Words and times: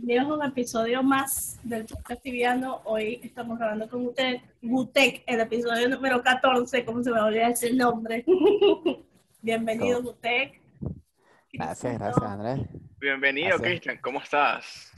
bienvenidos 0.00 0.30
a 0.30 0.34
un 0.34 0.50
episodio 0.50 1.02
más 1.02 1.60
del 1.62 1.84
podcast 1.84 2.22
tibiano. 2.22 2.80
Hoy 2.84 3.20
estamos 3.22 3.58
grabando 3.58 3.86
con 3.86 4.06
usted, 4.06 4.38
Gutec, 4.62 5.22
el 5.26 5.40
episodio 5.40 5.90
número 5.90 6.22
14, 6.22 6.86
¿cómo 6.86 7.02
se 7.02 7.10
me 7.10 7.20
olvida 7.20 7.48
ese 7.48 7.74
nombre? 7.74 8.24
Bienvenido, 9.42 10.02
Gutec. 10.02 10.58
Gracias, 11.52 11.98
gracias, 11.98 12.24
Andrés. 12.24 12.66
Bienvenido, 12.98 13.58
Cristian, 13.58 13.98
¿cómo 14.00 14.22
estás? 14.22 14.90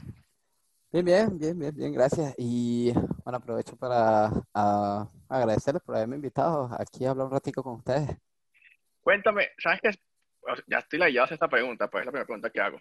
Bien, 0.89 1.03
bien, 1.03 1.37
bien, 1.37 1.59
bien, 1.59 1.75
bien, 1.75 1.93
gracias. 1.93 2.33
Y 2.37 2.93
bueno, 2.93 3.37
aprovecho 3.37 3.75
para 3.75 4.29
uh, 4.29 5.05
agradecerles 5.27 5.83
por 5.83 5.97
haberme 5.97 6.15
invitado 6.15 6.69
aquí 6.79 7.03
a 7.05 7.09
hablar 7.09 7.27
un 7.27 7.33
ratico 7.33 7.61
con 7.61 7.75
ustedes. 7.75 8.09
Cuéntame, 9.01 9.49
¿sabes 9.57 9.81
qué? 9.81 9.89
Ya 10.67 10.77
estoy 10.79 10.99
la 10.99 11.07
a 11.07 11.25
esta 11.25 11.49
pregunta, 11.49 11.89
pues 11.89 12.01
es 12.01 12.05
la 12.05 12.11
primera 12.11 12.25
pregunta 12.25 12.49
que 12.49 12.61
hago. 12.61 12.79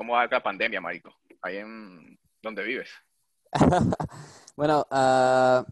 ¿Cómo 0.00 0.14
va 0.14 0.26
la 0.26 0.42
pandemia, 0.42 0.80
marico? 0.80 1.10
Ahí 1.42 1.58
en 1.58 2.18
donde 2.40 2.62
vives. 2.62 2.88
bueno, 4.56 4.86
uh, 4.90 5.62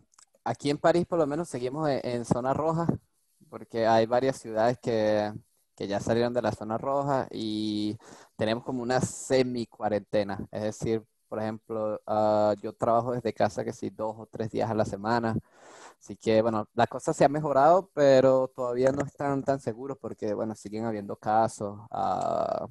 aquí 0.44 0.68
en 0.68 0.76
París 0.76 1.06
por 1.06 1.18
lo 1.18 1.26
menos 1.26 1.48
seguimos 1.48 1.88
en, 1.88 2.26
zona 2.26 2.52
roja, 2.52 2.86
porque 3.48 3.86
hay 3.86 4.04
varias 4.04 4.36
ciudades 4.36 4.76
que, 4.82 5.32
que, 5.74 5.86
ya 5.86 5.98
salieron 5.98 6.34
de 6.34 6.42
la 6.42 6.52
zona 6.52 6.76
roja 6.76 7.26
y 7.30 7.96
tenemos 8.36 8.64
como 8.64 8.82
una 8.82 9.00
semi-cuarentena. 9.00 10.46
Es 10.52 10.60
decir, 10.60 11.02
por 11.26 11.38
ejemplo, 11.38 11.98
uh, 12.06 12.52
yo 12.60 12.74
trabajo 12.74 13.12
desde 13.12 13.32
casa 13.32 13.64
que 13.64 13.72
sí 13.72 13.88
dos 13.88 14.14
o 14.18 14.26
tres 14.26 14.50
días 14.50 14.70
a 14.70 14.74
la 14.74 14.84
semana. 14.84 15.38
Así 15.98 16.16
que, 16.16 16.42
bueno, 16.42 16.68
la 16.74 16.86
cosa 16.86 17.14
se 17.14 17.24
ha 17.24 17.30
mejorado, 17.30 17.88
pero 17.94 18.48
todavía 18.48 18.92
no 18.92 19.06
están 19.06 19.42
tan 19.42 19.58
seguros 19.58 19.96
porque, 19.98 20.34
bueno, 20.34 20.54
siguen 20.54 20.84
habiendo 20.84 21.16
casos. 21.16 21.80
Uh, 21.90 22.68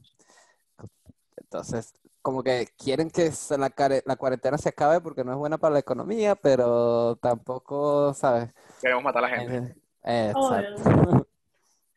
entonces, 1.49 1.93
como 2.21 2.43
que 2.43 2.67
quieren 2.77 3.09
que 3.09 3.31
la, 3.57 3.71
la 4.05 4.15
cuarentena 4.17 4.57
se 4.57 4.69
acabe 4.69 4.99
porque 4.99 5.23
no 5.23 5.31
es 5.31 5.37
buena 5.37 5.57
para 5.57 5.73
la 5.73 5.79
economía, 5.79 6.35
pero 6.35 7.15
tampoco, 7.21 8.13
¿sabes? 8.13 8.53
Queremos 8.81 9.01
matar 9.01 9.23
a 9.23 9.29
la 9.29 9.37
gente. 9.37 9.75
Eh, 10.03 10.33
exacto. 10.35 11.25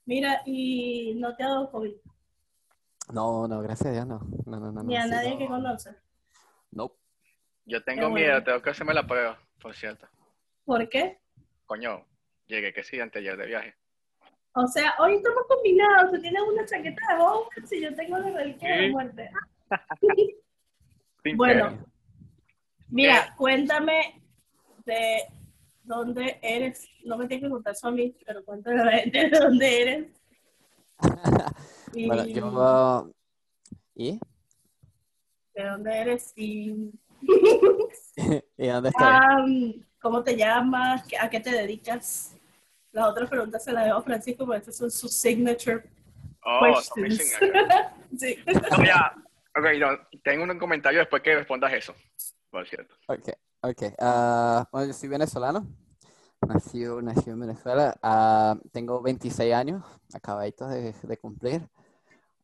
Mira, 0.06 0.42
¿y 0.46 1.14
no 1.16 1.34
te 1.34 1.42
ha 1.42 1.48
dado 1.48 1.70
COVID? 1.72 1.94
No, 3.12 3.48
no, 3.48 3.60
gracias 3.60 3.88
a 3.88 3.92
Dios, 3.92 4.06
no. 4.06 4.20
no, 4.46 4.60
no, 4.60 4.70
no 4.70 4.82
Ni 4.84 4.96
a 4.96 5.06
nadie 5.06 5.36
que 5.36 5.48
conoce. 5.48 5.96
No. 6.70 6.92
Yo 7.64 7.82
tengo 7.82 8.08
miedo, 8.08 8.42
tengo 8.44 8.62
que 8.62 8.70
hacerme 8.70 8.94
la 8.94 9.06
prueba, 9.06 9.36
por 9.60 9.74
cierto. 9.74 10.06
¿Por 10.64 10.88
qué? 10.88 11.18
Coño, 11.66 12.06
llegué 12.46 12.72
que 12.72 12.84
sí, 12.84 13.00
antes 13.00 13.24
de 13.24 13.46
viaje. 13.46 13.74
O 14.54 14.66
sea, 14.66 14.94
hoy 14.98 15.14
estamos 15.14 15.44
combinados. 15.48 16.10
Tú 16.12 16.20
tienes 16.20 16.42
una 16.42 16.64
chaqueta 16.66 17.00
de 17.12 17.18
bombas 17.18 17.72
y 17.72 17.80
yo 17.80 17.94
tengo 17.94 18.18
la 18.18 18.30
reliquia 18.30 18.76
de 18.76 18.90
muerte. 18.90 19.30
bueno, 21.36 21.78
mira, 22.88 23.34
cuéntame 23.36 24.20
de 24.84 25.22
dónde 25.84 26.38
eres. 26.42 26.88
No 27.04 27.16
me 27.16 27.28
tienes 27.28 27.44
que 27.44 27.50
contar 27.50 27.74
eso 27.74 27.88
a 27.88 27.92
mí, 27.92 28.16
pero 28.26 28.44
cuéntame 28.44 29.04
de 29.06 29.30
dónde 29.30 29.82
eres. 29.82 30.06
bueno, 32.06 32.26
yo... 32.26 33.12
¿Y? 33.94 34.18
¿De 35.54 35.64
dónde 35.64 35.96
eres? 35.96 36.32
Y... 36.36 36.90
¿Y 38.56 38.66
dónde 38.66 38.88
estás? 38.88 39.44
¿Cómo 40.00 40.24
te 40.24 40.36
llamas? 40.36 41.04
¿A 41.20 41.30
qué 41.30 41.38
te 41.38 41.50
dedicas? 41.50 42.36
Las 42.92 43.08
otras 43.08 43.30
preguntas 43.30 43.62
se 43.62 43.72
las 43.72 43.84
dejo 43.84 43.98
a 43.98 44.02
Francisco, 44.02 44.44
porque 44.44 44.58
estas 44.58 44.76
son 44.76 44.90
sus 44.90 45.12
signature 45.12 45.88
oh, 46.44 46.74
questions. 46.94 47.38
sí. 48.18 48.36
No, 48.46 48.84
ya. 48.84 49.14
Ok, 49.56 49.64
no, 49.78 49.88
tengo 50.22 50.44
un 50.44 50.58
comentario 50.58 51.00
después 51.00 51.22
que 51.22 51.36
respondas 51.36 51.72
eso, 51.72 51.94
por 52.50 52.66
cierto. 52.68 52.94
Ok, 53.06 53.28
ok. 53.62 53.82
Uh, 53.98 54.64
bueno, 54.72 54.86
yo 54.88 54.92
soy 54.92 55.08
venezolano. 55.08 55.66
Nací, 56.46 56.84
nací 57.02 57.30
en 57.30 57.40
Venezuela. 57.40 57.94
Uh, 58.02 58.68
tengo 58.70 59.02
26 59.02 59.54
años, 59.54 59.84
acabaditos 60.14 60.70
de, 60.70 60.92
de 60.92 61.16
cumplir. 61.18 61.68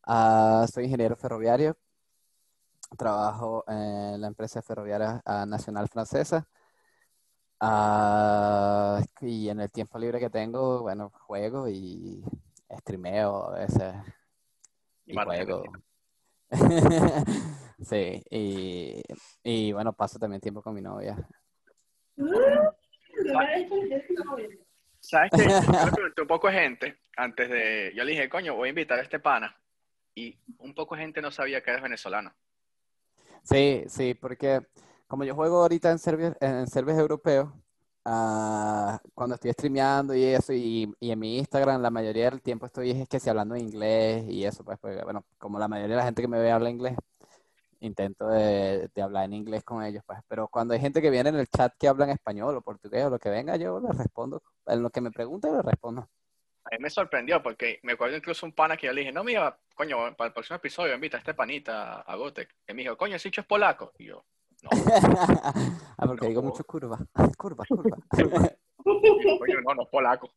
Uh, 0.06 0.66
soy 0.72 0.84
ingeniero 0.84 1.16
ferroviario. 1.16 1.76
Trabajo 2.96 3.64
en 3.66 4.20
la 4.20 4.28
empresa 4.28 4.62
ferroviaria 4.62 5.20
Nacional 5.46 5.88
Francesa. 5.88 6.46
Uh, 7.60 9.02
y 9.22 9.48
en 9.48 9.60
el 9.60 9.70
tiempo 9.70 9.98
libre 9.98 10.20
que 10.20 10.28
tengo, 10.28 10.82
bueno, 10.82 11.10
juego 11.10 11.68
y 11.68 12.22
streameo 12.70 13.48
a 13.48 13.58
veces. 13.60 13.94
Y, 15.06 15.14
juego. 15.14 15.64
sí, 17.80 18.22
y, 18.30 19.02
y, 19.42 19.72
bueno, 19.72 19.92
paso 19.92 20.18
también 20.18 20.40
tiempo 20.40 20.62
con 20.62 20.74
mi 20.74 20.82
novia. 20.82 21.16
¿Sabes 25.00 25.30
qué? 25.34 25.44
Yo 26.16 26.22
un 26.22 26.28
poco 26.28 26.48
de 26.48 26.54
gente, 26.54 26.98
antes 27.16 27.48
de... 27.48 27.92
Yo 27.94 28.04
le 28.04 28.12
dije, 28.12 28.28
coño, 28.28 28.54
voy 28.54 28.68
a 28.68 28.70
invitar 28.70 28.98
a 28.98 29.02
este 29.02 29.18
pana. 29.18 29.56
Y 30.14 30.38
un 30.58 30.74
poco 30.74 30.96
de 30.96 31.02
gente 31.02 31.22
no 31.22 31.30
sabía 31.30 31.62
que 31.62 31.70
eres 31.70 31.82
venezolano. 31.82 32.34
Sí, 33.42 33.84
sí, 33.86 34.14
porque 34.14 34.60
como 35.06 35.24
yo 35.24 35.34
juego 35.34 35.62
ahorita 35.62 35.90
en 35.90 35.98
servers, 35.98 36.36
en 36.40 36.66
servers 36.66 36.98
europeos, 36.98 37.48
uh, 38.04 38.96
cuando 39.14 39.34
estoy 39.34 39.52
streameando 39.52 40.14
y 40.14 40.24
eso, 40.24 40.52
y, 40.52 40.92
y, 41.00 41.10
en 41.10 41.18
mi 41.18 41.38
Instagram 41.38 41.82
la 41.82 41.90
mayoría 41.90 42.30
del 42.30 42.42
tiempo 42.42 42.66
estoy 42.66 42.90
es 42.90 43.08
que 43.08 43.20
si 43.20 43.30
hablando 43.30 43.56
inglés 43.56 44.24
y 44.28 44.44
eso, 44.44 44.64
pues, 44.64 44.78
pues, 44.80 45.02
bueno, 45.04 45.24
como 45.38 45.58
la 45.58 45.68
mayoría 45.68 45.96
de 45.96 46.00
la 46.00 46.06
gente 46.06 46.22
que 46.22 46.28
me 46.28 46.38
ve 46.38 46.50
habla 46.50 46.70
inglés, 46.70 46.96
intento 47.80 48.28
de, 48.28 48.88
de, 48.94 49.02
hablar 49.02 49.24
en 49.26 49.34
inglés 49.34 49.64
con 49.64 49.82
ellos, 49.84 50.02
pues, 50.06 50.18
pero 50.28 50.48
cuando 50.48 50.74
hay 50.74 50.80
gente 50.80 51.02
que 51.02 51.10
viene 51.10 51.28
en 51.30 51.36
el 51.36 51.48
chat 51.48 51.74
que 51.78 51.88
habla 51.88 52.04
en 52.04 52.10
español 52.12 52.56
o 52.56 52.62
portugués 52.62 53.04
o 53.04 53.10
lo 53.10 53.18
que 53.18 53.30
venga, 53.30 53.56
yo 53.56 53.80
les 53.80 53.96
respondo, 53.96 54.42
en 54.66 54.82
lo 54.82 54.90
que 54.90 55.00
me 55.00 55.10
pregunten, 55.10 55.54
les 55.56 55.64
respondo. 55.64 56.08
A 56.64 56.74
mí 56.74 56.78
me 56.80 56.90
sorprendió 56.90 57.40
porque 57.40 57.78
me 57.84 57.92
acuerdo 57.92 58.16
incluso 58.16 58.44
un 58.44 58.52
pana 58.52 58.76
que 58.76 58.88
yo 58.88 58.92
le 58.92 59.02
dije, 59.02 59.12
no, 59.12 59.22
mira, 59.22 59.56
coño, 59.76 60.16
para 60.16 60.28
el 60.28 60.32
próximo 60.32 60.56
episodio 60.56 60.94
invita 60.94 61.16
a 61.16 61.20
este 61.20 61.32
panita 61.32 62.00
a 62.00 62.16
Gotek. 62.16 62.56
Y 62.66 62.74
me 62.74 62.82
dijo, 62.82 62.96
coño, 62.96 63.14
ese 63.14 63.28
hecho 63.28 63.42
es 63.42 63.46
polaco. 63.46 63.92
Y 63.98 64.06
yo, 64.06 64.24
ah, 65.98 66.06
porque 66.06 66.28
digo 66.28 66.42
mucho 66.42 66.64
curva. 66.64 66.98
Curva, 67.36 67.64
curva. 67.68 67.98
Coño, 68.84 69.60
no, 69.64 69.74
no 69.74 69.82
es 69.82 69.88
polaco. 69.88 70.30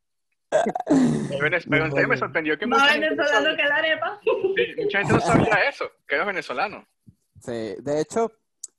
Serio 0.88 2.08
me 2.08 2.18
sorprendió 2.18 2.58
que 2.58 2.66
mucha 2.66 2.88
gente 2.88 3.10
venezolano 3.10 3.56
que 3.56 3.64
la 3.64 3.76
arepa. 3.76 4.20
Sí, 4.24 4.82
mucha 4.84 4.98
gente 5.00 5.14
no 5.14 5.20
sabía 5.20 5.70
eso, 5.70 5.86
que 6.08 6.16
era 6.16 6.26
venezolano. 6.26 6.88
Sí, 7.40 7.76
de 7.80 8.02
hecho, 8.02 8.32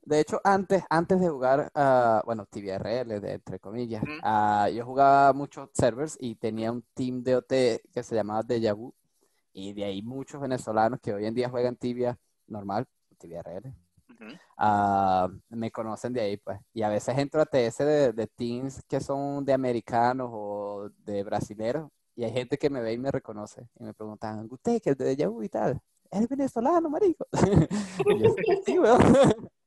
de 0.03 0.21
hecho, 0.21 0.41
antes, 0.43 0.83
antes 0.91 1.21
de 1.21 1.29
jugar, 1.29 1.71
uh, 1.75 2.25
bueno, 2.27 2.47
TVRL, 2.47 3.21
de, 3.21 3.33
entre 3.35 3.61
comillas, 3.61 4.03
uh, 4.03 4.69
yo 4.69 4.85
jugaba 4.85 5.33
muchos 5.33 5.71
servers 5.73 6.17
y 6.19 6.35
tenía 6.35 6.73
un 6.73 6.83
team 6.95 7.23
de 7.23 7.37
OT 7.37 7.53
que 7.93 8.03
se 8.03 8.17
llamaba 8.17 8.43
Deja 8.43 8.73
Vu, 8.73 8.93
y 9.53 9.73
de 9.73 9.85
ahí 9.85 10.03
muchos 10.03 10.41
venezolanos 10.41 11.01
que 11.01 11.13
hoy 11.13 11.27
en 11.27 11.35
día 11.35 11.49
juegan 11.49 11.77
tibia 11.77 12.19
normal, 12.49 12.87
TVRL, 13.19 13.73
uh, 14.59 15.29
me 15.49 15.71
conocen 15.71 16.13
de 16.13 16.21
ahí, 16.21 16.37
pues. 16.37 16.59
Y 16.73 16.83
a 16.83 16.89
veces 16.89 17.17
entro 17.19 17.41
a 17.41 17.47
TS 17.47 17.79
de, 17.79 18.13
de, 18.13 18.27
teams 18.27 18.83
que 18.89 19.01
son 19.01 19.45
de 19.45 19.53
americanos 19.53 20.31
o 20.33 20.91
de 20.99 21.23
brasileros, 21.23 21.91
y 22.15 22.25
hay 22.25 22.33
gente 22.33 22.59
que 22.59 22.71
me 22.71 22.81
ve 22.81 22.93
y 22.93 22.99
me 22.99 23.11
reconoce, 23.11 23.69
y 23.79 23.85
me 23.85 23.95
preguntan, 23.95 24.47
¿usted 24.51 24.81
que 24.83 24.91
es 24.91 24.99
de 24.99 25.17
Yahoo 25.17 25.43
y 25.43 25.49
tal? 25.49 25.81
¿Es 26.11 26.29
venezolano, 26.29 26.91
marico? 26.91 27.27
sí, 28.67 28.79
weón. 28.79 29.01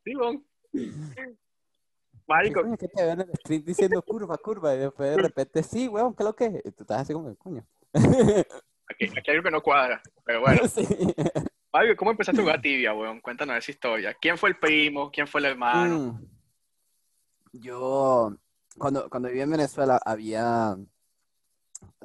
Sí, 0.03 0.15
weón. 0.15 0.45
Marico. 2.27 2.61
¿Qué 2.77 2.87
te 2.87 3.05
ven 3.05 3.21
en 3.21 3.29
el 3.29 3.35
stream 3.35 3.63
diciendo 3.63 4.01
curva, 4.01 4.37
curva? 4.37 4.73
Y 4.75 4.79
después 4.79 5.15
de 5.15 5.21
repente, 5.21 5.61
sí, 5.61 5.87
weón, 5.87 6.13
¿qué 6.13 6.23
es 6.23 6.25
lo 6.25 6.35
que 6.35 6.45
es? 6.45 6.55
Y 6.65 6.71
tú 6.71 6.83
estás 6.83 7.01
así 7.01 7.13
como, 7.13 7.35
coño. 7.35 7.65
Aquí, 7.93 9.05
aquí 9.05 9.31
hay 9.31 9.35
algo 9.37 9.43
que 9.43 9.51
no 9.51 9.61
cuadra, 9.61 10.01
pero 10.25 10.41
bueno. 10.41 10.61
Sí. 10.67 10.87
Mario, 11.73 11.97
¿cómo 11.97 12.11
empezaste 12.11 12.39
a 12.39 12.43
jugar 12.43 12.61
tibia, 12.61 12.93
weón? 12.93 13.19
Cuéntanos 13.19 13.57
esa 13.57 13.71
historia. 13.71 14.13
¿Quién 14.13 14.37
fue 14.37 14.49
el 14.49 14.59
primo? 14.59 15.09
¿Quién 15.11 15.27
fue 15.27 15.41
el 15.41 15.45
hermano? 15.45 15.97
Mm. 15.99 16.27
Yo, 17.53 18.35
cuando, 18.77 19.09
cuando 19.09 19.27
vivía 19.27 19.43
en 19.43 19.51
Venezuela, 19.51 19.99
había. 20.05 20.77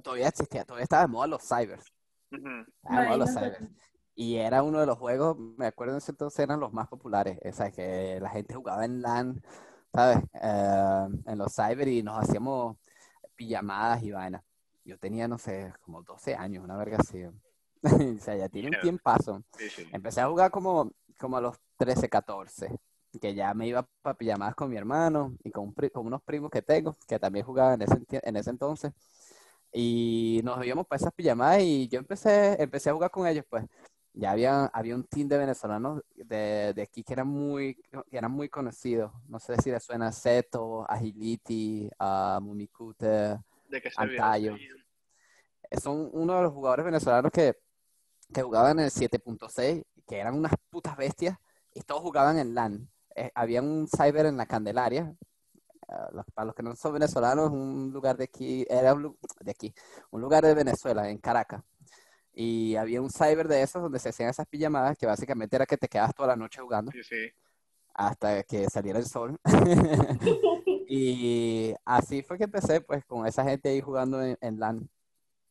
Todavía 0.02 0.28
existía, 0.28 0.64
todavía 0.64 0.84
estaba 0.84 1.02
de 1.02 1.08
moda 1.08 1.26
los 1.26 1.46
cybers. 1.46 1.84
Estaba 2.30 3.02
de 3.02 3.06
moda 3.06 3.16
los 3.18 3.30
cybers. 3.30 3.68
Y 4.14 4.36
era 4.36 4.62
uno 4.62 4.80
de 4.80 4.86
los 4.86 4.98
juegos, 4.98 5.36
me 5.38 5.66
acuerdo 5.66 5.92
en 5.92 5.98
ese 5.98 6.10
entonces 6.10 6.40
eran 6.40 6.58
los 6.58 6.72
más 6.72 6.88
populares. 6.88 7.38
O 7.44 7.52
sea, 7.52 7.70
que 7.70 8.18
la 8.20 8.30
gente 8.30 8.54
jugaba 8.54 8.84
en 8.84 9.00
LAN, 9.00 9.40
¿sabes? 9.92 10.18
Eh, 10.34 11.08
en 11.26 11.38
los 11.38 11.54
cybers 11.54 11.90
y 11.90 12.02
nos 12.02 12.18
hacíamos 12.18 12.76
pijamadas 13.36 14.02
y 14.02 14.10
vainas. 14.10 14.42
Yo 14.84 14.98
tenía, 14.98 15.28
no 15.28 15.38
sé, 15.38 15.72
como 15.82 16.02
12 16.02 16.34
años, 16.34 16.64
una 16.64 16.76
verga 16.76 16.96
así. 16.98 17.22
o 18.18 18.20
sea, 18.20 18.36
ya 18.36 18.48
tiene 18.48 18.68
un 18.68 18.80
tiempazo. 18.80 19.42
Empecé 19.92 20.20
a 20.20 20.28
jugar 20.28 20.50
como, 20.50 20.92
como 21.18 21.36
a 21.36 21.40
los 21.40 21.56
13, 21.76 22.08
14, 22.08 22.78
que 23.20 23.34
ya 23.34 23.52
me 23.54 23.66
iba 23.66 23.86
para 24.02 24.16
pijamadas 24.16 24.54
con 24.54 24.70
mi 24.70 24.76
hermano 24.76 25.36
y 25.42 25.50
con, 25.50 25.72
con, 25.72 26.06
unos 26.06 26.22
primos 26.22 26.50
que 26.50 26.62
tengo, 26.62 26.96
que 27.06 27.18
también 27.18 27.44
jugaban 27.44 27.80
en 27.80 27.88
ese, 27.88 28.20
en 28.22 28.36
ese 28.36 28.50
entonces. 28.50 28.92
Y 29.72 30.40
nos 30.44 30.64
íbamos 30.64 30.86
para 30.86 31.00
esas 31.00 31.12
pijamadas 31.12 31.60
y 31.62 31.88
yo 31.88 31.98
empecé, 31.98 32.60
empecé 32.62 32.90
a 32.90 32.94
jugar 32.94 33.10
con 33.10 33.26
ellos, 33.26 33.44
pues. 33.48 33.64
ya 34.14 34.30
había, 34.30 34.66
había 34.66 34.94
un 34.94 35.04
team 35.04 35.28
de 35.28 35.38
venezolanos 35.38 36.02
de, 36.14 36.72
de 36.74 36.82
aquí 36.82 37.04
que 37.04 37.12
eran 37.12 37.28
muy, 37.28 37.74
que 38.10 38.16
eran 38.16 38.32
muy 38.32 38.48
conocidos. 38.48 39.12
No 39.28 39.38
sé 39.38 39.56
si 39.60 39.70
les 39.70 39.82
suena 39.82 40.10
Seto, 40.12 40.86
Agility, 40.88 41.90
uh, 42.00 42.40
Mumicute, 42.40 43.38
Antayo. 43.96 44.56
Son 45.82 46.08
uno 46.12 46.36
de 46.36 46.42
los 46.42 46.52
jugadores 46.52 46.86
venezolanos 46.86 47.30
que, 47.30 47.54
que 48.32 48.42
jugaban 48.42 48.78
en 48.78 48.86
el 48.86 48.90
7.6, 48.90 49.84
que 50.06 50.18
eran 50.18 50.34
unas 50.34 50.52
putas 50.70 50.96
bestias, 50.96 51.36
y 51.74 51.82
todos 51.82 52.02
jugaban 52.02 52.38
en 52.38 52.54
LAN. 52.54 52.88
Eh, 53.14 53.30
había 53.34 53.62
un 53.62 53.88
cyber 53.88 54.26
en 54.26 54.36
la 54.36 54.46
Candelaria, 54.46 55.14
uh, 55.88 56.22
para 56.34 56.46
los 56.46 56.54
que 56.54 56.62
no 56.62 56.74
son 56.76 56.94
venezolanos, 56.94 57.50
un 57.50 57.90
lugar 57.92 58.16
de 58.16 58.24
aquí, 58.24 58.66
era 58.68 58.94
un, 58.94 59.16
de 59.40 59.50
aquí, 59.50 59.74
un 60.10 60.20
lugar 60.20 60.44
de 60.44 60.54
Venezuela, 60.54 61.08
en 61.08 61.18
Caracas. 61.18 61.62
Y 62.32 62.76
había 62.76 63.02
un 63.02 63.10
cyber 63.10 63.48
de 63.48 63.62
esos 63.62 63.82
donde 63.82 63.98
se 63.98 64.10
hacían 64.10 64.30
esas 64.30 64.46
pijamadas 64.46 64.96
que 64.96 65.06
básicamente 65.06 65.56
era 65.56 65.66
que 65.66 65.76
te 65.76 65.88
quedabas 65.88 66.14
toda 66.14 66.28
la 66.28 66.36
noche 66.36 66.60
jugando. 66.60 66.92
Sí, 66.92 67.02
sí. 67.02 67.32
Hasta 67.94 68.44
que 68.44 68.68
saliera 68.70 69.00
el 69.00 69.06
sol. 69.06 69.36
y 70.88 71.74
así 71.84 72.22
fue 72.22 72.38
que 72.38 72.44
empecé, 72.44 72.80
pues, 72.80 73.04
con 73.04 73.26
esa 73.26 73.42
gente 73.42 73.70
ahí 73.70 73.80
jugando 73.80 74.22
en, 74.22 74.38
en 74.40 74.60
LAN, 74.60 74.88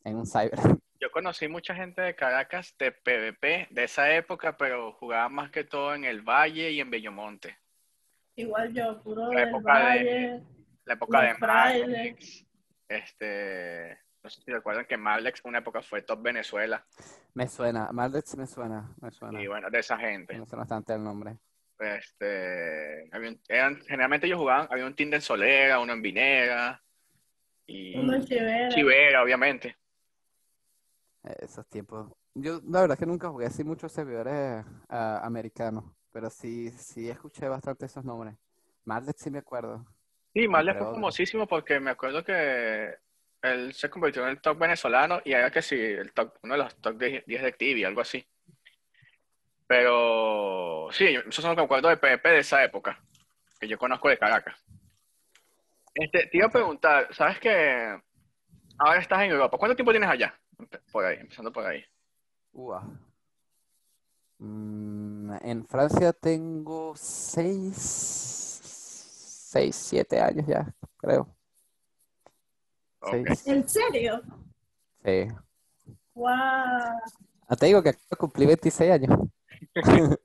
en 0.06 0.16
un 0.16 0.26
cyber. 0.26 0.80
Yo 1.00 1.12
conocí 1.12 1.48
mucha 1.48 1.76
gente 1.76 2.02
de 2.02 2.16
Caracas 2.16 2.76
de 2.80 2.92
PvP 2.92 3.68
de 3.70 3.84
esa 3.84 4.12
época, 4.16 4.58
pero 4.58 4.94
jugaba 4.94 5.30
más 5.30 5.52
que 5.52 5.64
todo 5.64 5.94
en 5.94 6.06
el 6.06 6.22
Valle 6.22 6.72
y 6.72 6.80
en 6.80 6.90
Bellomonte. 6.90 7.58
Igual 8.36 8.74
yo, 8.74 9.02
puro 9.04 9.32
La 9.32 9.40
del 9.42 9.50
época 9.50 9.74
valle. 9.74 10.04
de, 10.04 10.42
la 10.86 10.94
época 10.94 11.22
de. 11.22 11.34
Marlex, 11.40 12.46
este, 12.88 13.98
no 14.24 14.30
sé 14.30 14.42
si 14.42 14.52
recuerdan 14.52 14.86
que 14.86 14.98
Marlex 14.98 15.42
una 15.44 15.60
época 15.60 15.82
fue 15.82 16.02
top 16.02 16.22
Venezuela, 16.24 16.86
Me 17.34 17.48
suena, 17.48 17.90
Maldex 17.92 18.36
me 18.38 18.48
suena, 18.48 18.94
me 19.02 19.12
suena. 19.12 19.42
y 19.42 19.48
bueno, 19.48 19.70
de 19.70 19.80
esa 19.80 19.98
gente. 19.98 20.38
Me 20.38 20.46
suena 20.46 20.62
bastante 20.62 20.94
el 20.94 21.04
nombre. 21.04 21.38
Este, 21.80 23.08
había 23.12 23.30
un- 23.30 23.42
eran, 23.48 23.82
generalmente 23.82 24.26
ellos 24.26 24.40
jugaban, 24.40 24.68
había 24.72 24.86
un 24.86 24.96
team 24.96 25.14
en 25.14 25.22
Solera, 25.22 25.80
uno 25.80 25.94
en 25.94 26.02
Vinera, 26.02 26.82
y 27.68 27.98
Uno 27.98 28.16
en 28.16 28.26
Chivera. 28.26 28.70
Chivera, 28.70 29.22
obviamente. 29.24 29.76
Esos 31.40 31.68
tiempos. 31.68 32.12
Yo, 32.34 32.62
la 32.68 32.82
verdad 32.82 32.98
que 32.98 33.06
nunca 33.06 33.30
jugué 33.30 33.48
así 33.48 33.64
muchos 33.64 33.92
servidores 33.92 34.64
ah, 34.90 35.22
americanos, 35.24 35.84
pero 36.12 36.30
sí, 36.30 36.70
sí 36.72 37.10
escuché 37.10 37.48
bastante 37.48 37.86
esos 37.86 38.06
nombres. 38.06 38.36
Maldex 38.86 39.22
sí 39.22 39.32
me 39.32 39.40
acuerdo. 39.40 39.86
Sí, 40.34 40.48
Pero- 40.48 40.86
fue 40.86 40.94
famosísimo 40.94 41.48
porque 41.48 41.80
me 41.80 41.92
acuerdo 41.92 42.24
que 42.24 42.96
él 43.42 43.74
se 43.74 43.90
convirtió 43.90 44.24
en 44.24 44.30
el 44.30 44.42
top 44.42 44.58
venezolano 44.58 45.22
y 45.26 45.34
era 45.34 45.50
que 45.52 45.62
sí, 45.62 45.76
el 45.76 46.14
top, 46.14 46.34
uno 46.44 46.54
de 46.54 46.64
los 46.64 46.76
top 46.76 46.98
10 46.98 47.26
10 47.26 47.42
de 47.42 47.48
Activia, 47.48 47.88
algo 47.88 48.02
así. 48.02 48.26
Pero 49.68 50.90
sí, 50.92 51.06
eso 51.08 51.28
es 51.28 51.44
lo 51.44 51.50
que 51.52 51.56
me 51.58 51.64
acuerdo 51.64 51.90
de 51.90 51.98
PvP 51.98 52.30
de 52.30 52.40
esa 52.40 52.64
época, 52.64 53.02
que 53.60 53.68
yo 53.68 53.78
conozco 53.78 54.10
de 54.10 54.18
Caracas. 54.18 54.56
Este, 55.94 56.28
te 56.28 56.38
iba 56.38 56.48
a 56.48 56.52
preguntar, 56.52 57.14
¿sabes 57.14 57.40
que 57.40 58.00
ahora 58.78 59.00
estás 59.00 59.24
en 59.24 59.32
Europa? 59.32 59.58
¿Cuánto 59.58 59.76
tiempo 59.76 59.92
tienes 59.92 60.10
allá? 60.10 60.40
Por 60.92 61.06
ahí, 61.06 61.18
empezando 61.20 61.52
por 61.52 61.66
ahí. 61.66 61.84
Ua. 62.54 62.84
Mm, 64.40 65.32
en 65.42 65.66
Francia 65.66 66.14
tengo 66.14 66.94
seis, 66.96 67.76
seis, 69.52 69.76
siete 69.76 70.20
años 70.20 70.46
ya, 70.48 70.74
creo. 70.98 71.36
Ok. 73.00 73.10
Seis. 73.12 73.48
¿En 73.48 73.68
serio? 73.68 74.22
Sí. 75.04 75.28
¡Wow! 76.14 76.32
Ah, 77.50 77.56
te 77.58 77.68
digo 77.68 77.82
que 77.82 77.94
cumplir 78.18 78.48
26 78.48 78.92
años. 78.92 79.20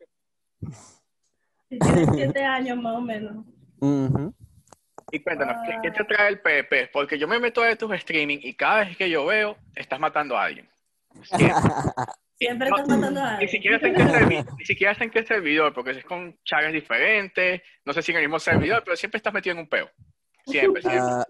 Tienes 1.69 2.11
siete 2.15 2.45
años 2.45 2.79
más 2.79 2.97
o 2.97 3.01
menos. 3.01 3.47
Ujú. 3.81 4.35
Y 5.13 5.21
cuéntanos, 5.21 5.57
¿qué, 5.67 5.77
qué 5.83 5.91
te 5.91 6.05
trae 6.05 6.29
el 6.31 6.41
PvP? 6.41 6.89
Porque 6.93 7.19
yo 7.19 7.29
me 7.29 7.39
meto 7.39 7.63
a 7.63 7.77
tus 7.77 7.93
streaming 7.93 8.39
y 8.43 8.55
cada 8.55 8.85
vez 8.85 8.97
que 8.97 9.09
yo 9.11 9.27
veo, 9.27 9.57
estás 9.77 10.01
matando 10.01 10.37
a 10.37 10.45
alguien. 10.45 10.69
Siempre. 11.23 11.49
Siempre 12.39 12.71
No, 12.71 12.77
estás 12.79 12.97
matando 12.97 13.21
a 13.21 13.25
Ni 13.25 13.31
alguien. 13.31 13.49
siquiera 13.51 13.77
está 13.77 13.89
en 13.89 13.95
qué 13.95 14.03
servi- 14.03 14.57
ni 14.59 14.65
siquiera 14.65 14.93
está 14.93 15.05
en 15.05 15.11
qué 15.11 15.23
servidor, 15.25 15.73
porque 15.75 15.91
es 15.93 16.05
con 16.05 16.37
chagas 16.45 16.73
diferentes, 16.73 17.61
no 17.85 17.93
sé 17.93 18.03
si 18.03 18.11
en 18.11 18.17
el 18.19 18.25
mismo 18.25 18.39
servidor, 18.41 18.83
pero 18.85 18.97
siempre 18.97 19.19
estás 19.19 19.33
metido 19.33 19.53
en 19.53 19.61
un 19.61 19.69
peo. 19.69 19.89
Siempre, 20.47 20.83
siempre. 20.83 21.01
Ah, 21.03 21.25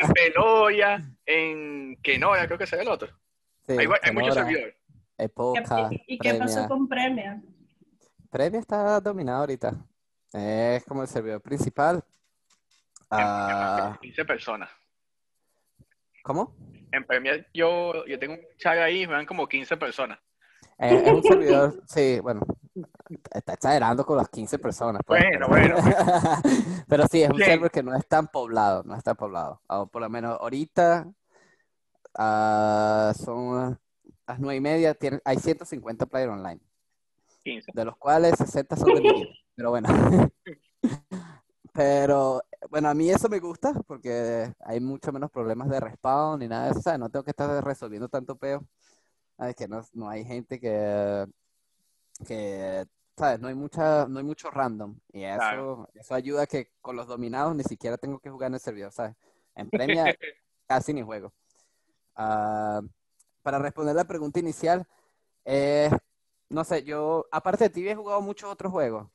En 0.00 0.12
Peloya, 0.12 1.02
en 1.26 1.96
Kenoya, 2.02 2.46
creo 2.46 2.58
que 2.58 2.64
es 2.64 2.72
el 2.74 2.86
otro. 2.86 3.08
sí, 3.66 3.72
hay, 3.78 3.86
hay 4.02 4.12
muchos 4.12 4.34
servidores. 4.34 4.76
Época, 5.16 5.88
¿Y, 5.90 6.14
y 6.14 6.18
qué 6.18 6.34
pasó 6.34 6.68
con 6.68 6.86
Premia? 6.88 7.40
Premia 8.30 8.60
está 8.60 9.00
dominado 9.00 9.40
ahorita. 9.40 9.74
Es 10.32 10.84
como 10.84 11.02
el 11.02 11.08
servidor 11.08 11.40
principal. 11.40 12.04
Ah, 13.22 13.98
15 14.00 14.24
personas. 14.24 14.70
¿cómo? 16.22 16.54
En 16.92 17.04
Premier 17.04 17.46
yo, 17.52 18.04
yo 18.06 18.18
tengo 18.18 18.34
un 18.34 18.40
chat 18.56 18.78
ahí 18.78 19.02
y 19.02 19.04
juegan 19.06 19.26
como 19.26 19.46
15 19.46 19.76
personas. 19.76 20.18
Eh, 20.78 21.02
es 21.04 21.12
un 21.12 21.22
servidor, 21.22 21.82
sí, 21.86 22.18
bueno, 22.20 22.40
está 23.30 23.52
exagerando 23.54 24.04
con 24.04 24.16
las 24.16 24.28
15 24.28 24.58
personas. 24.58 25.02
pues, 25.06 25.22
Bueno, 25.22 25.48
bueno. 25.48 25.76
Pero 26.88 27.06
sí, 27.08 27.22
es 27.22 27.30
un 27.30 27.36
Bien. 27.36 27.50
server 27.50 27.70
que 27.70 27.82
no 27.82 27.94
es 27.94 28.06
tan 28.08 28.26
poblado, 28.28 28.82
no 28.84 28.96
es 28.96 29.02
tan 29.04 29.16
poblado. 29.16 29.60
O 29.68 29.86
por 29.86 30.02
lo 30.02 30.08
menos 30.08 30.38
ahorita 30.40 31.06
ah, 32.16 33.12
son 33.16 33.78
las 34.26 34.38
nueve 34.40 34.56
y 34.56 34.60
media, 34.60 34.94
tiene- 34.94 35.20
hay 35.24 35.36
150 35.36 36.06
players 36.06 36.32
online, 36.32 36.60
15. 37.44 37.70
de 37.74 37.84
los 37.84 37.96
cuales 37.96 38.34
60 38.38 38.76
son 38.76 38.94
de 38.94 39.00
mi 39.00 39.08
equipo. 39.10 39.30
Pero 39.56 39.70
bueno. 39.70 39.88
Pero 41.72 42.42
bueno, 42.70 42.88
a 42.88 42.94
mí 42.94 43.10
eso 43.10 43.28
me 43.28 43.40
gusta 43.40 43.72
porque 43.86 44.52
hay 44.60 44.80
mucho 44.80 45.12
menos 45.12 45.30
problemas 45.30 45.68
de 45.68 45.80
respawn 45.80 46.38
ni 46.40 46.48
nada 46.48 46.66
de 46.66 46.70
eso, 46.72 46.82
¿sabes? 46.82 47.00
No 47.00 47.10
tengo 47.10 47.24
que 47.24 47.30
estar 47.30 47.64
resolviendo 47.64 48.08
tanto 48.08 48.36
peo. 48.36 48.66
Es 49.38 49.54
que 49.54 49.66
no, 49.68 49.82
no 49.92 50.08
hay 50.08 50.24
gente 50.24 50.60
que, 50.60 51.26
que, 52.26 52.86
¿sabes? 53.16 53.40
No 53.40 53.48
hay 53.48 53.54
mucha, 53.54 54.06
no 54.06 54.18
hay 54.18 54.24
mucho 54.24 54.50
random. 54.50 54.98
Y 55.12 55.24
eso, 55.24 55.38
Claro. 55.38 55.88
eso 55.94 56.14
ayuda 56.14 56.42
a 56.42 56.46
que 56.46 56.72
con 56.80 56.96
los 56.96 57.06
dominados 57.06 57.54
ni 57.54 57.64
siquiera 57.64 57.96
tengo 57.98 58.18
que 58.20 58.30
jugar 58.30 58.48
en 58.48 58.54
el 58.54 58.60
servidor, 58.60 58.92
¿sabes? 58.92 59.16
En 59.54 59.70
Premia 59.70 60.04
casi 60.66 60.92
ni 60.92 61.02
juego. 61.02 61.32
Ah, 62.14 62.80
para 63.42 63.58
responder 63.58 63.94
la 63.94 64.04
pregunta 64.04 64.38
inicial, 64.40 64.86
eh, 65.44 65.90
no 66.48 66.64
sé, 66.64 66.84
yo, 66.84 67.26
aparte 67.30 67.64
de 67.64 67.70
Tibia, 67.70 67.92
he 67.92 67.96
jugado 67.96 68.20
muchos 68.22 68.50
otros 68.50 68.72
juegos, 68.72 69.08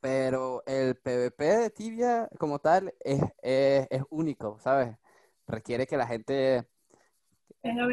pero 0.00 0.62
el 0.66 0.96
PvP 0.96 1.44
de 1.44 1.70
Tibia 1.70 2.28
como 2.38 2.58
tal 2.58 2.94
es, 3.00 3.22
es, 3.42 3.86
es 3.90 4.02
único, 4.10 4.58
¿sabes? 4.60 4.96
Requiere 5.46 5.86
que 5.86 5.96
la 5.96 6.06
gente, 6.06 6.66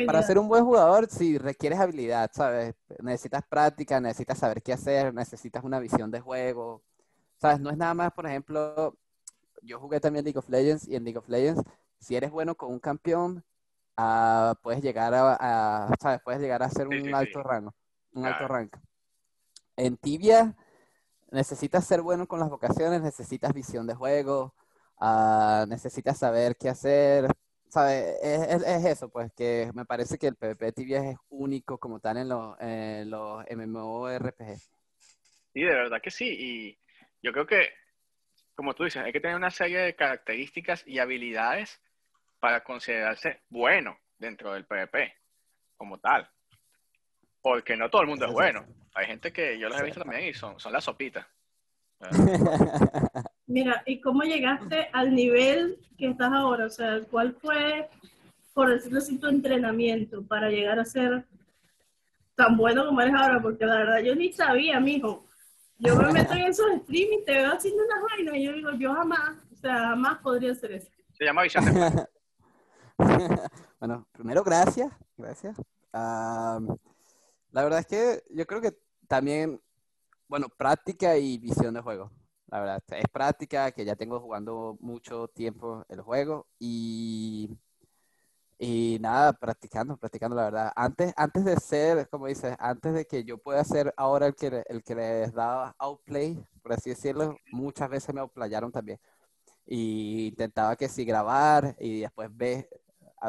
para 0.06 0.24
ser 0.24 0.38
un 0.40 0.48
buen 0.48 0.64
jugador, 0.66 1.08
sí, 1.10 1.38
requieres 1.38 1.80
habilidad, 1.80 2.32
¿sabes? 2.34 2.76
Necesitas 3.02 3.44
práctica, 3.48 4.00
necesitas 4.00 4.38
saber 4.38 4.62
qué 4.64 4.74
hacer, 4.74 5.14
necesitas 5.14 5.64
una 5.64 5.80
visión 5.80 6.12
de 6.12 6.22
juego, 6.22 6.84
¿sabes? 7.38 7.60
No 7.60 7.70
es 7.70 7.78
nada 7.78 7.94
más, 7.94 8.12
por 8.14 8.26
ejemplo, 8.28 8.98
yo 9.62 9.80
jugué 9.80 10.00
también 10.00 10.26
League 10.26 10.40
of 10.40 10.50
Legends 10.50 10.88
y 10.88 10.96
en 10.96 11.04
League 11.04 11.18
of 11.20 11.28
Legends, 11.30 11.64
si 12.00 12.16
eres 12.16 12.32
bueno 12.32 12.56
con 12.56 12.72
un 12.72 12.80
campeón, 12.80 13.44
ah, 13.98 14.56
puedes 14.64 14.82
llegar 14.82 15.14
a, 15.14 15.88
a, 15.88 15.96
¿sabes? 16.02 16.22
Puedes 16.24 16.42
llegar 16.42 16.64
a 16.64 16.70
ser 16.70 16.88
Sí, 16.90 16.96
un 16.96 17.00
sí, 17.00 17.06
sí. 17.06 17.16
alto 17.16 17.44
rango, 17.44 17.74
un 18.14 18.26
alto 18.26 18.40
Claro. 18.40 18.54
rank. 18.54 18.78
En 19.78 19.98
Tibia 19.98 20.56
necesitas 21.32 21.86
ser 21.86 22.02
bueno 22.02 22.28
con 22.28 22.40
las 22.40 22.50
vocaciones, 22.50 23.02
necesitas 23.02 23.54
visión 23.54 23.88
de 23.88 23.96
juego, 23.96 24.54
ah, 25.00 25.66
necesitas 25.68 26.18
saber 26.20 26.56
qué 26.58 26.70
hacer, 26.70 27.28
¿sabes? 27.70 28.18
Es, 28.22 28.42
es- 28.50 28.64
es 28.68 28.86
eso, 28.86 29.10
pues, 29.10 29.32
que 29.34 29.72
me 29.74 29.86
parece 29.86 30.18
que 30.18 30.28
el 30.28 30.36
PvP 30.36 30.72
Tibia 30.74 31.00
es 31.12 31.18
único 31.30 31.78
como 31.80 32.00
tal 32.00 32.18
en 32.18 32.30
los, 32.30 32.56
en 32.60 33.10
los 33.10 33.46
MMORPG. 33.50 34.60
Sí, 35.54 35.62
de 35.62 35.74
verdad 35.74 36.02
que 36.02 36.12
sí. 36.12 36.28
Y 36.30 36.80
yo 37.22 37.32
creo 37.34 37.48
que, 37.48 37.70
como 38.56 38.76
tú 38.76 38.86
dices, 38.86 39.04
hay 39.04 39.14
que 39.14 39.22
tener 39.22 39.38
una 39.38 39.52
serie 39.52 39.80
de 39.80 39.96
características 39.96 40.88
y 40.88 41.00
habilidades 41.00 41.82
para 42.40 42.64
considerarse 42.64 43.42
bueno 43.50 44.00
dentro 44.20 44.54
del 44.54 44.66
PvP, 44.68 45.16
como 45.78 46.00
tal. 46.00 46.30
Porque 47.48 47.78
no 47.78 47.90
todo 47.90 48.02
el 48.02 48.10
mundo 48.10 48.26
es 48.26 48.34
bueno. 48.34 48.66
Hay 48.94 49.06
gente 49.06 49.32
que 49.32 49.58
yo 49.58 49.70
los 49.70 49.80
he 49.80 49.86
visto 49.86 50.02
también 50.02 50.28
y 50.28 50.34
son, 50.34 50.60
son 50.60 50.74
las 50.74 50.84
sopitas. 50.84 51.26
Mira, 53.48 53.84
¿y 53.86 54.02
cómo 54.02 54.24
llegaste 54.24 54.90
al 54.92 55.16
nivel 55.16 55.80
que 55.98 56.10
estás 56.10 56.30
ahora? 56.34 56.66
O 56.66 56.70
sea, 56.70 57.00
¿cuál 57.10 57.38
fue, 57.42 57.90
por 58.54 58.70
decirlo 58.70 58.98
así, 58.98 59.18
tu 59.18 59.28
entrenamiento 59.28 60.28
para 60.28 60.50
llegar 60.50 60.78
a 60.78 60.84
ser 60.84 61.24
tan 62.36 62.58
bueno 62.58 62.86
como 62.86 63.00
eres 63.00 63.16
ahora? 63.16 63.42
Porque 63.42 63.66
la 63.66 63.78
verdad 63.78 64.00
yo 64.00 64.14
ni 64.14 64.34
sabía, 64.34 64.82
mijo. 64.82 65.26
Yo 65.80 65.96
me 65.96 66.12
meto 66.12 66.34
en 66.34 66.48
esos 66.48 66.70
streaming, 66.82 67.24
te 67.26 67.32
veo 67.32 67.54
haciendo 67.54 67.82
unas 67.86 68.02
vainas 68.12 68.36
y 68.36 68.44
yo 68.44 68.52
digo, 68.52 68.72
yo 68.74 68.94
jamás, 68.94 69.38
o 69.54 69.56
sea, 69.56 69.74
jamás 69.74 70.18
podría 70.18 70.52
hacer 70.52 70.74
eso. 70.74 70.92
Se 71.14 71.24
llama 71.24 71.44
juego. 71.50 72.08
Bueno, 73.80 74.06
primero, 74.12 74.44
gracias. 74.44 74.92
Gracias. 75.16 75.56
Am, 75.94 76.78
La 77.58 77.64
verdad 77.64 77.80
es 77.80 77.88
que 77.88 78.24
yo 78.30 78.46
creo 78.46 78.62
que 78.62 78.78
también, 79.08 79.60
bueno, 80.28 80.48
práctica 80.48 81.18
y 81.18 81.40
visión 81.40 81.74
de 81.74 81.82
juego. 81.82 82.12
La 82.52 82.60
verdad, 82.60 82.84
es 82.92 83.06
práctica, 83.12 83.72
que 83.72 83.84
ya 83.84 83.96
tengo 83.96 84.20
jugando 84.20 84.78
mucho 84.80 85.28
tiempo 85.30 85.84
el 85.90 86.02
juego 86.02 86.46
y, 86.60 87.50
y 88.60 89.00
nada, 89.02 89.34
practicando, 89.34 89.98
practicando, 89.98 90.36
la 90.36 90.44
verdad. 90.44 90.72
Antes, 90.76 91.12
antes 91.18 91.46
de 91.46 91.56
ser, 91.58 92.08
como 92.10 92.28
dices, 92.28 92.56
antes 92.60 92.94
de 92.94 93.06
que 93.08 93.24
yo 93.24 93.40
pueda 93.40 93.64
ser 93.64 93.92
ahora 93.98 94.28
el 94.28 94.36
que, 94.36 94.64
el 94.68 94.84
que 94.84 94.94
les 94.94 95.34
daba 95.34 95.74
outplay, 95.80 96.38
por 96.62 96.74
así 96.74 96.92
decirlo, 96.92 97.38
muchas 97.52 97.90
veces 97.90 98.14
me 98.14 98.22
outplayaron 98.22 98.72
también. 98.72 99.00
Y 99.66 100.28
intentaba 100.28 100.76
que 100.76 100.90
sí 100.90 101.06
grabar 101.06 101.76
y 101.80 102.02
después 102.02 102.30
ve, 102.32 102.70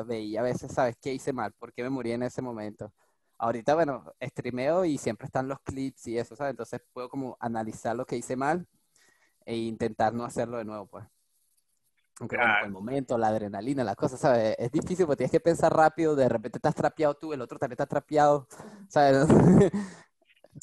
veía 0.07 0.41
a 0.41 0.45
veces, 0.45 0.71
¿sabes 0.71 0.99
qué 1.01 1.15
hice 1.15 1.33
mal? 1.33 1.55
¿Por 1.55 1.73
qué 1.73 1.83
me 1.83 1.89
morí 1.89 2.13
en 2.13 2.25
ese 2.25 2.43
momento? 2.43 2.93
Ahorita, 3.38 3.75
bueno, 3.75 4.12
streameo 4.21 4.85
y 4.85 4.99
siempre 4.99 5.26
están 5.26 5.47
los 5.47 5.61
clips 5.61 6.09
y 6.09 6.18
eso, 6.18 6.35
¿sabes? 6.35 6.50
Entonces 6.50 6.80
puedo 6.92 7.09
como 7.09 7.37
analizar 7.40 7.95
lo 7.95 8.04
que 8.04 8.16
hice 8.16 8.37
mal 8.37 8.66
e 9.47 9.57
intentar 9.57 10.12
no 10.12 10.25
hacerlo 10.25 10.59
de 10.59 10.64
nuevo, 10.64 10.87
pues. 10.87 11.04
Aunque 12.21 12.37
bueno, 12.37 12.54
el 12.64 12.71
momento, 12.71 13.16
la 13.16 13.28
adrenalina, 13.28 13.85
las 13.85 13.95
cosas, 13.95 14.21
¿sabes? 14.21 14.57
Es 14.59 14.73
difícil 14.73 15.07
porque 15.07 15.18
tienes 15.18 15.30
que 15.30 15.40
pensar 15.40 15.73
rápido, 15.73 16.16
de 16.16 16.28
repente 16.28 16.59
estás 16.59 16.75
trapeado 16.75 17.14
tú, 17.14 17.33
el 17.33 17.40
otro 17.40 17.59
también 17.59 17.75
está 17.75 17.87
trapeado, 17.87 18.49
¿sabes? 18.88 19.26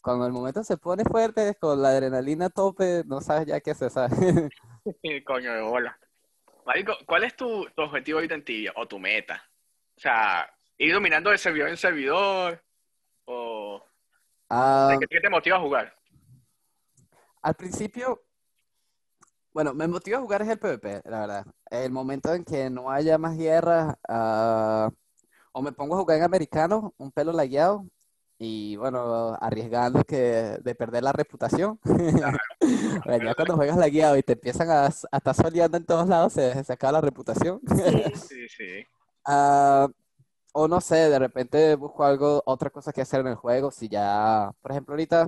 Cuando 0.04 0.26
el 0.26 0.34
momento 0.34 0.62
se 0.64 0.76
pone 0.76 1.06
fuerte, 1.06 1.56
con 1.56 1.82
la 1.82 1.90
adrenalina 1.90 2.48
a 2.48 2.50
tope, 2.50 3.04
no 3.06 3.22
sabes 3.22 3.48
ya 3.48 3.62
qué 3.62 3.72
hacer, 3.72 3.90
¿sabes? 3.90 4.12
Coño 5.26 5.54
de 5.54 5.62
bola. 5.62 5.98
Marico, 6.66 6.94
¿cuál 7.06 7.24
es 7.24 7.38
tu, 7.38 7.66
tu 7.74 7.84
objetivo 7.84 8.18
ahorita 8.18 8.36
en 8.36 8.44
Tibia 8.44 8.74
o 8.76 8.86
tu 8.86 9.00
meta? 9.00 9.42
O 9.96 10.00
sea, 10.02 10.50
ir 10.78 10.94
dominando 10.94 11.30
de 11.30 11.38
servidor 11.38 11.70
en 11.70 11.78
servidor 11.78 12.65
o... 13.26 13.84
Ah, 14.50 14.98
¿Qué 15.10 15.20
te 15.20 15.30
motiva 15.30 15.58
a 15.58 15.62
jugar? 15.62 15.94
al 17.42 17.54
principio, 17.54 18.24
bueno, 19.54 19.74
me 19.76 19.88
motiva 19.88 20.18
a 20.18 20.22
jugar 20.22 20.42
es 20.42 20.50
el 20.50 20.58
PvP, 20.58 21.02
la 21.06 21.20
verdad. 21.20 21.46
El 21.70 21.92
momento 21.92 22.34
en 22.34 22.44
que 22.44 22.72
no 22.72 22.90
haya 22.90 23.20
más 23.20 23.38
guerra, 23.38 23.96
ah, 24.10 24.90
o 25.52 25.62
me 25.62 25.72
pongo 25.72 25.96
a 25.96 26.00
jugar 26.00 26.18
en 26.18 26.24
americano, 26.24 26.94
un 26.98 27.12
pelo 27.12 27.32
lagueado, 27.32 27.86
y 28.40 28.76
bueno, 28.78 29.38
arriesgando 29.40 30.04
que 30.04 30.58
de 30.62 30.76
perder 30.76 31.04
la 31.04 31.14
reputación. 31.14 31.80
Bueno, 33.06 33.26
ya 33.26 33.36
cuando 33.36 33.56
juegas 33.56 33.78
lagueado 33.78 34.18
y 34.18 34.24
te 34.24 34.34
empiezan 34.34 34.70
a, 34.72 34.86
a 34.86 35.18
estar 35.18 35.36
soleando 35.36 35.78
en 35.78 35.86
todos 35.86 36.08
lados, 36.08 36.34
se, 36.34 36.64
se 36.64 36.74
acaba 36.74 36.94
la 36.94 37.02
reputación. 37.02 37.62
Sí, 38.16 38.48
sí. 38.50 38.86
Ah, 39.28 39.88
o 40.58 40.68
no 40.70 40.80
sé, 40.82 40.96
de 41.10 41.20
repente 41.20 41.76
busco 41.76 42.06
algo, 42.06 42.42
otra 42.46 42.70
cosa 42.70 42.94
que 42.94 43.02
hacer 43.02 43.20
en 43.22 43.28
el 43.28 43.36
juego. 43.36 43.72
Si 43.72 43.90
ya, 43.90 44.52
por 44.62 44.72
ejemplo, 44.72 44.94
ahorita 44.94 45.28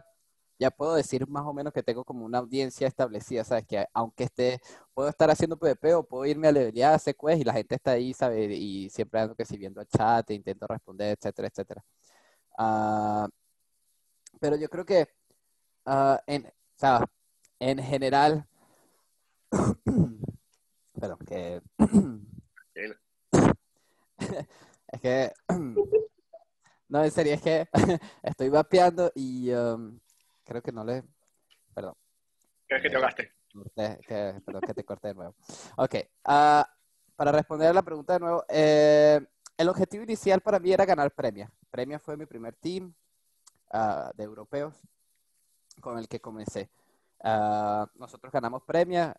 ya 0.60 0.72
puedo 0.72 0.96
decir 0.96 1.28
más 1.28 1.46
o 1.46 1.54
menos 1.54 1.74
que 1.74 1.84
tengo 1.84 2.06
como 2.06 2.26
una 2.26 2.38
audiencia 2.40 2.88
establecida, 2.88 3.44
¿sabes? 3.44 3.66
Que 3.68 3.86
aunque 3.94 4.26
esté, 4.26 4.62
puedo 4.94 5.10
estar 5.10 5.30
haciendo 5.30 5.58
PvP 5.58 5.96
o 5.96 6.04
puedo 6.04 6.26
irme 6.26 6.48
a 6.48 6.52
levelear, 6.54 6.94
hacer 6.96 7.16
quest 7.18 7.42
y 7.42 7.44
la 7.46 7.54
gente 7.54 7.76
está 7.76 7.92
ahí, 7.92 8.14
¿sabes? 8.14 8.50
Y 8.52 8.90
siempre 8.90 9.20
ando 9.20 9.36
que 9.36 9.46
si 9.46 9.58
viendo 9.58 9.82
el 9.82 9.88
chat, 9.88 10.30
e 10.32 10.36
intento 10.36 10.66
responder, 10.68 11.18
etcétera, 11.18 11.50
etcétera. 11.50 11.84
Ah, 12.58 13.28
pero 14.40 14.56
yo 14.58 14.70
creo 14.70 14.86
que, 14.86 15.08
ah, 15.86 16.22
en, 16.28 16.52
en 17.60 17.80
general, 17.84 18.48
perdón, 21.00 21.20
que 21.28 21.62
es 24.88 25.02
que, 25.02 25.34
no, 26.90 27.04
en 27.04 27.12
serio, 27.12 27.34
es 27.34 27.42
que 27.42 27.68
estoy 28.24 28.50
vapeando 28.50 29.12
y 29.16 29.52
um, 29.52 30.00
creo 30.44 30.62
que 30.62 30.72
no 30.72 30.84
le, 30.84 31.04
perdón. 31.74 31.96
¿Crees 32.68 32.84
que 32.84 32.90
te 32.90 32.96
ahogaste? 32.96 33.32
que- 34.08 34.42
perdón, 34.46 34.62
que 34.62 34.74
te 34.74 34.84
corté 34.84 35.10
de 35.10 35.14
nuevo. 35.16 35.36
Ok, 35.78 35.96
ah, 36.26 36.68
para 37.16 37.32
responder 37.32 37.70
a 37.70 37.74
la 37.74 37.82
pregunta 37.82 38.14
de 38.14 38.20
nuevo, 38.20 38.44
eh, 38.48 39.20
el 39.58 39.70
objetivo 39.70 40.04
inicial 40.04 40.42
para 40.42 40.60
mí 40.60 40.72
era 40.72 40.86
ganar 40.86 41.12
Premia. 41.12 41.52
Premia 41.72 42.00
fue 42.00 42.16
mi 42.16 42.26
primer 42.26 42.56
team 42.56 42.94
ah, 43.72 44.12
de 44.16 44.24
europeos 44.24 44.76
con 45.82 45.98
el 45.98 46.08
que 46.08 46.20
comencé. 46.20 46.70
Ah, 47.24 47.90
nosotros 47.96 48.32
ganamos 48.32 48.64
Premia 48.64 49.16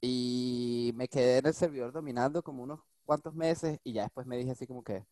y 0.00 0.92
me 0.94 1.08
quedé 1.08 1.38
en 1.38 1.46
el 1.46 1.54
servidor 1.54 1.92
dominando 1.92 2.42
como 2.42 2.62
unos 2.62 2.80
cuantos 3.04 3.34
meses 3.34 3.78
y 3.84 3.92
ya 3.92 4.02
después 4.04 4.26
me 4.26 4.36
dije 4.36 4.52
así 4.52 4.66
como 4.66 4.82
que, 4.82 5.04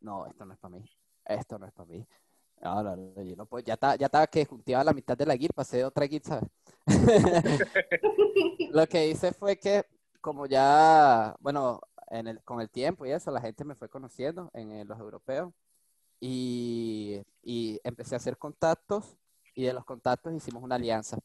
no, 0.00 0.26
esto 0.26 0.44
no 0.44 0.52
es 0.54 0.58
para 0.58 0.74
mí, 0.76 0.84
esto 1.24 1.58
no 1.58 1.66
es 1.66 1.72
para 1.72 1.88
mí. 1.88 2.06
No, 2.62 2.82
no, 2.82 2.96
no, 2.96 3.22
yo 3.22 3.36
no 3.36 3.44
puedo- 3.46 3.64
ya 3.64 3.74
estaba, 3.74 3.96
ya 3.96 4.06
estaba 4.06 4.26
que 4.26 4.44
junteaba 4.46 4.82
la 4.84 4.94
mitad 4.94 5.16
de 5.16 5.26
la 5.26 5.36
guild, 5.36 5.52
pasé 5.54 5.84
otra 5.84 6.06
guild, 6.06 6.24
¿sabes? 6.24 6.48
Lo 8.70 8.86
que 8.86 9.08
hice 9.08 9.32
fue 9.32 9.58
que, 9.58 9.84
como 10.20 10.46
ya, 10.46 11.36
bueno, 11.40 11.80
en 12.08 12.28
el, 12.28 12.42
con 12.42 12.60
el 12.60 12.70
tiempo 12.70 13.04
y 13.04 13.10
eso, 13.12 13.30
la 13.30 13.40
gente 13.40 13.64
me 13.64 13.74
fue 13.74 13.88
conociendo 13.88 14.50
en, 14.54 14.72
eh, 14.72 14.84
los 14.84 14.98
europeos 14.98 15.52
y, 16.20 17.20
y 17.42 17.78
empecé 17.84 18.14
a 18.14 18.18
hacer 18.18 18.38
contactos 18.38 19.16
y 19.54 19.64
de 19.64 19.72
los 19.72 19.84
contactos 19.84 20.32
hicimos 20.34 20.62
una 20.62 20.76
alianza 20.76 21.18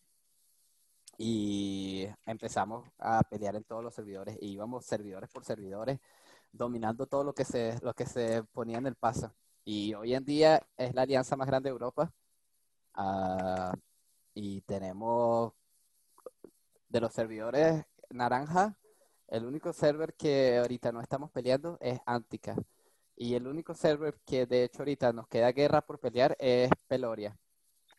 y 1.24 2.08
empezamos 2.26 2.90
a 2.98 3.22
pelear 3.22 3.56
en 3.56 3.64
todos 3.64 3.84
los 3.84 3.94
servidores 3.94 4.38
y 4.42 4.54
íbamos 4.54 4.86
servidores 4.86 5.30
por 5.30 5.46
servidores 5.46 6.00
dominando 6.52 7.06
todo 7.06 7.24
lo 7.24 7.34
que 7.34 7.46
se, 7.46 7.78
lo 7.84 7.94
que 7.94 8.08
se 8.08 8.44
ponía 8.46 8.80
en 8.80 8.88
el 8.88 8.96
paso. 8.96 9.32
Y 9.64 9.94
hoy 9.94 10.16
en 10.16 10.26
día 10.26 10.66
es 10.78 10.96
la 10.96 11.04
alianza 11.04 11.36
más 11.36 11.48
grande 11.48 11.70
de 11.70 11.74
Europa. 11.74 12.12
Ah, 12.96 13.74
y 14.34 14.62
tenemos 14.62 15.54
de 16.90 17.02
los 17.02 17.14
servidores 17.14 17.86
naranja, 18.10 18.76
el 19.28 19.46
único 19.46 19.74
server 19.74 20.16
que 20.16 20.58
ahorita 20.58 20.92
no 20.92 21.02
estamos 21.02 21.30
peleando 21.30 21.78
es 21.82 22.00
Antica. 22.08 22.56
Y 23.16 23.36
el 23.36 23.48
único 23.48 23.76
server 23.76 24.20
que 24.26 24.48
de 24.48 24.64
hecho 24.64 24.80
ahorita 24.80 25.14
nos 25.14 25.28
queda 25.28 25.52
guerra 25.52 25.82
por 25.82 26.00
pelear 26.00 26.36
es 26.40 26.72
Peloria. 26.88 27.38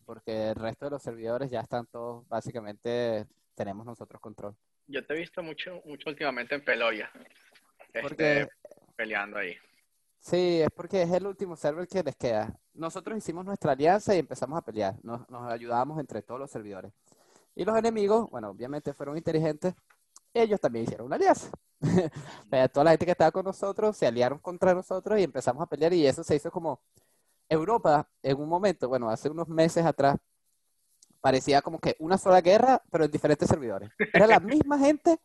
Porque 0.05 0.51
el 0.51 0.55
resto 0.55 0.87
de 0.87 0.91
los 0.91 1.03
servidores 1.03 1.51
ya 1.51 1.61
están 1.61 1.87
todos, 1.87 2.27
básicamente, 2.29 3.27
tenemos 3.55 3.87
nosotros 3.87 4.21
control. 4.21 4.55
Yo 4.87 5.05
te 5.05 5.15
he 5.15 5.19
visto 5.19 5.43
mucho, 5.43 5.81
mucho 5.85 6.11
últimamente 6.11 6.55
en. 6.55 7.11
Este, 7.93 8.03
Porque 8.03 8.49
peleando 8.97 9.39
ahí. 9.39 9.57
Sí, 10.19 10.61
es 10.61 10.69
porque 10.71 11.03
es 11.03 11.11
el 11.11 11.27
último 11.27 11.57
server 11.57 11.87
que 11.89 12.03
les 12.03 12.17
queda. 12.17 12.55
Nosotros 12.75 13.19
hicimos 13.19 13.45
nuestra 13.45 13.73
alianza 13.73 14.15
y 14.15 14.21
empezamos 14.21 14.57
a 14.57 14.63
pelear. 14.63 14.95
Nos, 15.03 15.29
nos 15.29 15.51
ayudábamos 15.51 15.99
entre 15.99 16.23
todos 16.23 16.41
los 16.41 16.51
servidores. 16.51 16.93
Y 17.55 17.65
los 17.65 17.77
enemigos, 17.77 18.31
bueno, 18.31 18.51
obviamente 18.51 18.93
fueron 18.95 19.17
inteligentes. 19.17 19.75
Ellos 20.33 20.61
también 20.61 20.85
hicieron 20.85 21.07
una 21.07 21.17
alianza. 21.17 21.51
Toda 22.73 22.85
la 22.85 22.91
gente 22.93 23.05
que 23.05 23.13
estaba 23.13 23.33
con 23.33 23.45
nosotros 23.45 23.97
se 23.97 24.07
aliaron 24.07 24.39
contra 24.39 24.73
nosotros 24.75 25.19
y 25.19 25.25
empezamos 25.25 25.63
a 25.63 25.67
pelear. 25.67 25.93
Y 25.93 26.07
eso 26.07 26.23
se 26.23 26.37
hizo 26.37 26.51
como 26.51 26.81
Europa, 27.53 28.09
en 28.23 28.41
un 28.41 28.49
momento, 28.49 28.89
bueno, 28.89 29.11
hace 29.11 29.29
unos 29.29 29.49
meses 29.49 29.85
atrás, 29.85 30.17
parecía 31.21 31.63
como 31.63 31.79
que 31.79 31.97
una 32.01 32.19
sola 32.19 32.41
guerra, 32.41 32.83
pero 32.91 33.05
en 33.05 33.11
diferentes 33.11 33.49
servidores. 33.49 33.91
Era 34.13 34.27
la 34.27 34.41
misma 34.41 34.79
gente, 34.79 35.19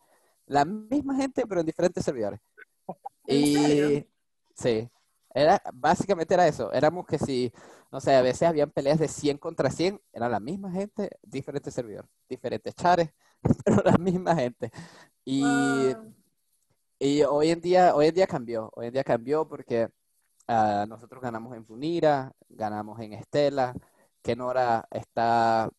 la 0.46 0.64
misma 0.64 1.16
gente, 1.16 1.44
pero 1.46 1.60
en 1.60 1.66
diferentes 1.66 2.04
servidores. 2.04 2.40
¿En 3.26 3.36
Y 3.36 4.06
sí, 4.54 4.88
era, 5.34 5.60
básicamente 5.74 6.34
era 6.34 6.46
eso. 6.46 6.72
Éramos 6.72 7.06
que 7.06 7.18
si, 7.18 7.52
no 7.90 8.00
sé, 8.00 8.14
a 8.14 8.22
veces 8.22 8.48
habían 8.48 8.70
peleas 8.70 8.98
de 8.98 9.08
100 9.08 9.38
contra 9.38 9.70
100, 9.70 10.00
era 10.12 10.28
la 10.28 10.40
misma 10.40 10.70
gente, 10.70 11.10
diferentes 11.22 11.74
servidores, 11.74 12.10
diferentes 12.28 12.74
chares, 12.74 13.10
pero 13.64 13.82
la 13.84 13.98
misma 13.98 14.34
gente. 14.36 14.70
Y, 15.24 15.92
Wow. 15.94 16.14
y 16.98 17.22
hoy 17.22 17.50
en 17.50 17.60
día, 17.60 17.94
hoy 17.94 18.06
en 18.06 18.14
día 18.14 18.26
cambió, 18.26 18.70
hoy 18.74 18.86
en 18.86 18.92
día 18.92 19.04
cambió 19.04 19.46
porque 19.46 19.88
ah, 20.48 20.86
nosotros 20.88 21.22
ganamos 21.22 21.54
en 21.56 21.64
Funira, 21.64 22.32
ganamos 22.48 22.98
en 23.00 23.12
Estela, 23.12 23.74
Kenora 24.22 24.86
está, 24.90 25.70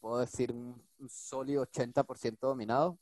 puedo 0.00 0.18
decir, 0.18 0.52
un, 0.52 0.82
un 0.98 1.08
sólido 1.08 1.62
80% 1.66 2.46
dominado. 2.48 2.98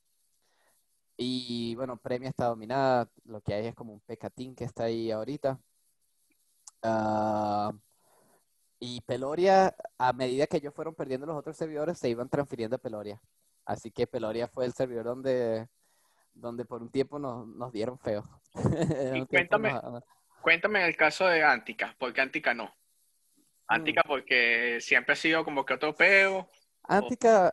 Y 1.17 1.75
bueno, 1.75 1.97
Premia 1.99 2.31
está 2.31 2.47
dominada, 2.47 3.09
lo 3.25 3.41
que 3.43 3.55
hay 3.55 3.67
es 3.67 3.75
como 3.75 3.93
un 3.93 4.01
pecatín 4.01 4.55
que 4.55 4.65
está 4.65 4.85
ahí 4.85 5.11
ahorita. 5.11 5.59
Ah, 6.83 7.73
y 8.81 9.01
Peloria, 9.03 9.77
a 9.99 10.13
medida 10.13 10.47
que 10.47 10.57
ellos 10.57 10.75
fueron 10.75 10.95
perdiendo 10.95 11.27
los 11.27 11.37
otros 11.37 11.57
servidores, 11.57 11.99
se 11.99 12.09
iban 12.09 12.29
transfiriendo 12.29 12.77
a 12.77 12.81
Peloria. 12.81 13.21
Así 13.65 13.93
que 13.93 14.09
Peloria 14.09 14.49
fue 14.49 14.65
el 14.65 14.73
servidor 14.73 15.05
donde, 15.05 15.69
donde 16.35 16.65
por 16.65 16.83
un 16.83 16.91
tiempo 16.91 17.19
nos, 17.21 17.47
nos 17.47 17.73
dieron 17.73 17.99
feo. 17.99 18.25
Y 19.15 19.27
cuéntame, 19.27 19.73
nos- 19.73 20.03
cuéntame 20.43 20.87
el 20.87 20.97
caso 20.97 21.27
de 21.27 21.43
Antica. 21.43 21.95
¿Por 21.99 22.13
qué 22.13 22.21
Antica 22.21 22.53
no? 22.53 22.75
Antica 23.67 24.03
porque 24.07 24.79
siempre 24.81 25.15
ha 25.15 25.17
sido 25.17 25.45
como 25.45 25.65
que 25.65 25.75
otro 25.75 25.95
peo. 25.95 26.49
Antica, 26.83 27.53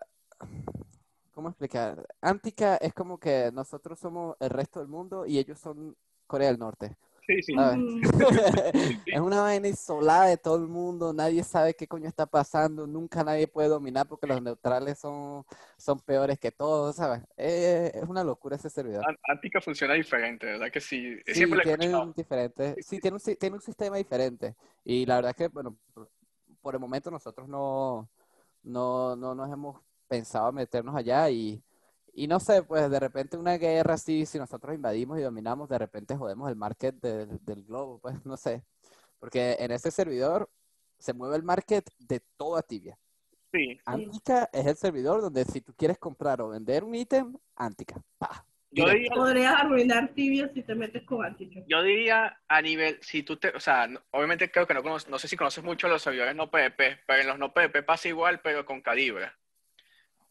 ¿cómo 1.34 1.50
explicar? 1.50 2.06
Antica 2.20 2.76
es 2.78 2.94
como 2.94 3.18
que 3.18 3.52
nosotros 3.54 4.00
somos 4.00 4.36
el 4.40 4.50
resto 4.50 4.80
del 4.80 4.90
mundo 4.90 5.26
y 5.26 5.38
ellos 5.38 5.60
son 5.60 5.96
Corea 6.28 6.50
del 6.50 6.60
Norte. 6.60 6.98
Sí, 7.30 7.44
sí. 7.44 7.56
Mm, 7.56 8.02
Es 9.06 9.20
una 9.20 9.42
vaina 9.42 9.68
isolada 9.68 10.26
de 10.26 10.38
todo 10.38 10.56
el 10.56 10.68
mundo, 10.68 11.14
nadie 11.14 11.44
sabe 11.44 11.76
qué 11.76 11.88
coño 11.88 12.08
está 12.08 12.26
pasando, 12.26 12.88
nunca 12.88 13.24
nadie 13.24 13.48
puede 13.48 13.68
dominar 13.68 14.08
porque 14.08 14.26
los 14.26 14.42
neutrales 14.42 14.98
son, 14.98 15.46
son 15.78 16.00
peores 16.00 16.40
que 16.40 16.52
todos, 16.52 16.96
¿sabes? 16.96 17.22
Eh, 17.38 17.92
es 17.94 18.10
una 18.10 18.24
locura 18.24 18.56
ese 18.56 18.72
servidor. 18.72 19.08
An- 19.08 19.18
Antica 19.28 19.62
funciona 19.62 19.94
diferente, 19.94 20.48
¿verdad? 20.48 20.72
Que 20.72 20.80
sí. 20.80 21.18
Sí, 21.28 21.36
Siempre 21.36 21.62
tiene 21.62 21.96
un 21.96 22.14
diferente, 22.14 22.76
sí, 22.82 23.00
tiene 23.00 23.18
un, 23.24 23.36
tiene 23.36 23.56
un 23.56 23.62
sistema 23.62 23.98
diferente. 23.98 24.56
Y 24.84 25.06
la 25.06 25.18
verdad 25.18 25.30
es 25.32 25.38
que, 25.38 25.48
bueno, 25.50 25.78
por, 25.94 26.10
por 26.62 26.74
el 26.74 26.80
momento 26.80 27.12
nosotros 27.12 27.48
no, 27.48 28.10
no, 28.64 29.16
no 29.16 29.36
nos 29.36 29.52
hemos 29.52 29.80
pensado 30.08 30.52
meternos 30.52 30.96
allá 30.96 31.30
y, 31.30 31.62
y 32.22 32.28
no 32.28 32.42
sé, 32.42 32.64
pues 32.64 32.92
de 32.92 33.00
repente 33.00 33.38
una 33.38 33.58
guerra 33.58 33.94
así, 33.94 34.26
si 34.26 34.38
nosotros 34.38 34.76
invadimos 34.76 35.18
y 35.18 35.22
dominamos, 35.22 35.70
de 35.70 35.78
repente 35.78 36.18
jodemos 36.18 36.50
el 36.50 36.58
market 36.58 36.96
del, 36.96 37.40
del 37.46 37.64
globo, 37.64 38.00
pues 38.00 38.26
no 38.26 38.36
sé. 38.36 38.62
Porque 39.20 39.56
en 39.58 39.72
ese 39.72 39.90
servidor 39.90 40.50
se 40.98 41.14
mueve 41.14 41.38
el 41.38 41.44
market 41.44 41.90
de 41.98 42.20
toda 42.36 42.62
tibia. 42.62 42.98
Sí. 43.54 43.80
Antica 43.86 44.50
es 44.52 44.66
el 44.68 44.76
servidor 44.76 45.22
donde 45.22 45.46
si 45.46 45.62
tú 45.62 45.74
quieres 45.78 45.98
comprar 45.98 46.42
o 46.42 46.50
vender 46.50 46.84
un 46.84 46.94
ítem, 46.94 47.38
Antica. 47.56 47.96
Yo 48.72 48.90
diría, 48.90 49.12
Podrías 49.16 49.54
arruinar 49.56 50.14
tibia 50.14 50.52
si 50.54 50.62
te 50.62 50.76
metes 50.76 51.04
con 51.04 51.26
Antica. 51.26 51.62
yo 51.68 51.82
diría 51.82 52.38
a 52.50 52.62
nivel, 52.62 53.00
si 53.02 53.24
tú 53.24 53.38
te, 53.38 53.48
o 53.56 53.62
sea, 53.62 53.88
no- 53.88 54.02
obviamente 54.12 54.52
creo 54.52 54.68
que 54.68 54.74
no 54.74 54.84
conoces, 54.84 55.10
no 55.10 55.18
sé 55.18 55.30
si 55.30 55.38
conoces 55.38 55.64
mucho 55.64 55.88
los 55.88 56.02
servidores 56.02 56.36
no 56.36 56.52
PvP, 56.52 57.00
pero 57.08 57.22
en 57.22 57.28
los 57.30 57.40
no 57.40 57.54
PvP 57.54 57.82
pasa 57.84 58.10
igual, 58.10 58.42
pero 58.42 58.66
con 58.66 58.82
calibre. 58.82 59.32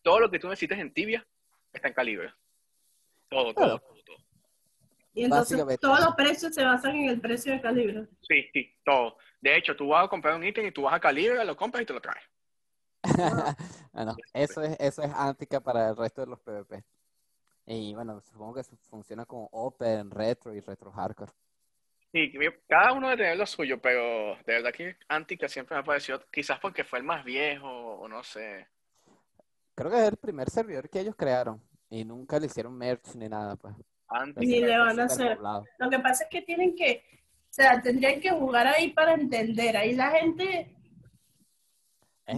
Todo 0.02 0.21
lo 0.21 0.30
que 0.30 0.38
tú 0.38 0.49
necesites 0.49 0.78
en 0.78 0.92
tibia 0.92 1.26
está 1.78 1.88
en 1.88 1.94
calibre. 1.94 2.32
Todo, 3.28 3.52
todo, 3.52 3.54
Claro. 3.54 3.78
todo, 3.80 4.02
todo. 4.04 4.16
Y 5.14 5.25
entonces 5.25 5.80
todos 5.80 6.00
los 6.00 6.14
precios 6.14 6.54
se 6.54 6.62
basan 6.64 6.94
en 6.97 7.08
el 7.08 7.20
precio 7.20 7.52
de 7.52 7.61
calibre. 7.61 8.06
Sí, 8.23 8.49
sí, 8.52 8.73
todo. 8.85 9.16
De 9.40 9.56
hecho, 9.56 9.75
tú 9.75 9.88
vas 9.88 10.04
a 10.04 10.08
comprar 10.08 10.37
un 10.37 10.44
ítem 10.44 10.66
y 10.66 10.73
tú 10.73 10.82
vas 10.82 10.94
a 10.94 11.00
calibre, 11.00 11.44
lo 11.44 11.56
compras 11.56 11.82
y 11.82 11.87
te 11.87 11.92
lo 11.92 12.00
traes. 12.00 12.25
Bueno, 13.92 14.16
eso 14.32 14.62
es, 14.62 14.76
eso 14.78 15.02
es 15.02 15.11
Antica 15.12 15.61
para 15.61 15.88
el 15.88 15.97
resto 15.97 16.20
de 16.20 16.28
los 16.28 16.38
PvP. 16.40 16.85
Y 17.66 17.94
bueno, 17.94 18.20
supongo 18.20 18.54
que 18.54 18.62
funciona 18.88 19.26
como 19.26 19.49
Open, 19.50 20.11
Retro 20.11 20.54
y 20.54 20.61
Retro 20.61 20.92
Hardcore. 20.92 21.32
Sí, 22.12 22.32
cada 22.68 22.92
uno 22.92 23.08
debe 23.08 23.23
tener 23.23 23.37
lo 23.37 23.44
suyo, 23.44 23.80
pero 23.82 24.37
de 24.47 24.54
verdad 24.54 24.73
que 24.73 24.97
Antica 25.08 25.49
siempre 25.49 25.75
me 25.75 25.80
ha 25.80 25.85
parecido, 25.85 26.25
quizás 26.30 26.58
porque 26.61 26.85
fue 26.85 27.00
el 27.00 27.04
más 27.04 27.25
viejo, 27.25 27.68
o 27.68 28.08
no 28.08 28.23
sé. 28.23 28.66
Creo 29.75 29.90
que 29.90 29.99
es 29.99 30.08
el 30.08 30.16
primer 30.16 30.49
servidor 30.49 30.88
que 30.88 31.00
ellos 31.00 31.14
crearon. 31.16 31.61
Y 31.90 32.04
nunca 32.04 32.38
le 32.38 32.47
hicieron 32.47 32.76
merch 32.76 33.14
ni 33.14 33.28
nada, 33.28 33.57
pues. 33.57 33.75
Antica. 34.09 34.40
Ni 34.40 34.61
le 34.61 34.78
van 34.78 35.00
a 35.00 35.04
hacer. 35.04 35.37
poblado. 35.37 35.64
Lo 35.78 35.90
que 35.90 35.99
pasa 35.99 36.25
es 36.25 36.30
que 36.30 36.42
tienen 36.42 36.75
que, 36.75 37.02
o 37.14 37.52
sea, 37.52 37.80
tendrían 37.80 38.21
que 38.21 38.30
jugar 38.30 38.66
ahí 38.66 38.92
para 38.92 39.14
entender. 39.14 39.76
Ahí 39.76 39.95
la 39.95 40.11
gente, 40.11 40.75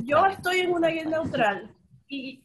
yo 0.05 0.27
estoy 0.27 0.61
en 0.61 0.73
una 0.73 0.89
guía 0.89 1.05
neutral 1.05 1.75
y 2.09 2.43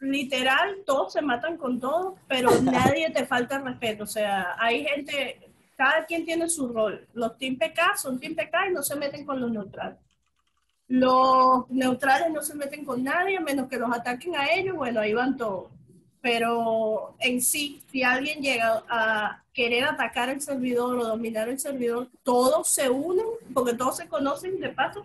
literal 0.00 0.82
todos 0.86 1.12
se 1.12 1.22
matan 1.22 1.56
con 1.56 1.78
todos, 1.78 2.18
pero 2.28 2.50
nadie 2.62 3.10
te 3.10 3.26
falta 3.26 3.58
respeto. 3.58 4.04
O 4.04 4.06
sea, 4.06 4.56
hay 4.58 4.84
gente, 4.84 5.52
cada 5.76 6.04
quien 6.06 6.24
tiene 6.24 6.48
su 6.48 6.68
rol. 6.68 7.08
Los 7.12 7.36
Team 7.38 7.58
PK 7.58 7.96
son 7.96 8.18
Team 8.18 8.34
PK 8.34 8.68
y 8.68 8.72
no 8.72 8.82
se 8.82 8.96
meten 8.96 9.24
con 9.24 9.40
los 9.40 9.50
neutrales. 9.50 9.98
Los 10.88 11.70
neutrales 11.70 12.30
no 12.30 12.42
se 12.42 12.54
meten 12.54 12.84
con 12.84 13.02
nadie, 13.02 13.38
a 13.38 13.40
menos 13.40 13.68
que 13.68 13.78
los 13.78 13.90
ataquen 13.94 14.36
a 14.36 14.52
ellos, 14.52 14.76
bueno, 14.76 15.00
ahí 15.00 15.14
van 15.14 15.36
todos. 15.36 15.70
Pero 16.22 17.16
en 17.18 17.42
sí, 17.42 17.82
si 17.90 18.04
alguien 18.04 18.40
llega 18.40 18.84
a 18.88 19.42
querer 19.52 19.84
atacar 19.84 20.30
el 20.30 20.40
servidor 20.40 20.96
o 20.96 21.06
dominar 21.06 21.48
el 21.48 21.58
servidor, 21.58 22.08
todos 22.22 22.68
se 22.68 22.88
unen, 22.88 23.26
porque 23.52 23.74
todos 23.74 23.96
se 23.96 24.08
conocen 24.08 24.60
de 24.60 24.68
paso, 24.68 25.04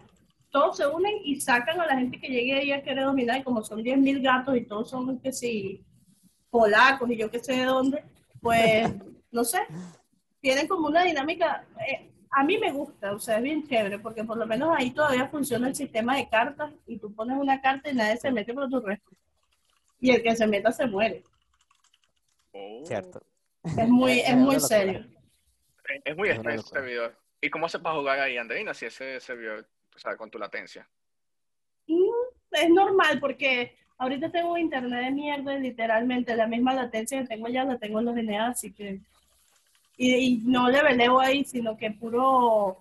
todos 0.51 0.77
se 0.77 0.85
unen 0.85 1.15
y 1.23 1.41
sacan 1.41 1.81
a 1.81 1.87
la 1.87 1.97
gente 1.97 2.19
que 2.19 2.29
llegue 2.29 2.53
ahí 2.53 2.71
a 2.71 2.83
querer 2.83 3.05
dominar, 3.05 3.39
y 3.39 3.43
como 3.43 3.63
son 3.63 3.83
10.000 3.83 4.21
gatos 4.21 4.55
y 4.55 4.61
todos 4.61 4.89
son 4.91 5.19
que 5.19 5.33
si 5.33 5.83
polacos 6.51 7.09
y 7.09 7.17
yo 7.17 7.31
qué 7.31 7.39
sé 7.39 7.53
de 7.53 7.65
dónde, 7.65 8.03
pues 8.39 8.87
no 9.31 9.43
sé, 9.43 9.59
tienen 10.39 10.67
como 10.67 10.87
una 10.87 11.03
dinámica, 11.03 11.65
eh, 11.89 12.11
a 12.29 12.43
mí 12.43 12.59
me 12.59 12.71
gusta, 12.71 13.13
o 13.13 13.19
sea, 13.19 13.37
es 13.37 13.43
bien 13.43 13.67
chévere, 13.67 13.97
porque 13.97 14.23
por 14.23 14.37
lo 14.37 14.45
menos 14.45 14.69
ahí 14.77 14.91
todavía 14.91 15.27
funciona 15.29 15.67
el 15.67 15.75
sistema 15.75 16.15
de 16.15 16.29
cartas 16.29 16.71
y 16.85 16.97
tú 16.99 17.11
pones 17.13 17.37
una 17.37 17.59
carta 17.59 17.89
y 17.89 17.95
nadie 17.95 18.17
se 18.17 18.31
mete 18.31 18.53
por 18.53 18.69
tu 18.69 18.79
resto. 18.79 19.09
Y 19.99 20.11
el 20.11 20.21
que 20.23 20.35
se 20.35 20.47
meta 20.47 20.71
se 20.71 20.85
muere. 20.85 21.23
Oh. 22.51 22.83
Cierto. 22.85 23.21
Es 23.63 23.87
muy, 23.89 24.19
Es 24.19 24.35
muy 24.35 24.59
serio. 24.59 25.05
Es- 26.05 26.15
muy 26.17 26.29
extenso 26.29 26.49
ese 26.49 26.57
locura. 26.57 26.81
servidor. 26.81 27.17
¿Y 27.41 27.49
cómo 27.49 27.69
se 27.69 27.79
para 27.79 27.95
jugar 27.95 28.19
ahí, 28.19 28.37
Andreina, 28.37 28.73
si 28.73 28.85
ese 28.85 29.19
servidor, 29.19 29.67
o 29.95 29.99
sea, 29.99 30.15
con 30.17 30.29
tu 30.29 30.37
latencia? 30.39 30.87
Es 32.51 32.69
normal 32.69 33.19
porque 33.19 33.77
ahorita 33.97 34.31
tengo 34.31 34.57
internet 34.57 35.05
de 35.05 35.11
mierda 35.11 35.55
y 35.57 35.61
literalmente 35.61 36.35
la 36.35 36.47
misma 36.47 36.73
latencia 36.73 37.21
que 37.21 37.27
tengo 37.27 37.47
ya 37.47 37.63
la 37.63 37.77
tengo 37.77 37.99
en 37.99 38.05
los 38.05 38.15
DNA, 38.15 38.47
así 38.47 38.71
que... 38.73 38.99
Y, 39.97 40.13
y 40.15 40.37
no 40.45 40.69
le 40.69 40.81
veleo 40.83 41.19
ahí, 41.19 41.43
sino 41.43 41.75
que 41.75 41.89
puro 41.91 42.77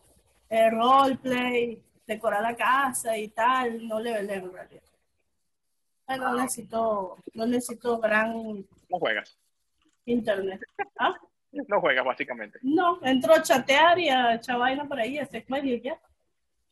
eh, 0.50 0.70
roleplay, 0.70 1.80
decorar 2.06 2.42
la 2.42 2.54
casa 2.56 3.16
y 3.16 3.28
tal, 3.28 3.86
no 3.88 3.98
le 4.00 4.12
veleo 4.12 4.44
en 4.46 4.52
realidad. 4.52 4.82
No 6.08 6.34
necesito, 6.34 7.16
no 7.34 7.46
necesito 7.46 7.98
gran 7.98 8.32
No 8.88 8.98
juegas. 8.98 9.38
internet. 10.04 10.60
¿Ah? 10.98 11.14
No 11.50 11.80
juegas, 11.80 12.04
básicamente. 12.04 12.58
No, 12.62 13.00
entro 13.02 13.34
a 13.34 13.42
chatear 13.42 13.98
y 13.98 14.08
a 14.08 14.34
echar 14.34 14.58
vaina 14.58 14.86
por 14.86 15.00
ahí, 15.00 15.18
a 15.18 15.22
hacer 15.24 15.44
medio 15.48 15.74
y 15.74 15.80
ya. 15.80 15.98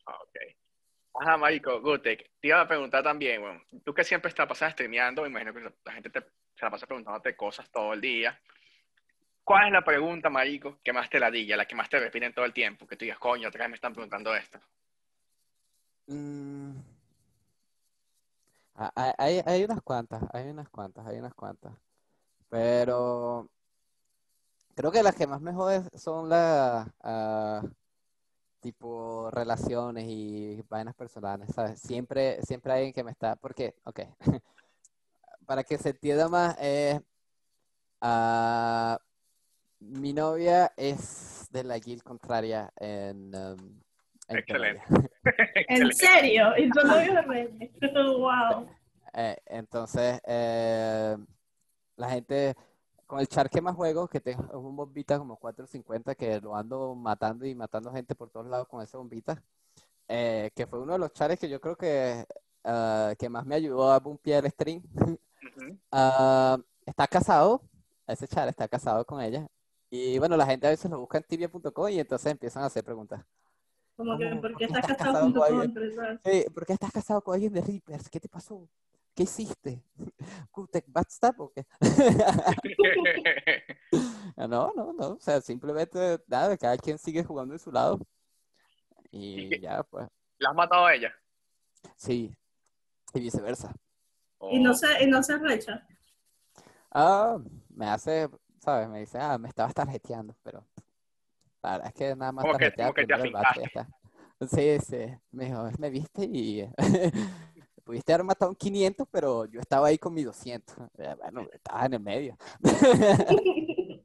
Ah, 0.06 0.18
ok. 0.22 1.20
Ajá, 1.20 1.36
Marico, 1.36 1.80
Gutek, 1.80 2.30
te 2.40 2.48
iba 2.48 2.60
a 2.60 2.68
preguntar 2.68 3.02
también, 3.02 3.40
bueno, 3.40 3.62
tú 3.84 3.94
que 3.94 4.04
siempre 4.04 4.28
estás 4.28 4.46
pasando 4.46 4.72
streameando, 4.72 5.22
me 5.22 5.28
imagino 5.28 5.54
que 5.54 5.72
la 5.84 5.92
gente 5.92 6.10
te, 6.10 6.20
se 6.20 6.64
la 6.64 6.70
pasa 6.70 6.86
preguntándote 6.86 7.36
cosas 7.36 7.70
todo 7.70 7.92
el 7.92 8.00
día. 8.00 8.38
¿Cuál 9.42 9.66
es 9.66 9.72
la 9.72 9.82
pregunta, 9.84 10.30
Marico, 10.30 10.78
que 10.82 10.92
más 10.92 11.08
te 11.10 11.20
ladilla, 11.20 11.56
la 11.56 11.66
que 11.66 11.74
más 11.74 11.88
te 11.88 11.98
repiten 12.00 12.32
todo 12.32 12.44
el 12.44 12.52
tiempo? 12.52 12.86
Que 12.86 12.96
tú 12.96 13.04
digas, 13.04 13.18
coño, 13.18 13.48
otra 13.48 13.64
vez 13.64 13.70
me 13.70 13.74
están 13.76 13.92
preguntando 13.92 14.34
esto. 14.34 14.58
Mm. 16.06 16.93
Ah, 18.76 19.14
Hay, 19.18 19.40
hay, 19.46 19.64
unas 19.64 19.80
cuantas, 19.82 20.22
hay 20.32 20.48
unas 20.48 20.68
cuantas, 20.68 21.06
hay 21.06 21.18
unas 21.18 21.34
cuantas. 21.34 21.72
Pero 22.48 23.48
creo 24.74 24.90
que 24.92 25.02
las 25.02 25.14
que 25.14 25.26
más 25.26 25.40
me 25.40 25.52
joden 25.52 25.88
son 25.94 26.28
las 26.28 26.88
ah, 27.02 27.62
tipo 28.60 29.30
relaciones 29.30 30.06
y 30.08 30.62
vainas 30.68 30.94
personales, 30.94 31.50
¿sabes? 31.54 31.80
Siempre, 31.80 32.42
siempre 32.42 32.72
hay 32.72 32.78
alguien 32.78 32.94
que 32.94 33.04
me 33.04 33.12
está, 33.12 33.36
porque, 33.36 33.74
ok, 33.84 34.00
para 35.46 35.62
que 35.64 35.78
se 35.78 35.90
entienda 35.90 36.28
más, 36.28 36.56
eh, 36.60 37.00
ah, 38.00 38.98
mi 39.80 40.12
novia 40.12 40.72
es 40.76 41.46
de 41.50 41.64
la 41.64 41.78
guild 41.78 42.02
contraria 42.02 42.72
en, 42.76 43.34
um, 43.34 43.80
en 44.28 44.36
Excelente. 44.36 44.82
¿En 45.68 45.92
serio? 45.92 46.52
¿Y 46.56 46.68
de 46.70 47.22
René? 47.22 47.70
wow. 47.94 48.68
Eh, 49.16 49.36
entonces, 49.46 50.20
eh, 50.26 51.16
la 51.94 52.10
gente, 52.10 52.56
con 53.06 53.20
el 53.20 53.28
char 53.28 53.48
que 53.48 53.60
más 53.60 53.76
juego, 53.76 54.08
que 54.08 54.20
tengo 54.20 54.58
un 54.58 54.74
bombita 54.74 55.18
como 55.18 55.36
450, 55.36 56.16
que 56.16 56.40
lo 56.40 56.56
ando 56.56 56.96
matando 56.96 57.46
y 57.46 57.54
matando 57.54 57.92
gente 57.92 58.16
por 58.16 58.30
todos 58.30 58.46
lados 58.46 58.66
con 58.66 58.82
ese 58.82 58.96
bombita, 58.96 59.40
eh, 60.08 60.50
que 60.56 60.66
fue 60.66 60.80
uno 60.80 60.94
de 60.94 60.98
los 60.98 61.12
chares 61.12 61.38
que 61.38 61.48
yo 61.48 61.60
creo 61.60 61.76
que, 61.76 62.26
ah, 62.64 63.14
que 63.16 63.28
más 63.28 63.46
me 63.46 63.54
ayudó 63.54 63.92
a 63.92 64.00
bumpear 64.00 64.44
el 64.44 64.50
stream. 64.50 64.82
Ah, 65.92 66.56
está 66.86 67.06
casado, 67.06 67.62
ese 68.06 68.26
char 68.26 68.48
está 68.48 68.66
casado 68.66 69.04
con 69.04 69.20
ella. 69.20 69.46
Y 69.90 70.18
bueno, 70.18 70.36
la 70.36 70.46
gente 70.46 70.66
a 70.66 70.70
veces 70.70 70.90
lo 70.90 70.98
busca 70.98 71.18
en 71.18 71.24
tibia.com 71.24 71.88
y 71.90 72.00
entonces 72.00 72.32
empiezan 72.32 72.62
a 72.62 72.66
hacer 72.66 72.82
preguntas. 72.82 73.24
Como 73.96 74.18
que. 74.18 74.26
¿por 74.36 74.40
¿Por 74.40 74.56
qué 74.56 74.64
estás 74.64 74.82
estás 74.82 74.96
casado 74.98 75.12
casado 75.14 75.32
con 75.32 75.32
con 75.32 75.42
alguien? 75.44 75.64
empresa? 75.64 76.20
Sí, 76.24 76.44
¿por 76.52 76.66
qué 76.66 76.72
estás 76.72 76.92
casado 76.92 77.22
con 77.22 77.34
alguien 77.34 77.52
de 77.52 77.60
Reapers? 77.62 78.08
¿Qué 78.10 78.20
te 78.20 78.28
pasó? 78.28 78.68
¿Qué 79.14 79.22
hiciste? 79.24 79.82
¿Kutek 80.50 80.84
Backstab 80.88 81.40
o 81.40 81.52
qué? 81.52 81.66
No, 84.36 84.72
no, 84.74 84.92
no. 84.92 85.08
O 85.10 85.20
sea, 85.20 85.40
simplemente, 85.40 86.18
nada, 86.26 86.56
cada 86.56 86.76
quien 86.76 86.98
sigue 86.98 87.22
jugando 87.24 87.52
de 87.52 87.58
su 87.58 87.70
lado. 87.70 88.00
¿Y 89.12 89.60
ya, 89.60 89.82
pues, 89.84 90.08
¿La 90.38 90.50
has 90.50 90.56
matado 90.56 90.86
a 90.86 90.94
ella? 90.94 91.12
sí. 91.96 92.34
Y 93.14 93.20
viceversa. 93.20 93.72
Y 94.50 94.58
no 94.60 94.72
Oh, 94.72 94.74
se, 94.74 95.04
y 95.04 95.06
no 95.06 95.22
se 95.22 95.38
recha. 95.38 95.86
Ah, 96.90 97.38
me 97.68 97.86
hace, 97.86 98.28
¿sabes? 98.58 98.88
Me 98.88 99.00
dice, 99.00 99.18
ah, 99.20 99.38
me 99.38 99.48
estabas 99.48 99.72
tarjeteando, 99.72 100.34
pero 100.42 100.66
la 101.64 101.72
verdad 101.72 101.88
es 101.88 101.94
que 101.94 102.16
nada 102.16 102.32
más 102.32 102.44
Como 102.44 102.58
que- 102.58 102.72
como 102.72 102.92
que 102.94 103.06
te 103.06 103.14
el 103.14 103.32
ya 103.32 103.62
está. 103.64 103.88
Sí, 104.50 104.78
sí. 104.80 105.06
Me 105.32 105.46
dijo, 105.46 105.70
me 105.78 105.90
viste 105.90 106.24
y 106.24 106.68
pudiste 107.84 108.12
haber 108.12 108.24
matado 108.24 108.50
un 108.50 108.56
500, 108.56 109.06
pero 109.10 109.46
yo 109.46 109.60
estaba 109.60 109.88
ahí 109.88 109.96
con 109.98 110.12
mi 110.12 110.22
200. 110.24 110.76
Eh, 110.98 111.14
Bueno, 111.18 111.48
estaba 111.52 111.86
en 111.86 111.94
el 111.94 112.00
medio. 112.00 112.36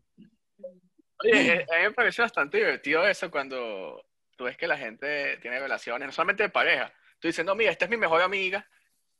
Oye, 1.21 1.65
a 1.69 1.77
mí 1.77 1.83
me 1.83 1.91
parece 1.91 2.21
bastante 2.21 2.57
divertido 2.57 3.05
eso 3.05 3.29
cuando 3.29 4.05
tú 4.37 4.45
ves 4.45 4.55
que 4.55 4.67
la 4.67 4.77
gente 4.77 5.37
tiene 5.41 5.59
relaciones, 5.59 6.05
no 6.05 6.11
solamente 6.13 6.43
de 6.43 6.49
pareja. 6.49 6.93
Tú 7.19 7.27
dices, 7.27 7.43
no, 7.45 7.55
mira, 7.55 7.71
esta 7.71 7.83
es 7.85 7.91
mi 7.91 7.97
mejor 7.97 8.21
amiga, 8.21 8.65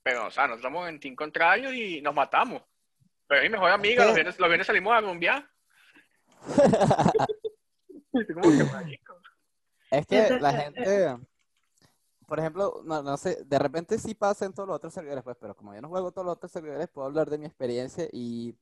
pero, 0.02 0.28
o 0.28 0.32
sea, 0.32 0.48
nos 0.48 0.58
estamos 0.58 0.88
en 0.88 1.00
team 1.02 1.16
contrario 1.16 1.74
y 1.74 2.02
nos 2.02 2.14
matamos. 2.16 2.64
Pero 3.28 3.42
es 3.42 3.50
mi 3.50 3.54
mejor 3.54 3.72
amiga, 3.72 4.06
los 4.06 4.16
viernes, 4.16 4.40
los 4.40 4.48
viernes 4.48 4.68
salimos 4.68 4.94
a 4.94 5.02
rumbear. 5.02 5.46
Es 9.92 10.06
que 10.06 10.40
la 10.40 10.52
eh, 10.52 10.64
gente, 10.64 11.18
por 12.28 12.40
ejemplo, 12.40 12.82
no, 12.86 13.02
no 13.02 13.18
sé, 13.18 13.44
de 13.44 13.58
repente 13.58 13.98
sí 13.98 14.14
pasa 14.14 14.46
en 14.46 14.54
todos 14.54 14.68
los 14.68 14.76
otros 14.76 14.94
servidores, 14.94 15.24
pues, 15.24 15.36
pero 15.40 15.56
como 15.56 15.74
yo 15.74 15.82
no 15.82 15.90
juego 15.90 16.12
todos 16.12 16.26
los 16.26 16.36
otros 16.36 16.52
servidores, 16.52 16.88
puedo 16.90 17.08
hablar 17.08 17.28
de 17.30 17.40
mi 17.40 17.48
experiencia 17.48 18.08
y 18.12 18.56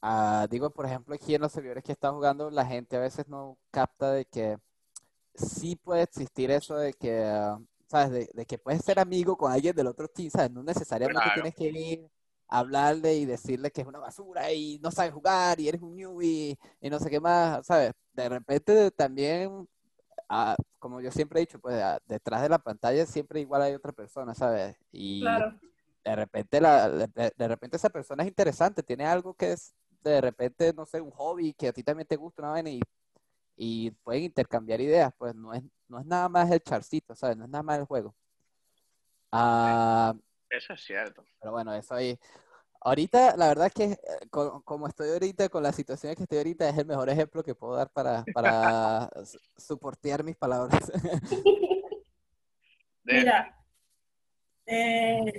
ah, 0.00 0.46
digo, 0.48 0.70
por 0.70 0.86
ejemplo, 0.86 1.14
aquí 1.14 1.34
en 1.34 1.40
los 1.40 1.50
servidores 1.50 1.82
que 1.82 1.92
está 1.92 2.12
jugando, 2.12 2.50
la 2.50 2.64
gente 2.64 2.96
a 2.96 3.00
veces 3.00 3.26
no 3.26 3.58
capta 3.72 4.12
de 4.12 4.26
que 4.26 4.58
sí 5.34 5.74
puede 5.74 6.02
existir 6.02 6.52
eso 6.52 6.76
de 6.76 6.94
que, 6.94 7.24
ah, 7.24 7.58
¿sabes? 7.88 8.10
De, 8.10 8.30
de 8.32 8.46
que 8.46 8.58
puedes 8.58 8.84
ser 8.84 9.00
amigo 9.00 9.36
con 9.36 9.50
alguien 9.50 9.74
del 9.74 9.88
otro 9.88 10.06
team, 10.06 10.30
¿sabes? 10.30 10.52
No 10.52 10.62
necesariamente 10.62 11.20
Claro. 11.20 11.34
tienes 11.34 11.54
que 11.56 11.64
ir 11.64 12.10
hablarle 12.48 13.16
y 13.16 13.26
decirle 13.26 13.70
que 13.70 13.82
es 13.82 13.86
una 13.86 13.98
basura 13.98 14.52
y 14.52 14.78
no 14.82 14.90
sabes 14.90 15.12
jugar 15.12 15.60
y 15.60 15.68
eres 15.68 15.82
un 15.82 15.96
newbie 15.96 16.58
y 16.80 16.90
no 16.90 16.98
sé 16.98 17.10
qué 17.10 17.20
más, 17.20 17.66
¿sabes? 17.66 17.92
De 18.12 18.28
repente 18.28 18.90
también 18.92 19.68
ah, 20.28 20.56
como 20.78 21.00
yo 21.00 21.10
siempre 21.10 21.40
he 21.40 21.46
dicho, 21.46 21.58
pues 21.60 21.76
ah, 21.82 21.98
detrás 22.06 22.42
de 22.42 22.48
la 22.48 22.58
pantalla 22.58 23.06
siempre 23.06 23.40
igual 23.40 23.62
hay 23.62 23.74
otra 23.74 23.92
persona, 23.92 24.34
¿sabes? 24.34 24.76
Y 24.92 25.20
Claro. 25.22 25.58
de 26.04 26.16
repente 26.16 26.60
la, 26.60 26.88
de, 26.88 27.32
de 27.36 27.48
repente 27.48 27.76
esa 27.76 27.90
persona 27.90 28.22
es 28.22 28.28
interesante, 28.28 28.82
tiene 28.82 29.06
algo 29.06 29.34
que 29.34 29.52
es 29.52 29.74
de 30.02 30.20
repente, 30.20 30.72
no 30.72 30.86
sé, 30.86 31.00
un 31.00 31.10
hobby 31.10 31.52
que 31.54 31.68
a 31.68 31.72
ti 31.72 31.82
también 31.82 32.06
te 32.06 32.16
gusta 32.16 32.42
vaina 32.48 32.70
y, 32.70 32.80
y 33.56 33.90
pueden 33.90 34.24
intercambiar 34.24 34.80
ideas, 34.80 35.12
pues 35.18 35.34
no 35.34 35.52
es, 35.54 35.62
no 35.88 35.98
es 36.00 36.06
nada 36.06 36.28
más 36.28 36.50
el 36.50 36.60
charcito, 36.60 37.14
¿sabes? 37.14 37.36
No 37.36 37.44
es 37.44 37.50
nada 37.50 37.62
más 37.62 37.78
el 37.78 37.84
juego. 37.84 38.14
Ah, 39.32 40.14
Eso 40.50 40.72
es 40.72 40.80
cierto. 40.82 41.24
pero 41.40 41.52
bueno, 41.52 41.72
eso 41.74 41.94
ahí. 41.94 42.18
Ahorita, 42.80 43.36
la 43.36 43.48
verdad 43.48 43.66
es 43.66 43.74
que 43.74 43.84
eh, 43.84 43.98
co- 44.30 44.62
como 44.62 44.86
estoy 44.86 45.10
ahorita, 45.10 45.48
con 45.48 45.62
la 45.62 45.72
situación 45.72 46.14
que 46.14 46.22
estoy 46.22 46.38
ahorita, 46.38 46.68
es 46.68 46.78
el 46.78 46.86
mejor 46.86 47.08
ejemplo 47.10 47.42
que 47.42 47.54
puedo 47.54 47.74
dar 47.76 47.90
para, 47.90 48.24
para 48.32 49.10
su- 49.24 49.38
soportear 49.56 50.22
mis 50.22 50.36
palabras. 50.36 50.90
Mira, 53.04 53.56
eh, 54.66 55.32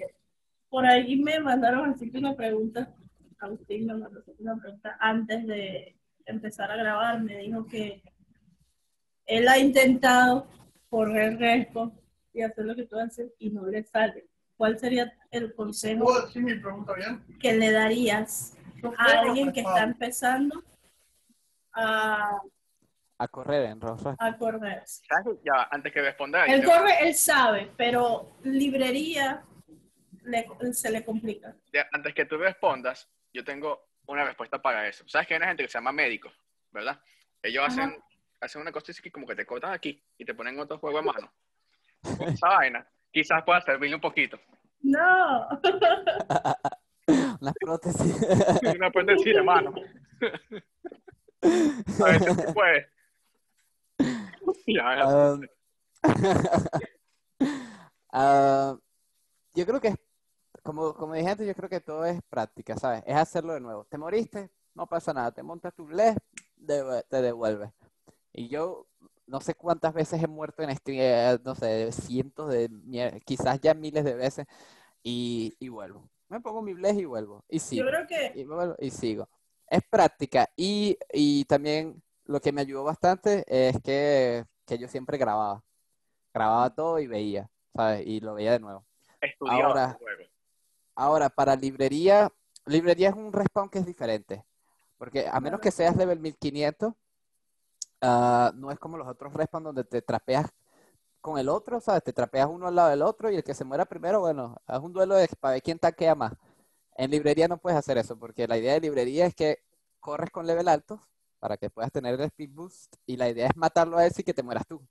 por 0.70 0.86
ahí 0.86 1.16
me 1.22 1.40
mandaron 1.40 1.90
así 1.92 2.10
que 2.12 2.18
una 2.18 2.36
pregunta, 2.36 2.94
Agustín 3.40 3.86
me 3.86 3.94
mandó 3.96 4.20
así 4.20 4.34
que 4.36 4.44
una 4.44 4.58
pregunta 4.60 4.98
antes 5.00 5.46
de 5.48 5.98
empezar 6.26 6.72
a 6.72 6.76
grabar, 6.76 7.22
me 7.22 7.38
dijo 7.38 7.66
que 7.68 8.02
él 9.26 9.48
ha 9.48 9.58
intentado 9.60 10.48
correr 10.90 11.38
riesgo 11.38 11.92
y 12.34 12.42
hacer 12.42 12.66
lo 12.66 12.76
que 12.76 12.86
tú 12.86 12.98
haces 13.00 13.32
y 13.40 13.50
no 13.52 13.66
le 13.68 13.84
sale. 13.84 14.28
¿Cuál 14.60 14.78
sería 14.78 15.10
el 15.32 15.56
consejo 15.56 16.04
¿Puedo 16.04 16.26
decir 16.26 16.44
mi 16.44 16.54
pregunta 16.60 16.92
bien? 16.94 17.24
que 17.40 17.54
le 17.54 17.72
darías 17.72 18.58
a 18.98 19.22
alguien 19.22 19.54
que 19.54 19.62
está 19.62 19.84
empezando 19.84 20.62
a, 21.72 22.42
A 23.20 23.28
correr 23.30 23.68
en 23.70 23.80
Rosa. 23.80 24.18
a 24.20 24.38
correr? 24.38 24.84
¿sabes? 24.86 25.40
Ya, 25.46 25.70
antes 25.72 25.94
que 25.94 26.02
responda, 26.02 26.46
Él 26.46 26.62
yo- 26.62 26.68
corre, 26.72 26.92
él 27.08 27.16
sabe, 27.16 27.72
pero 27.78 28.36
librería 28.44 29.46
le- 30.24 30.46
se 30.74 30.92
le 30.92 31.06
complica. 31.06 31.56
ya, 31.72 31.88
antes 31.94 32.14
que 32.14 32.26
tú 32.26 32.36
respondas, 32.38 33.10
yo 33.32 33.46
tengo 33.46 33.88
una 34.08 34.26
respuesta 34.26 34.62
para 34.62 34.86
eso. 34.90 35.08
¿Sabes 35.08 35.26
que 35.26 35.36
hay 35.36 35.38
una 35.38 35.48
gente 35.48 35.64
que 35.64 35.70
se 35.70 35.78
llama 35.78 35.94
médicos, 35.94 36.34
verdad? 36.72 37.00
Ellos 37.42 37.64
Ajá. 37.64 37.86
hacen, 37.86 38.04
hacen 38.42 38.62
una 38.62 38.74
cosa 38.74 38.92
así 38.92 39.02
que 39.02 39.10
como 39.10 39.26
que 39.26 39.36
te 39.38 39.46
cortan 39.46 39.72
aquí 39.72 40.04
y 40.18 40.26
te 40.26 40.34
ponen 40.34 40.60
otro 40.60 40.80
juego 40.80 40.98
a 40.98 41.02
mano. 41.02 41.32
Esa 42.28 42.50
vaina, 42.50 42.86
quizás 43.12 43.44
pueda 43.46 43.62
servirle 43.62 43.96
un 43.96 44.02
poquito. 44.02 44.38
No, 44.82 45.48
Unas 47.42 47.54
prótesis. 47.60 48.16
Una 48.76 48.92
prótesis 48.92 49.36
de 49.36 49.42
mano. 49.44 49.74
A 51.42 52.06
ver 52.06 52.24
si 52.24 52.34
se 52.36 52.54
puede. 52.54 52.88
Ya, 54.68 54.98
ya. 54.98 55.08
Um, 55.08 55.42
ah, 58.12 58.78
yo 59.56 59.66
creo 59.66 59.82
que, 59.82 59.96
como, 60.64 60.94
como 60.94 61.14
dije 61.16 61.30
antes, 61.30 61.48
yo 61.48 61.56
creo 61.56 61.70
que 61.70 61.80
todo 61.82 62.06
es 62.06 62.22
práctica, 62.30 62.78
¿sabes? 62.78 63.04
Es 63.06 63.16
hacerlo 63.16 63.54
de 63.54 63.62
nuevo. 63.62 63.86
Te 63.86 63.98
moriste, 63.98 64.52
no 64.76 64.86
pasa 64.88 65.14
nada. 65.14 65.32
Te 65.32 65.44
montas 65.44 65.74
tu 65.74 65.86
bless, 65.86 66.16
de- 66.56 67.04
te 67.10 67.22
devuelves. 67.22 67.72
Y 68.34 68.48
yo 68.50 68.88
no 69.30 69.40
sé 69.42 69.54
cuántas 69.56 69.94
veces 69.94 70.22
he 70.22 70.28
muerto 70.28 70.64
en 70.64 70.76
stream, 70.76 71.00
eh, 71.02 71.40
no 71.44 71.56
sé, 71.56 71.92
cientos 71.92 72.50
de, 72.52 72.70
quizás 73.26 73.60
ya 73.62 73.74
miles 73.74 74.04
de 74.04 74.16
veces, 74.16 74.48
y, 75.04 75.56
y 75.60 75.70
vuelvo. 75.70 76.10
Me 76.28 76.42
pongo 76.42 76.62
mi 76.62 76.74
bless 76.74 76.98
y 76.98 77.06
vuelvo. 77.06 77.44
Y 77.48 77.58
yo 77.60 77.66
sigo. 77.66 77.88
creo 77.88 78.08
que 78.08 78.34
Y, 78.40 78.44
vuelvo 78.44 78.76
y 78.80 78.90
sigo. 78.92 79.30
Es 79.68 79.82
práctica 79.90 80.50
y, 80.56 80.98
y 81.14 81.46
también 81.46 82.02
lo 82.26 82.40
que 82.40 82.52
me 82.52 82.62
ayudó 82.62 82.84
bastante 82.84 83.44
es 83.48 83.80
que, 83.82 84.46
que 84.66 84.78
yo 84.78 84.88
siempre 84.88 85.18
grababa. 85.18 85.64
Grababa 86.34 86.70
todo 86.74 87.00
y 87.00 87.08
veía, 87.08 87.50
¿sabes? 87.76 88.06
Y 88.06 88.20
lo 88.20 88.36
veía 88.36 88.52
de 88.54 88.60
nuevo. 88.60 88.86
Estudiado 89.22 89.70
ahora- 89.70 89.86
el 89.92 89.98
juego. 89.98 90.24
Ahora, 90.96 91.30
para 91.30 91.56
librería, 91.56 92.30
librería 92.66 93.10
es 93.10 93.16
un 93.16 93.32
respawn 93.32 93.70
que 93.70 93.80
es 93.80 93.86
diferente. 93.86 94.44
Porque 94.98 95.28
a 95.32 95.40
menos 95.40 95.62
que 95.62 95.72
seas 95.72 95.96
level 95.96 96.20
1500, 96.20 96.94
ah, 98.02 98.52
no 98.56 98.72
es 98.72 98.80
como 98.80 98.98
los 98.98 99.08
otros 99.08 99.34
respawn 99.34 99.64
donde 99.64 99.84
te 99.84 100.02
trapeas 100.02 100.52
con 101.22 101.38
el 101.38 101.50
otro, 101.50 101.80
¿sabes? 101.82 102.04
Te 102.04 102.14
trapeas 102.14 102.48
uno 102.50 102.68
al 102.68 102.76
lado 102.76 102.90
del 102.90 103.02
otro 103.02 103.30
y 103.30 103.36
el 103.36 103.44
que 103.44 103.54
se 103.54 103.66
muera 103.66 103.86
primero, 103.86 104.22
bueno, 104.22 104.56
es 104.68 104.80
un 104.80 104.94
duelo 104.94 105.16
de, 105.16 105.28
para 105.40 105.54
ver 105.54 105.64
quién 105.64 105.80
taquea 105.80 106.16
más. 106.16 106.34
En 106.96 107.12
librería 107.12 107.48
no 107.48 107.58
puedes 107.58 107.78
hacer 107.80 107.98
eso, 107.98 108.18
porque 108.18 108.48
la 108.48 108.58
idea 108.58 108.74
de 108.74 108.82
librería 108.82 109.26
es 109.26 109.36
que 109.36 109.60
corres 110.00 110.30
con 110.32 110.48
level 110.48 110.68
altos 110.68 111.00
para 111.40 111.58
que 111.58 111.70
puedas 111.70 111.92
tener 111.92 112.16
el 112.16 112.22
speed 112.22 112.52
boost 112.54 112.96
y 113.06 113.18
la 113.18 113.30
idea 113.30 113.48
es 113.48 113.56
matarlo 113.56 113.98
a 113.98 114.06
ese 114.06 114.22
y 114.22 114.24
que 114.26 114.34
te 114.34 114.44
mueras 114.44 114.68
tú. 114.68 114.82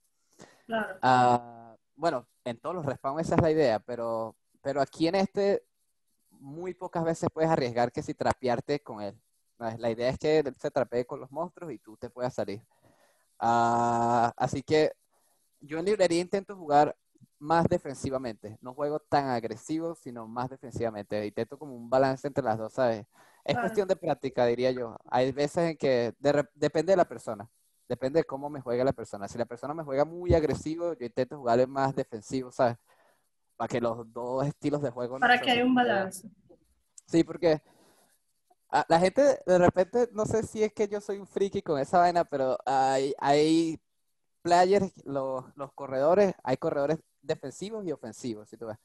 claro, 0.67 0.99
Ah, 1.03 1.77
bueno, 1.97 2.27
en 2.45 2.59
todos 2.59 2.75
los 2.77 2.87
respawns 2.87 3.23
esa 3.23 3.35
es 3.37 3.43
la 3.43 3.51
idea, 3.51 3.79
pero, 3.81 4.37
pero 4.63 4.81
aquí 4.81 5.09
en 5.09 5.17
este 5.17 5.65
muy 6.31 6.75
pocas 6.75 7.05
veces 7.05 7.29
puedes 7.33 7.51
arriesgar 7.51 7.93
que 7.93 8.03
si 8.03 8.15
trapearte 8.15 8.81
con 8.81 9.03
él. 9.03 9.21
¿no? 9.59 9.71
La 9.79 9.91
idea 9.91 10.09
es 10.09 10.19
que 10.19 10.39
él 10.39 10.55
se 10.57 10.71
trapee 10.71 11.05
con 11.05 11.21
los 11.21 11.31
monstruos 11.31 11.73
y 11.73 11.79
tú 11.79 11.97
te 11.97 12.11
puedas 12.11 12.35
salir. 12.35 12.63
Ah, 13.39 14.33
así 14.37 14.63
que 14.63 14.93
yo 15.61 15.79
en 15.79 15.85
librería 15.87 16.21
intento 16.21 16.57
jugar 16.57 16.97
más 17.39 17.67
defensivamente. 17.69 18.59
No 18.61 18.75
juego 18.75 18.99
tan 19.01 19.29
agresivo, 19.29 19.95
sino 19.95 20.27
más 20.27 20.51
defensivamente. 20.51 21.27
Intento 21.27 21.59
como 21.59 21.75
un 21.77 21.89
balance 21.89 22.27
entre 22.27 22.45
las 22.45 22.59
dos, 22.59 22.73
¿sabes? 22.73 23.07
Es 23.45 23.57
cuestión 23.59 23.89
de 23.89 23.97
práctica, 23.97 24.45
diría 24.47 24.71
yo. 24.73 24.97
Hay 25.11 25.33
veces 25.33 25.71
en 25.71 25.77
que 25.77 26.15
de 26.19 26.45
depende 26.55 26.93
de 26.93 26.97
la 26.97 27.09
persona. 27.09 27.49
Depende 27.89 28.21
de 28.21 28.25
cómo 28.25 28.51
me 28.51 28.61
juegue 28.61 28.85
la 28.85 28.93
persona. 28.93 29.29
Si 29.29 29.39
la 29.39 29.47
persona 29.47 29.73
me 29.73 29.83
juega 29.83 30.05
muy 30.05 30.35
agresivo, 30.35 30.93
yo 30.93 31.07
intento 31.07 31.39
jugarle 31.39 31.67
más 31.67 31.95
defensivo, 31.95 32.53
¿sabes? 32.53 32.77
Para 33.57 33.69
que 33.69 33.81
los 33.81 34.13
dos 34.13 34.47
estilos 34.47 34.83
de 34.83 34.91
juego 34.91 35.19
no 35.19 35.21
para 35.21 35.39
se 35.39 35.45
que 35.45 35.51
haya 35.53 35.65
un 35.65 35.75
balance. 35.75 36.29
Sí, 37.07 37.25
porque 37.25 37.63
a- 38.71 38.87
la 38.89 39.01
gente 39.01 39.23
de 39.47 39.59
repente, 39.59 40.09
no 40.13 40.27
sé 40.27 40.43
si 40.45 40.63
es 40.63 40.73
que 40.73 40.89
yo 40.89 41.01
soy 41.01 41.19
un 41.19 41.27
friki 41.27 41.63
con 41.63 41.79
esa 41.81 41.99
vaina, 41.99 42.25
pero 42.25 42.59
hay, 42.67 43.15
hay 43.19 43.81
players, 44.43 44.93
los, 45.07 45.45
los 45.57 45.73
corredores, 45.75 46.35
hay 46.45 46.57
corredores 46.59 46.99
defensivos 47.23 47.87
y 47.87 47.93
ofensivos, 47.93 48.49
si 48.49 48.57
tú 48.57 48.67
ves. 48.67 48.79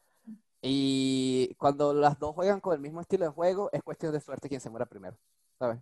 Y 0.62 1.56
cuando 1.58 1.94
las 1.94 2.20
dos 2.20 2.36
juegan 2.36 2.62
con 2.62 2.74
el 2.74 2.80
mismo 2.82 3.02
estilo 3.02 3.26
de 3.26 3.32
juego, 3.32 3.70
es 3.74 3.84
cuestión 3.84 4.14
de 4.14 4.22
suerte 4.22 4.50
quién 4.50 4.62
se 4.62 4.70
muera 4.70 4.86
primero, 4.86 5.18
¿sabes? 5.60 5.80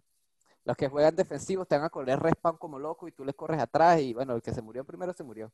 Los 0.65 0.77
que 0.77 0.89
juegan 0.89 1.15
defensivos 1.15 1.67
te 1.67 1.75
van 1.77 1.85
a 1.85 1.89
correr 1.89 2.19
respawn 2.19 2.57
como 2.57 2.79
loco 2.79 3.07
y 3.07 3.11
tú 3.11 3.25
les 3.25 3.35
corres 3.35 3.59
atrás 3.61 3.99
y 4.01 4.13
bueno, 4.13 4.35
el 4.35 4.41
que 4.41 4.53
se 4.53 4.61
murió 4.61 4.85
primero 4.85 5.13
se 5.13 5.23
murió, 5.23 5.51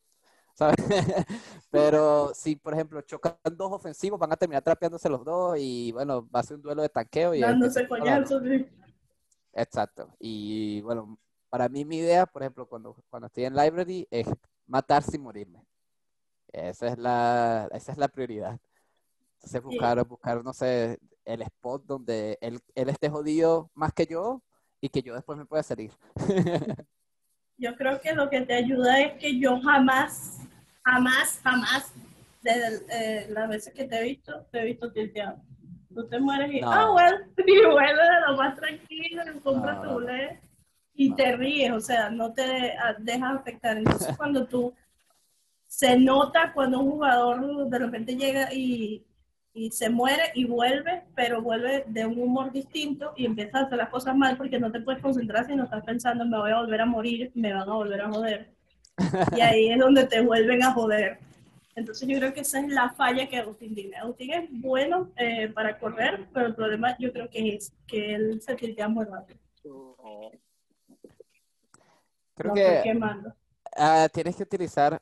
¿sabes? 0.57 0.75
Pero 1.69 2.33
si, 2.33 2.55
por 2.55 2.73
ejemplo, 2.73 3.01
chocan 3.01 3.35
dos 3.51 3.71
ofensivos, 3.71 4.19
van 4.19 4.31
a 4.31 4.35
terminar 4.35 4.63
trapeándose 4.63 5.07
los 5.07 5.23
dos 5.23 5.55
y 5.59 5.91
bueno, 5.91 6.27
va 6.33 6.39
a 6.39 6.43
ser 6.43 6.55
un 6.57 6.63
duelo 6.63 6.81
de 6.81 6.89
tanqueo 6.89 7.35
y 7.35 7.41
Dándose 7.41 7.87
coñazos. 7.87 8.41
sí. 8.43 8.65
Exacto. 9.53 10.09
Y 10.19 10.81
bueno, 10.81 11.17
para 11.49 11.69
mí 11.69 11.85
mi 11.85 11.97
idea, 11.97 12.25
por 12.25 12.41
ejemplo, 12.41 12.67
cuando, 12.67 12.95
cuando 13.09 13.27
estoy 13.27 13.45
en 13.45 13.55
library, 13.55 14.07
es 14.11 14.27
matar 14.65 15.03
sin 15.03 15.21
morirme. 15.21 15.63
Esa 16.51 16.87
es 16.87 16.97
la, 16.97 17.69
esa 17.71 17.91
es 17.91 17.97
la 17.97 18.07
prioridad. 18.07 18.59
Entonces 19.35 19.61
buscar, 19.61 20.05
buscar, 20.07 20.43
no 20.43 20.53
sé, 20.53 20.99
el 21.25 21.41
spot 21.43 21.83
donde 21.85 22.37
él, 22.41 22.59
él 22.73 22.89
esté 22.89 23.09
jodido 23.09 23.69
más 23.75 23.93
que 23.93 24.05
yo 24.05 24.41
y 24.81 24.89
que 24.89 25.01
yo 25.01 25.13
después 25.13 25.37
me 25.37 25.45
pueda 25.45 25.63
salir. 25.63 25.91
Yo 27.59 27.75
creo 27.75 27.99
que 27.99 28.13
lo 28.13 28.29
que 28.29 28.41
te 28.41 28.53
ayuda 28.53 29.01
es 29.01 29.13
que 29.19 29.39
yo 29.39 29.59
jamás, 29.61 30.46
jamás, 30.87 31.39
jamás, 31.43 31.93
desde 32.41 32.85
eh, 32.89 33.27
las 33.29 33.49
veces 33.49 33.73
que 33.73 33.85
te 33.85 33.99
he 33.99 34.03
visto, 34.03 34.45
te 34.51 34.61
he 34.61 34.65
visto 34.65 34.91
tilteado. 34.91 35.37
Tú 35.93 36.07
te 36.07 36.19
mueres 36.19 36.51
y, 36.53 36.61
No. 36.61 36.71
ah, 36.71 36.89
bueno, 36.91 37.17
y 37.45 37.65
vuelves 37.65 38.07
de 38.07 38.21
lo 38.27 38.37
más 38.37 38.55
tranquilo, 38.55 39.23
y 39.35 39.39
compras 39.39 39.83
No, 39.83 39.97
tu 39.97 40.05
y 40.99 41.09
No. 41.09 41.15
te 41.15 41.35
ríes, 41.35 41.71
o 41.71 41.79
sea, 41.79 42.09
no 42.09 42.33
te 42.33 42.73
dejas 42.99 43.35
afectar. 43.35 43.77
Entonces, 43.77 44.15
cuando 44.17 44.47
tú 44.47 44.73
se 45.67 45.97
nota 45.99 46.53
cuando 46.53 46.79
un 46.79 46.91
jugador 46.91 47.67
de 47.69 47.77
repente 47.77 48.15
llega 48.15 48.53
y, 48.53 49.05
y 49.53 49.69
se 49.71 49.89
muere 49.89 50.31
y 50.33 50.45
vuelve, 50.45 51.03
pero 51.13 51.41
vuelve 51.41 51.83
de 51.87 52.05
un 52.05 52.17
humor 52.19 52.53
distinto 52.53 53.13
y 53.17 53.25
empieza 53.25 53.59
a 53.59 53.61
hacer 53.63 53.77
las 53.77 53.89
cosas 53.89 54.15
mal 54.15 54.37
porque 54.37 54.59
no 54.59 54.71
te 54.71 54.79
puedes 54.79 55.01
concentrar 55.01 55.45
si 55.45 55.55
no 55.55 55.65
estás 55.65 55.83
pensando 55.83 56.25
me 56.25 56.37
voy 56.37 56.51
a 56.51 56.61
volver 56.61 56.79
a 56.81 56.85
morir, 56.85 57.31
me 57.35 57.53
van 57.53 57.69
a 57.69 57.73
volver 57.73 57.99
a 58.01 58.09
joder. 58.09 58.56
Y 59.35 59.41
ahí 59.41 59.71
es 59.71 59.79
donde 59.79 60.05
te 60.05 60.21
vuelven 60.21 60.63
a 60.63 60.73
joder. 60.73 61.19
Entonces 61.75 62.07
yo 62.07 62.17
creo 62.17 62.33
que 62.33 62.41
esa 62.41 62.59
es 62.59 62.67
la 62.69 62.89
falla 62.89 63.29
que 63.29 63.37
Agustín 63.37 63.75
tiene. 63.75 63.95
Agustín 63.97 64.33
es 64.33 64.49
bueno 64.51 65.11
eh, 65.15 65.47
para 65.49 65.77
correr, 65.77 66.27
pero 66.33 66.47
el 66.47 66.55
problema 66.55 66.97
yo 66.97 67.13
creo 67.13 67.29
que 67.29 67.55
es 67.55 67.71
que 67.85 68.15
él 68.15 68.41
se 68.41 68.55
tiltea 68.55 68.87
muy 68.87 69.05
rápido. 69.05 69.39
Creo 72.33 72.49
Lo 72.49 72.53
que 72.53 72.83
ah, 73.75 74.07
tienes 74.11 74.35
que 74.35 74.43
utilizar, 74.43 74.99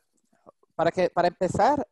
para 0.76 0.92
que, 0.92 1.10
para 1.10 1.28
empezar, 1.30 1.88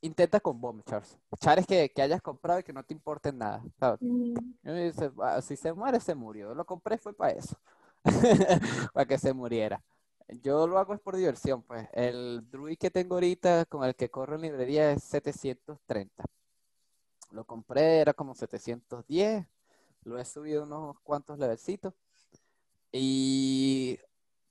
intenta 0.00 0.40
con 0.40 0.60
bomb 0.60 0.82
chars. 0.84 1.16
Chares 1.40 1.66
que, 1.66 1.88
que 1.90 2.02
hayas 2.02 2.22
comprado 2.22 2.60
y 2.60 2.62
que 2.62 2.72
no 2.72 2.82
te 2.82 2.94
importen 2.94 3.38
nada. 3.38 3.62
¿sabes? 3.78 4.00
Mm, 4.02 4.34
"Ah, 5.22 5.40
si 5.40 5.56
se 5.56 5.72
muere, 5.72 6.00
se 6.00 6.14
murió. 6.14 6.54
Lo 6.54 6.64
compré 6.64 6.98
fue 6.98 7.12
para 7.14 7.32
eso. 7.32 7.56
Para 8.92 9.06
que 9.06 9.18
se 9.18 9.32
muriera. 9.32 9.82
Yo 10.28 10.66
lo 10.66 10.78
hago 10.78 10.94
es 10.94 11.00
por 11.00 11.16
diversión, 11.16 11.62
pues. 11.62 11.88
El 11.92 12.42
Druid 12.50 12.78
que 12.78 12.90
tengo 12.90 13.14
ahorita 13.14 13.64
con 13.66 13.84
el 13.84 13.94
que 13.94 14.10
corro 14.10 14.34
en 14.36 14.42
librería 14.42 14.90
es 14.90 15.02
730. 15.04 16.24
Lo 17.30 17.44
compré, 17.44 18.00
era 18.00 18.12
como 18.12 18.34
710. 18.34 19.46
Lo 20.04 20.18
he 20.18 20.24
subido 20.24 20.64
unos 20.64 20.98
cuantos 21.00 21.38
levelcitos. 21.38 21.94
Y... 22.92 23.98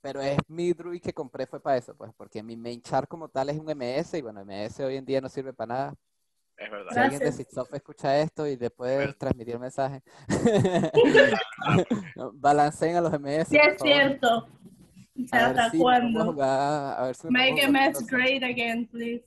Pero 0.02 0.22
es 0.22 0.38
mi 0.48 0.72
Druid 0.72 1.02
que 1.02 1.14
compré 1.14 1.48
fue 1.48 1.60
para 1.60 1.78
eso, 1.78 1.96
pues, 1.96 2.14
porque 2.16 2.44
mi 2.44 2.56
main 2.56 2.80
char 2.80 3.08
como 3.08 3.28
tal 3.28 3.50
es 3.50 3.58
un 3.58 3.66
MS 3.66 4.14
y 4.14 4.22
bueno, 4.22 4.46
MS 4.46 4.82
hoy 4.82 4.98
en 4.98 5.06
día 5.06 5.20
no 5.20 5.28
sirve 5.30 5.52
para 5.52 5.74
nada. 5.74 5.96
Es 6.58 6.70
verdad. 6.70 6.92
Si 6.94 7.00
alguien 7.00 7.20
de. 7.22 7.32
Sitsoft 7.32 7.74
escucha 7.74 8.20
esto 8.20 8.48
y 8.48 8.56
Bueno. 8.78 9.14
transmitir 9.18 9.58
mensaje, 9.58 10.04
no, 12.16 12.32
balanceen 12.34 12.96
a 12.96 13.02
los 13.02 13.14
MS. 13.20 13.48
Sí, 13.48 13.58
es 13.58 13.64
favor. 13.64 13.78
cierto. 13.80 14.48
A 15.23 15.28
sea, 15.28 15.47
ver 15.47 15.60
¿hasta 15.60 15.69
si 15.71 15.78
cuándo? 15.80 16.25
jugar- 16.25 16.99
a 16.99 17.04
ver 17.06 17.15
si 17.15 17.28
Make 17.30 17.51
jugar 17.65 17.69
MS 17.69 18.06
great 18.08 18.43
again, 18.43 18.88
please. 18.88 19.23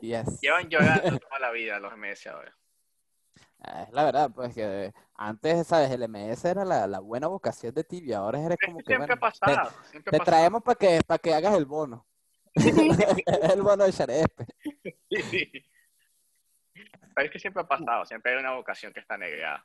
Yes. 0.00 0.40
Llevan 0.40 0.68
llorando 0.68 1.18
toda 1.20 1.38
la 1.40 1.50
vida 1.50 1.78
los 1.80 1.92
MS 1.96 2.26
ahora. 2.28 2.56
Ah, 3.60 3.82
Es 3.82 3.92
la 3.92 4.04
verdad, 4.04 4.30
pues 4.32 4.54
que 4.54 4.92
antes, 5.14 5.66
¿sabes? 5.66 5.90
El 5.90 6.08
MS 6.08 6.44
era 6.44 6.64
la, 6.64 6.86
la 6.86 7.00
buena 7.00 7.26
vocación 7.26 7.74
de 7.74 7.82
Tibia, 7.84 8.18
ahora 8.18 8.40
eres 8.40 8.58
Es 8.60 8.66
como 8.66 8.78
que 8.78 8.84
que, 8.84 8.90
siempre 8.94 9.14
bueno, 9.16 9.26
ha 9.26 9.30
pasado. 9.30 9.70
Siempre 9.90 10.18
te, 10.18 10.24
traemos 10.24 10.62
para 10.62 10.74
que, 10.76 11.00
para 11.06 11.18
que 11.18 11.34
hagas 11.34 11.54
el 11.56 11.64
bono. 11.66 12.06
El 13.54 13.62
bono 13.62 13.84
de 13.84 13.92
Sharespe. 13.92 14.46
Sí, 15.10 15.22
sí. 15.30 15.52
Pero 17.14 17.26
es 17.26 17.30
que 17.30 17.38
siempre 17.38 17.62
ha 17.62 17.66
pasado. 17.68 18.04
Siempre 18.04 18.32
hay 18.32 18.38
una 18.38 18.52
vocación 18.52 18.92
que 18.92 19.00
está 19.00 19.16
negada. 19.16 19.64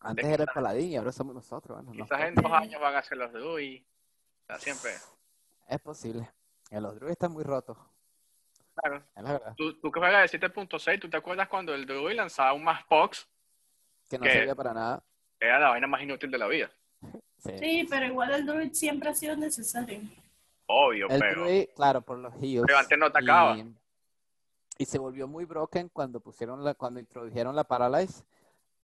Antes 0.00 0.24
era 0.26 0.44
el 0.44 0.50
paladín 0.54 0.90
y 0.90 0.96
ahora 0.96 1.12
somos 1.12 1.34
nosotros. 1.34 1.82
Bueno, 1.84 2.04
Quizás 2.04 2.20
en 2.22 2.34
dos 2.34 2.52
años 2.52 2.80
van 2.80 2.94
a 2.94 3.02
ser 3.02 3.16
los 3.18 3.32
Druid. 3.32 3.82
O 3.82 3.86
sea, 4.46 4.58
siempre. 4.58 4.92
Es 5.68 5.80
posible. 5.80 6.30
Los 6.70 6.94
druids 6.96 7.12
están 7.12 7.32
muy 7.32 7.44
rotos, 7.44 7.76
Claro. 8.74 9.04
es 9.14 9.22
la 9.22 9.32
verdad. 9.32 9.54
Tú, 9.56 9.78
tú 9.80 9.92
que 9.92 10.00
juegas 10.00 10.30
de 10.32 10.38
7.6, 10.40 11.00
¿tú 11.00 11.08
te 11.08 11.16
acuerdas 11.16 11.48
cuando 11.48 11.72
el 11.74 11.86
Druid 11.86 12.16
lanzaba 12.16 12.52
un 12.52 12.64
más 12.64 12.84
Pox? 12.86 13.28
Que 14.10 14.18
no 14.18 14.24
¿Qué? 14.24 14.32
servía 14.32 14.54
para 14.56 14.74
nada. 14.74 15.04
Era 15.38 15.60
la 15.60 15.68
vaina 15.70 15.86
más 15.86 16.02
inútil 16.02 16.30
de 16.30 16.38
la 16.38 16.46
vida. 16.48 16.70
Sí. 17.44 17.52
Sí, 17.58 17.86
pero 17.90 18.06
igual 18.06 18.30
el 18.32 18.46
druid 18.46 18.72
siempre 18.72 19.10
ha 19.10 19.14
sido 19.14 19.36
necesario. 19.36 20.00
Obvio, 20.64 21.08
El 21.10 21.20
pero. 21.20 21.42
druid, 21.42 21.66
claro, 21.76 22.00
por 22.00 22.16
los 22.16 22.32
heals. 22.40 22.64
Pero 22.66 22.78
antes 22.78 22.96
no 22.98 23.04
atacaba. 23.04 23.58
Y, 23.58 23.70
y 24.78 24.84
se 24.86 24.98
volvió 24.98 25.28
muy 25.28 25.44
broken 25.44 25.90
cuando 25.90 26.20
pusieron 26.20 26.64
la, 26.64 26.72
cuando 26.72 27.00
introdujeron 27.00 27.54
la 27.54 27.64
Paralyze 27.64 28.24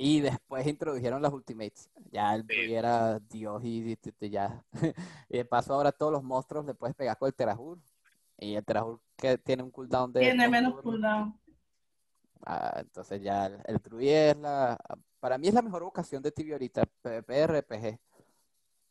y 0.02 0.20
después 0.22 0.66
introdujeron 0.66 1.20
las 1.20 1.30
Ultimates. 1.30 1.90
Ya 2.10 2.34
el 2.34 2.46
Sí. 2.48 2.72
era 2.72 3.18
Dios 3.18 3.62
y, 3.62 3.92
y- 3.92 3.98
y 4.20 4.30
ya. 4.30 4.64
Y 5.28 5.36
de 5.36 5.44
paso 5.44 5.74
ahora 5.74 5.92
todos 5.92 6.10
los 6.10 6.22
monstruos 6.22 6.64
le 6.64 6.72
puedes 6.72 6.96
pegar 6.96 7.18
con 7.18 7.26
el 7.26 7.34
Terahur. 7.34 7.78
Y 8.38 8.54
el 8.54 8.64
Terahur 8.64 8.98
que 9.16 9.36
tiene 9.36 9.62
un 9.62 9.70
cooldown 9.70 10.10
de 10.10 10.20
Tiene 10.20 10.48
menos 10.48 10.80
cooldown. 10.80 11.38
Ah, 12.46 12.78
entonces 12.80 13.20
ya 13.20 13.44
el, 13.44 13.60
el 13.66 13.76
druid 13.76 14.08
es 14.10 14.36
la, 14.38 14.78
para 15.20 15.36
mí 15.36 15.48
es 15.48 15.52
la 15.54 15.60
mejor 15.60 15.82
vocación 15.82 16.22
de 16.22 16.32
Tibia 16.32 16.54
ahorita, 16.54 16.84
PvP, 17.02 17.42
RPG. 17.42 17.98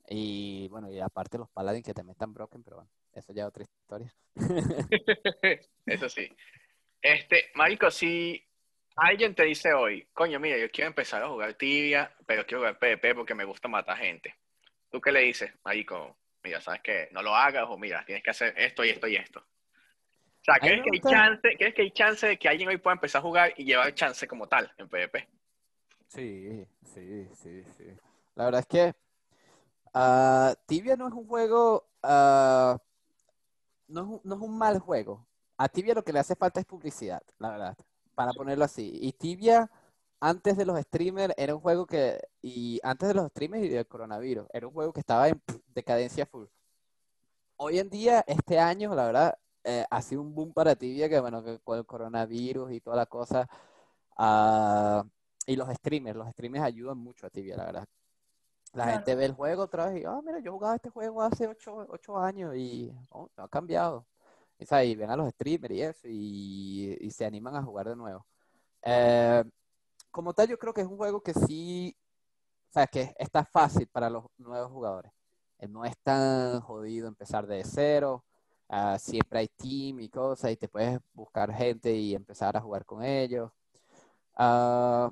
Y 0.10 0.68
bueno, 0.70 0.92
y 0.92 1.00
aparte 1.00 1.40
los 1.40 1.50
paladins 1.50 1.84
que 1.86 1.94
también 1.96 2.12
están 2.14 2.34
broken, 2.36 2.62
pero 2.64 2.76
bueno, 2.78 2.92
eso 3.14 3.34
ya 3.34 3.44
es 3.44 3.48
otra 3.50 3.64
historia. 3.64 4.14
Eso 5.88 6.08
sí. 6.08 6.30
Este, 7.02 7.46
Marico, 7.56 7.90
si 7.90 8.44
alguien 9.02 9.36
te 9.36 9.44
dice 9.44 9.74
hoy, 9.74 10.08
coño, 10.14 10.40
mira, 10.40 10.58
yo 10.58 10.70
quiero 10.72 10.90
empezar 10.90 11.24
a 11.24 11.30
jugar 11.30 11.54
tibia, 11.54 12.12
pero 12.26 12.46
quiero 12.46 12.62
jugar 12.62 12.80
PvP 12.80 13.16
porque 13.16 13.36
me 13.36 13.46
gusta 13.46 13.68
matar 13.68 13.98
gente. 13.98 14.36
¿Tú 14.90 15.00
qué 15.00 15.12
le 15.12 15.22
dices, 15.22 15.52
Marico? 15.64 16.18
Mira, 16.44 16.62
sabes 16.62 16.82
que 16.82 17.10
no 17.12 17.22
lo 17.22 17.36
hagas 17.36 17.66
o 17.68 17.78
mira, 17.78 18.04
tienes 18.06 18.24
que 18.24 18.32
hacer 18.32 18.54
esto 18.58 18.84
y 18.84 18.90
esto 18.90 19.08
y 19.08 19.16
esto. 19.16 19.40
O 19.40 20.44
sea, 20.44 20.56
¿crees 20.56 20.82
que 20.82 20.90
hay 20.94 21.02
chance, 21.02 21.56
¿crees 21.58 21.74
que 21.76 21.82
hay 21.82 21.92
chance 21.92 22.28
de 22.28 22.40
que 22.40 22.48
alguien 22.48 22.70
hoy 22.70 22.78
pueda 22.78 22.94
empezar 22.96 23.20
a 23.20 23.24
jugar 23.24 23.54
y 23.58 23.66
llevar 23.66 23.94
chance 23.94 24.28
como 24.28 24.48
tal 24.48 24.72
en 24.78 24.88
PvP? 24.88 25.28
Sí, 26.08 26.66
sí, 26.84 27.28
sí, 27.36 27.64
sí. 27.78 27.86
La 28.36 28.46
verdad 28.46 28.62
es 28.62 28.68
que 28.68 28.94
ah, 29.94 30.56
Tibia 30.66 30.96
no 30.96 31.08
es 31.08 31.14
un 31.14 31.28
juego, 31.28 31.90
no 32.02 32.80
es 33.88 34.08
un, 34.08 34.22
no 34.24 34.36
es 34.36 34.42
un 34.42 34.58
mal 34.58 34.80
juego. 34.80 35.28
A 35.58 35.68
Tibia 35.68 35.94
lo 35.94 36.04
que 36.04 36.14
le 36.14 36.20
hace 36.20 36.36
falta 36.36 36.62
es 36.62 36.66
publicidad, 36.66 37.22
la 37.38 37.50
verdad, 37.50 37.78
para 38.20 38.34
ponerlo 38.34 38.66
así. 38.66 38.92
Y 39.02 39.14
Tibia, 39.14 39.72
antes 40.20 40.58
de 40.58 40.66
los 40.66 40.78
streamers, 40.82 41.34
era 41.38 41.56
un 41.56 41.62
juego 41.62 41.86
que, 41.88 42.20
y 42.42 42.78
antes 42.84 43.08
de 43.08 43.14
los 43.14 43.30
streamers 43.30 43.64
y 43.64 43.70
del 43.70 43.88
coronavirus, 43.88 44.46
era 44.52 44.68
un 44.68 44.74
juego 44.74 44.92
que 44.92 45.00
estaba 45.00 45.30
en 45.30 45.42
decadencia 45.74 46.26
full. 46.26 46.48
Hoy 47.56 47.80
en 47.80 47.90
día, 47.90 48.22
este 48.28 48.60
año, 48.60 48.94
la 48.94 49.06
verdad, 49.06 49.38
eh, 49.64 49.86
ha 49.90 50.02
sido 50.02 50.22
un 50.22 50.36
boom 50.36 50.52
para 50.54 50.76
Tibia, 50.76 51.08
que 51.08 51.18
bueno, 51.22 51.42
que 51.42 51.60
con 51.60 51.78
el 51.78 51.86
coronavirus 51.86 52.74
y 52.74 52.82
toda 52.82 52.98
la 52.98 53.06
cosa, 53.06 53.48
ah, 54.18 55.06
y 55.48 55.56
los 55.56 55.70
streamers, 55.76 56.18
los 56.18 56.28
streamers 56.32 56.66
ayudan 56.66 56.98
mucho 56.98 57.26
a 57.26 57.30
Tibia, 57.30 57.56
la 57.56 57.66
verdad. 57.68 57.88
La 58.74 58.84
Claro. 58.84 58.92
gente 58.92 59.16
ve 59.16 59.26
el 59.28 59.34
juego 59.34 59.64
otra 59.64 59.86
vez 59.90 60.02
y, 60.02 60.06
ah, 60.06 60.20
mira, 60.26 60.40
yo 60.40 60.52
jugaba 60.52 60.76
este 60.76 60.90
juego 60.90 61.22
hace 61.22 61.48
ocho, 61.48 61.86
ocho 61.90 62.18
años 62.18 62.54
y 62.58 62.94
oh, 63.12 63.30
no 63.38 63.44
ha 63.44 63.48
cambiado. 63.48 64.06
Y, 64.60 64.96
ven 64.96 65.10
a 65.10 65.16
los 65.16 65.30
streamers 65.32 65.74
y 65.74 65.82
eso 65.82 66.08
y, 66.08 66.98
y 67.00 67.12
se 67.12 67.26
animan 67.26 67.56
a 67.56 67.64
jugar 67.64 67.88
de 67.90 67.96
nuevo. 67.96 68.26
Eh, 68.84 69.44
como 70.12 70.34
tal, 70.34 70.48
yo 70.50 70.60
creo 70.60 70.74
que 70.74 70.82
es 70.82 70.88
un 70.88 70.98
juego 70.98 71.22
que 71.22 71.34
sí, 71.34 71.96
o 72.70 72.74
sea, 72.74 72.88
que 72.88 73.14
está 73.20 73.46
fácil 73.46 73.88
para 73.88 74.10
los 74.10 74.26
nuevos 74.38 74.72
jugadores. 74.72 75.12
Eh, 75.60 75.68
No 75.68 75.86
es 75.86 75.98
tan 76.04 76.62
jodido 76.62 77.08
empezar 77.08 77.48
de 77.48 77.64
cero. 77.66 78.26
Ah, 78.70 79.00
siempre 79.00 79.40
hay 79.40 79.48
team 79.50 80.00
y 80.02 80.10
cosas 80.10 80.52
y 80.52 80.58
te 80.58 80.68
puedes 80.70 81.00
buscar 81.14 81.54
gente 81.54 81.94
y 81.96 82.16
empezar 82.16 82.56
a 82.58 82.62
jugar 82.62 82.86
con 82.86 83.04
ellos. 83.04 83.52
Ah, 84.36 85.12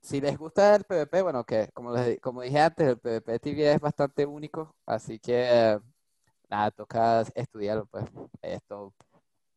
si 0.00 0.20
les 0.20 0.36
gusta 0.38 0.76
el 0.76 0.84
PvP, 0.84 1.22
bueno, 1.22 1.44
que 1.44 1.70
como, 1.72 1.92
les 1.92 2.20
como 2.20 2.42
dije 2.42 2.60
antes, 2.60 2.88
el 2.88 2.98
PvP 2.98 3.38
tibia 3.40 3.72
es 3.74 3.80
bastante 3.80 4.26
único, 4.26 4.74
así 4.86 5.18
que 5.18 5.32
eh, 5.50 5.80
nada, 6.54 6.70
toca 6.70 7.22
estudiarlo, 7.34 7.86
pues 7.86 8.04
esto 8.42 8.94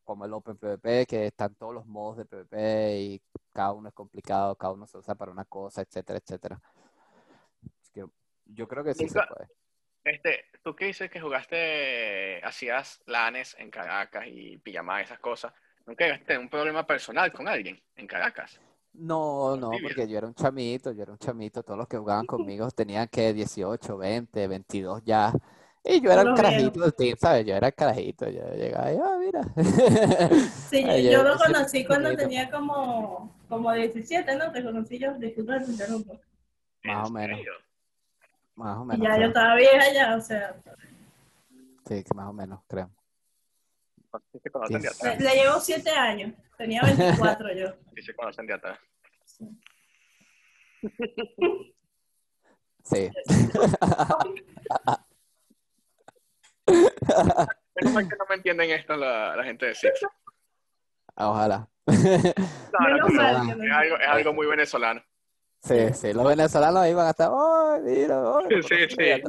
como 0.04 0.26
el 0.26 0.34
Open 0.34 0.58
PvP, 0.58 1.06
que 1.06 1.28
están 1.28 1.54
todos 1.56 1.74
los 1.74 1.86
modos 1.86 2.18
de 2.18 2.26
PvP 2.26 3.00
y 3.02 3.22
cada 3.52 3.74
uno 3.74 3.90
es 3.90 3.94
complicado, 3.94 4.56
cada 4.56 4.74
uno 4.74 4.88
se 4.88 4.98
usa 4.98 5.16
para 5.16 5.32
una 5.32 5.44
cosa, 5.46 5.82
etcétera, 5.82 6.20
etcétera. 6.20 6.62
Así 7.82 7.92
que 7.94 8.06
yo 8.46 8.68
creo 8.68 8.84
que 8.84 8.94
sí 8.94 9.10
se 9.10 9.20
puede. 9.20 9.50
Este, 10.06 10.46
tú 10.64 10.74
que 10.74 10.86
dices 10.86 11.12
que 11.12 11.20
jugaste, 11.20 12.42
hacías 12.44 13.02
lanes 13.06 13.56
en 13.60 13.70
Caracas 13.70 14.26
y 14.28 14.58
pijamás, 14.58 15.04
esas 15.04 15.20
cosas, 15.20 15.54
¿nunca 15.86 16.06
llegaste 16.06 16.38
un 16.38 16.50
problema 16.50 16.88
personal 16.88 17.32
con 17.34 17.48
alguien 17.48 17.78
en 17.98 18.08
Caracas? 18.08 18.62
No, 18.94 19.58
no, 19.58 19.72
porque 19.84 20.08
yo 20.08 20.18
era 20.18 20.28
un 20.28 20.34
chamito, 20.34 20.94
yo 20.94 21.04
era 21.04 21.12
un 21.12 21.20
chamito, 21.20 21.62
todos 21.62 21.78
los 21.78 21.88
que 21.88 21.98
jugaban 21.98 22.26
conmigo 22.26 22.72
tenían 22.72 23.10
que 23.10 23.34
18, 23.34 23.98
20, 23.98 24.48
22 24.48 25.04
ya. 25.04 25.34
Y 25.90 26.02
yo 26.02 26.12
era 26.12 26.22
el 26.22 26.28
Solo 26.28 26.36
carajito 26.36 26.80
del 26.82 26.94
team, 26.94 27.18
¿sabes? 27.18 27.46
Yo 27.46 27.56
era 27.56 27.68
el 27.68 27.74
carajito, 27.74 28.30
yo 28.30 28.54
llegaba 28.56 28.92
y, 28.92 28.98
ah, 28.98 29.18
mira. 29.20 29.42
Sí, 30.70 30.84
Ay, 30.88 31.10
yo, 31.10 31.24
lo 31.24 31.38
conocí 31.38 31.86
cuando 31.86 32.16
tenía 32.16 32.50
como, 32.50 33.34
como 33.48 33.72
17, 33.72 34.36
¿no? 34.36 34.52
Te 34.52 34.64
conocí 34.64 35.00
yo, 35.00 35.14
disculpa 35.14 35.60
te 35.60 35.72
interrumpo. 35.72 36.20
Más 36.84 37.06
o 37.06 37.08
¿En 37.08 37.14
menos. 37.14 37.40
Más 38.56 38.78
o 38.78 38.84
Y 38.84 38.86
menos, 38.88 39.08
ya 39.08 39.18
yo 39.20 39.28
estaba 39.28 39.56
vieja 39.56 39.94
ya, 39.94 40.16
o 40.16 40.22
sea, 40.22 40.56
Sí, 41.88 42.04
que 42.04 42.14
más 42.14 42.28
o 42.28 42.34
menos, 42.34 42.60
creo. 42.68 42.90
Sí 44.32 44.40
se 44.44 44.50
conocen 44.50 44.82
de 44.82 44.88
Yes. 44.90 45.04
le, 45.04 45.10
atrás. 45.10 45.24
le 45.24 45.42
llevo 45.42 45.60
7 45.60 45.90
años, 45.92 46.34
tenía 46.58 46.82
24 46.82 47.54
yo. 47.56 47.68
Sí 47.96 48.02
se 48.02 48.14
conocen 48.16 48.46
de 48.48 48.54
atrás. 48.54 48.80
Sí. 52.84 53.10
Menos 57.76 57.94
mal 57.94 58.08
que 58.10 58.16
no 58.16 58.26
me 58.30 58.36
entienden 58.36 58.72
esto 58.72 58.96
la, 58.96 59.36
la 59.36 59.44
gente 59.44 59.68
de 59.68 59.76
Six. 59.76 60.02
Ojalá. 61.16 61.68
No, 61.88 61.94
no, 62.98 63.08
mal 63.10 63.58
que 63.60 63.66
es, 63.66 63.72
algo, 63.74 63.98
es 63.98 64.08
algo 64.08 64.34
muy 64.34 64.48
venezolano. 64.48 65.02
Sí, 65.62 65.94
sí, 65.94 66.14
los 66.14 66.26
venezolanos 66.26 66.82
ahí 66.84 66.94
van 66.94 67.08
a 67.08 67.12
estar, 67.12 67.32
¡ay, 67.34 67.82
mira! 67.84 68.22
ay", 68.38 68.62
Sí, 68.64 68.88
sí. 68.90 69.22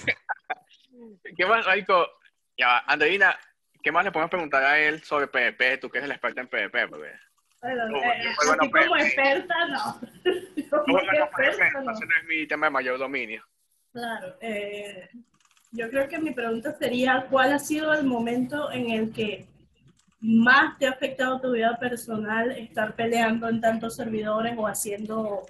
¿Qué 1.36 1.46
más, 1.46 1.64
Raico? 1.64 2.06
Ya, 2.56 2.78
Andreina, 2.80 3.38
¿qué 3.82 3.90
más 3.90 4.04
le 4.04 4.12
podemos 4.12 4.30
preguntar 4.30 4.62
a 4.62 4.78
él 4.78 5.02
sobre 5.02 5.28
PvP? 5.28 5.78
Tú 5.78 5.88
que 5.88 5.98
eres 5.98 6.10
el 6.10 6.12
experto 6.16 6.40
en 6.42 6.48
PvP, 6.48 6.88
porque 6.88 7.12
Bueno, 7.62 7.88
No, 7.88 7.96
eh, 7.98 8.34
así 8.38 8.70
como 8.70 8.96
experta, 8.96 9.66
no. 9.68 10.00
Como 10.70 10.98
no 11.00 11.12
experta, 11.12 11.70
no. 11.72 11.78
entonces 11.80 12.08
no 12.08 12.16
es 12.20 12.24
mi 12.28 12.46
tema 12.46 12.66
de 12.66 12.70
mayor 12.70 12.98
dominio. 12.98 13.44
Claro, 13.92 14.36
eh, 14.40 15.08
yo 15.72 15.88
creo 15.90 16.08
que 16.08 16.18
mi 16.18 16.32
pregunta 16.32 16.72
sería, 16.72 17.26
¿cuál 17.30 17.52
ha 17.52 17.58
sido 17.58 17.92
el 17.94 18.04
momento 18.04 18.70
en 18.72 18.90
el 18.90 19.12
que 19.12 19.46
más 20.20 20.78
te 20.78 20.86
ha 20.86 20.90
afectado 20.90 21.40
tu 21.40 21.52
vida 21.52 21.78
personal 21.78 22.50
estar 22.52 22.94
peleando 22.94 23.48
en 23.48 23.60
tantos 23.60 23.96
servidores 23.96 24.54
o 24.58 24.66
haciendo, 24.66 25.46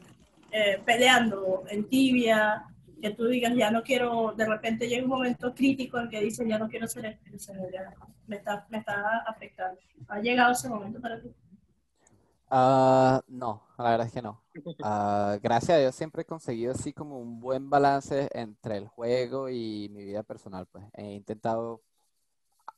eh, 0.53 0.81
peleando 0.85 1.65
en 1.69 1.89
tibia, 1.89 2.65
que 3.01 3.11
tú 3.11 3.27
digas, 3.27 3.55
ya 3.57 3.71
no 3.71 3.83
quiero, 3.83 4.35
de 4.37 4.47
repente 4.47 4.87
llega 4.87 5.03
un 5.05 5.09
momento 5.09 5.55
crítico 5.55 5.99
en 5.99 6.09
que 6.11 6.21
dices, 6.21 6.47
ya 6.47 6.59
no 6.59 6.69
quiero 6.69 6.87
"No, 6.87 7.71
ya, 7.73 7.93
me 8.27 8.37
está, 8.37 8.67
me 8.69 8.79
está 8.79 9.19
afectando. 9.27 9.81
¿Ha 10.09 10.21
llegado 10.21 10.53
ese 10.53 10.69
momento 10.69 11.01
para 11.01 11.19
ti? 11.21 11.31
Ah, 12.51 13.23
no, 13.29 13.63
la 13.79 13.91
verdad 13.91 14.07
es 14.09 14.13
que 14.13 14.23
no. 14.23 14.43
Ah, 14.83 15.39
gracias 15.43 15.77
a 15.77 15.81
Dios 15.81 15.95
siempre 15.95 16.23
he 16.23 16.25
conseguido 16.25 16.73
así 16.73 16.93
como 16.93 17.19
un 17.19 17.39
buen 17.41 17.71
balance 17.71 18.29
entre 18.33 18.77
el 18.79 18.89
juego 18.89 19.49
y 19.49 19.89
mi 19.91 20.05
vida 20.05 20.23
personal, 20.23 20.67
pues. 20.67 20.85
He 20.95 21.13
intentado 21.15 21.83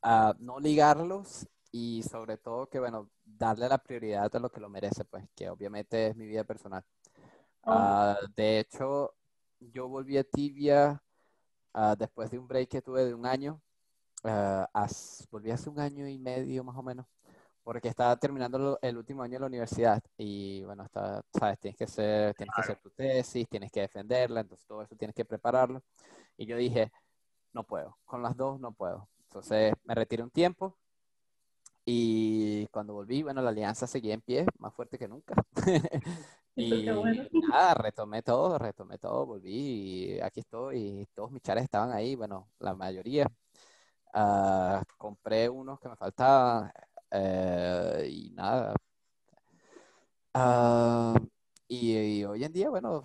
ah, 0.03 0.35
no 0.39 0.59
ligarlos 0.61 1.47
y 1.73 2.03
sobre 2.05 2.37
todo 2.39 2.69
que, 2.69 2.79
bueno, 2.81 3.11
darle 3.25 3.69
la 3.69 3.79
prioridad 3.79 4.35
a 4.35 4.39
lo 4.41 4.51
que 4.51 4.61
lo 4.61 4.69
merece, 4.69 5.05
pues, 5.05 5.25
que 5.35 5.49
obviamente 5.51 6.09
es 6.09 6.17
mi 6.17 6.27
vida 6.27 6.45
personal. 6.45 6.85
Ah, 7.65 8.19
de 8.37 8.61
hecho, 8.61 9.15
yo 9.61 9.89
volví 9.89 10.19
a 10.19 10.25
Tibia 10.25 11.03
después 11.99 12.31
de 12.31 12.39
un 12.39 12.49
break 12.49 12.69
que 12.71 12.83
tuve 12.83 13.05
de 13.05 13.15
un 13.15 13.27
año. 13.27 13.61
as- 14.75 15.27
volví 15.31 15.51
hace 15.51 15.69
un 15.71 15.81
año 15.81 16.09
y 16.09 16.19
medio 16.19 16.65
más 16.65 16.77
o 16.77 16.83
menos, 16.83 17.07
porque 17.63 17.89
estaba 17.89 18.17
terminando 18.17 18.79
el 18.83 18.97
último 18.97 19.23
año 19.23 19.35
de 19.35 19.41
la 19.41 19.47
universidad 19.47 20.03
y 20.17 20.65
bueno, 20.65 20.85
está, 20.85 21.23
sabes, 21.33 21.59
tienes 21.61 21.77
que 21.77 21.85
hacer, 21.85 22.35
tienes 22.35 22.55
que 22.55 22.61
hacer 22.61 22.79
tu 22.79 22.91
tesis, 22.91 23.49
tienes 23.49 23.71
que 23.71 23.81
defenderla, 23.81 24.41
entonces 24.41 24.67
todo 24.67 24.83
eso 24.83 24.97
tienes 24.97 25.15
que 25.15 25.25
prepararlo. 25.25 25.83
Y 26.37 26.47
yo 26.47 26.57
dije, 26.57 26.91
no 27.53 27.65
puedo, 27.65 27.99
con 28.05 28.23
las 28.23 28.37
dos 28.37 28.59
no 28.61 28.73
puedo. 28.73 29.09
Entonces 29.25 29.73
me 29.85 29.95
retiré 29.95 30.23
un 30.23 30.31
tiempo 30.31 30.77
y 31.85 32.67
cuando 32.69 32.95
volví, 32.95 33.23
bueno, 33.23 33.43
la 33.43 33.51
alianza 33.51 33.87
seguía 33.87 34.15
en 34.15 34.21
pie, 34.21 34.47
más 34.59 34.75
fuerte 34.75 34.99
que 34.99 35.09
nunca. 35.09 35.35
Y 36.55 36.85
bueno. 36.91 37.25
nada, 37.49 37.73
retomé 37.73 38.21
todo, 38.23 38.59
retomé 38.59 38.99
todo, 38.99 39.25
volví 39.25 40.17
y 40.17 40.21
aquí 40.21 40.41
estoy 40.41 41.01
y 41.01 41.07
todos 41.15 41.31
mis 41.31 41.41
chares 41.41 41.65
estaban 41.65 41.93
ahí, 41.93 42.15
bueno, 42.15 42.51
la 42.59 42.75
mayoría. 42.75 43.27
Ah, 44.13 44.83
compré 44.99 45.49
unos 45.49 45.81
que 45.81 45.89
me 45.89 45.97
faltaban 45.97 46.71
eh, 47.13 48.09
y 48.09 48.31
nada. 48.31 48.75
Ah, 50.35 51.15
y, 51.69 52.25
hoy 52.25 52.45
en 52.45 52.53
día, 52.53 52.71
bueno, 52.71 53.03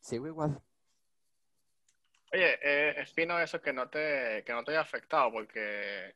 sigo 0.00 0.26
igual. 0.26 0.60
Oye, 2.32 2.58
eh, 2.62 2.94
es 2.96 3.12
fino 3.12 3.38
eso 3.38 3.60
que 3.60 3.72
no 3.72 3.88
te, 3.88 4.42
que 4.46 4.52
no 4.52 4.64
te 4.64 4.70
haya 4.70 4.80
afectado, 4.80 5.30
porque 5.32 6.14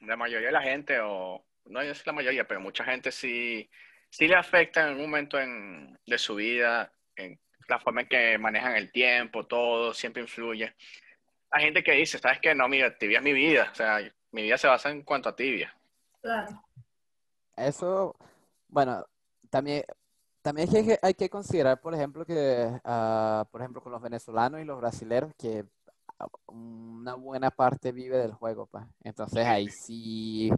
la 0.00 0.16
mayoría 0.16 0.48
de 0.48 0.52
la 0.52 0.62
gente, 0.62 1.00
o 1.00 1.44
no 1.66 1.80
es 1.80 2.06
la 2.06 2.12
mayoría, 2.12 2.46
pero 2.46 2.60
mucha 2.60 2.84
gente 2.84 3.10
sí, 3.10 3.68
sí 4.08 4.28
le 4.28 4.36
afecta 4.36 4.82
en 4.82 4.88
algún 4.88 5.06
momento 5.06 5.40
en, 5.40 5.98
de 6.06 6.18
su 6.18 6.36
vida, 6.36 6.92
en 7.16 7.40
la 7.68 7.80
forma 7.80 8.02
en 8.02 8.08
que 8.08 8.38
manejan 8.38 8.76
el 8.76 8.92
tiempo, 8.92 9.46
todo, 9.46 9.92
siempre 9.94 10.22
influye. 10.22 10.74
Hay 11.50 11.64
gente 11.64 11.82
que 11.82 11.92
dice, 11.92 12.18
¿sabes 12.18 12.38
qué? 12.40 12.54
No, 12.54 12.68
mira, 12.68 12.96
tibia 12.96 13.18
es 13.18 13.24
mi 13.24 13.32
vida, 13.32 13.70
o 13.72 13.74
sea, 13.74 14.00
mi 14.32 14.42
vida 14.42 14.58
se 14.58 14.68
basa 14.68 14.90
en 14.90 15.02
cuanto 15.02 15.28
a 15.28 15.36
tibia. 15.36 15.74
Claro. 16.22 16.62
Eso, 17.56 18.14
bueno, 18.68 19.04
también, 19.50 19.84
también 20.42 20.68
es 20.74 20.86
que 20.86 20.98
hay 21.02 21.14
que 21.14 21.28
considerar, 21.30 21.80
por 21.80 21.94
ejemplo, 21.94 22.24
que, 22.24 22.80
ah, 22.84 23.46
por 23.50 23.60
ejemplo, 23.60 23.82
con 23.82 23.92
los 23.92 24.02
venezolanos 24.02 24.60
y 24.60 24.64
los 24.64 24.78
brasileros, 24.80 25.32
que 25.36 25.66
una 26.46 27.14
buena 27.14 27.50
parte 27.50 27.92
vive 27.92 28.18
del 28.18 28.32
juego, 28.34 28.66
pues. 28.66 28.84
Entonces 29.02 29.46
ahí 29.46 29.68
sí, 29.70 30.50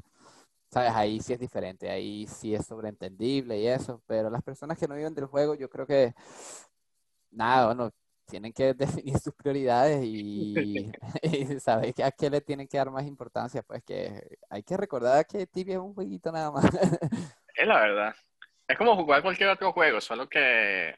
sabes, 0.71 0.93
ahí 0.93 1.21
sí 1.21 1.33
es 1.35 1.41
diferente, 1.41 1.91
ahí 1.91 2.27
sí 2.27 2.55
es 2.55 2.67
sobreentendible 2.67 3.59
y 3.61 3.67
eso, 3.69 4.03
pero 4.07 4.31
las 4.31 4.43
personas 4.43 4.79
que 4.79 4.89
no 4.89 4.95
viven 4.97 5.15
del 5.15 5.27
juego, 5.27 5.55
yo 5.55 5.71
creo 5.71 5.87
que, 5.87 6.15
nada, 7.31 7.67
bueno, 7.67 7.91
tienen 8.27 8.53
que 8.53 8.75
definir 9.05 9.19
sus 9.19 9.35
prioridades 9.35 10.03
y, 10.05 10.55
y 11.23 11.61
saber 11.61 11.95
a 12.03 12.11
qué 12.11 12.31
le 12.31 12.41
tienen 12.41 12.69
que 12.69 12.79
dar 12.79 12.91
más 12.91 13.07
importancia, 13.07 13.63
pues 13.63 13.83
que 13.85 14.39
hay 14.51 14.63
que 14.63 14.77
recordar 14.77 15.27
que 15.27 15.47
Tibia 15.47 15.75
es 15.75 15.81
un 15.81 15.95
jueguito 15.95 16.31
nada 16.33 16.51
más. 16.51 16.65
Es 17.55 17.67
la 17.67 17.81
verdad. 17.81 18.15
Es 18.67 18.79
como 18.79 18.97
jugar 18.97 19.23
cualquier 19.23 19.51
otro 19.51 19.73
juego, 19.73 20.01
solo 20.01 20.29
que 20.29 20.95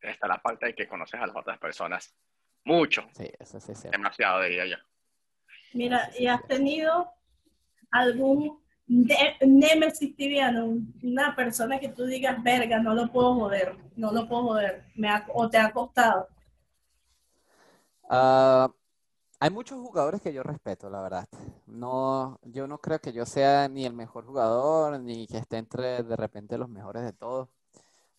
está 0.00 0.26
la 0.28 0.38
parte 0.40 0.66
de 0.66 0.74
que 0.74 0.88
conoces 0.88 1.20
a 1.20 1.26
las 1.26 1.36
otras 1.36 1.58
personas. 1.58 2.14
Mucho, 2.64 3.04
Sí, 3.12 3.30
eso 3.38 3.60
sí 3.60 3.72
es 3.72 3.80
cierto. 3.80 3.96
demasiado, 3.96 4.42
diría 4.42 4.66
yo. 4.66 4.76
Mira, 5.72 6.10
¿y 6.18 6.26
has 6.26 6.44
tenido 6.46 7.12
algún 7.90 8.60
némesis 8.88 10.16
tibiano? 10.16 10.76
Una 11.02 11.36
persona 11.36 11.78
que 11.78 11.90
tú 11.90 12.04
digas, 12.06 12.42
verga, 12.42 12.78
no 12.80 12.94
lo 12.94 13.12
puedo 13.12 13.34
joder, 13.34 13.76
no 13.96 14.10
lo 14.12 14.26
puedo 14.28 14.42
joder, 14.44 14.84
me 14.96 15.08
ha- 15.08 15.26
o 15.34 15.48
te 15.48 15.58
ha 15.58 15.70
costado. 15.70 16.28
Ah, 18.08 18.72
hay 19.40 19.50
muchos 19.50 19.78
jugadores 19.78 20.22
que 20.22 20.32
yo 20.32 20.42
respeto, 20.42 20.88
la 20.90 21.02
verdad. 21.02 21.28
No, 21.66 22.38
yo 22.42 22.66
no 22.66 22.78
creo 22.78 23.00
que 23.00 23.12
yo 23.12 23.26
sea 23.26 23.68
ni 23.68 23.84
el 23.84 23.92
mejor 23.92 24.24
jugador, 24.26 25.00
ni 25.00 25.26
que 25.26 25.38
esté 25.38 25.58
entre 25.58 26.02
de 26.02 26.16
repente 26.16 26.58
los 26.58 26.68
mejores 26.68 27.02
de 27.02 27.12
todos. 27.12 27.48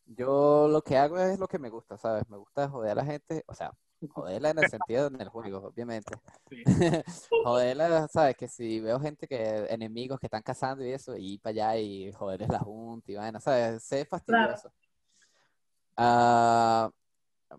Yo 0.05 0.67
lo 0.69 0.83
que 0.83 0.97
hago 0.97 1.17
es 1.19 1.39
lo 1.39 1.47
que 1.47 1.59
me 1.59 1.69
gusta, 1.69 1.97
¿sabes? 1.97 2.29
Me 2.29 2.37
gusta 2.37 2.69
joder 2.69 2.91
a 2.91 2.95
la 2.95 3.05
gente, 3.05 3.43
o 3.47 3.53
sea, 3.53 3.71
joderla 4.09 4.51
en 4.51 4.59
el 4.59 4.69
sentido 4.69 5.07
en 5.07 5.19
el 5.19 5.29
juego, 5.29 5.59
obviamente. 5.67 6.13
Sí. 6.49 6.63
Joderla, 7.43 8.07
¿sabes? 8.07 8.37
Que 8.37 8.47
si 8.47 8.79
veo 8.79 8.99
gente 8.99 9.27
que, 9.27 9.65
enemigos 9.69 10.19
que 10.19 10.27
están 10.27 10.43
cazando 10.43 10.85
y 10.85 10.91
eso, 10.91 11.17
y 11.17 11.33
ir 11.33 11.41
para 11.41 11.51
allá 11.51 11.77
y 11.77 12.11
joderles 12.13 12.49
la 12.49 12.59
junta 12.59 13.11
y 13.11 13.15
vaina, 13.15 13.39
¿sabes? 13.39 13.83
Sé 13.83 14.05
fastidioso. 14.05 14.71
Ah, 15.97 16.89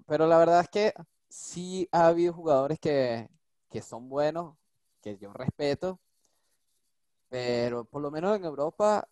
pero 0.06 0.26
la 0.26 0.38
verdad 0.38 0.60
es 0.60 0.68
que 0.68 0.94
sí 1.28 1.88
ha 1.92 2.08
habido 2.08 2.32
jugadores 2.32 2.78
que, 2.78 3.28
que 3.70 3.82
son 3.82 4.08
buenos, 4.08 4.56
que 5.02 5.16
yo 5.18 5.32
respeto, 5.32 6.00
pero 7.28 7.84
por 7.84 8.02
lo 8.02 8.10
menos 8.10 8.36
en 8.36 8.44
Europa 8.44 9.06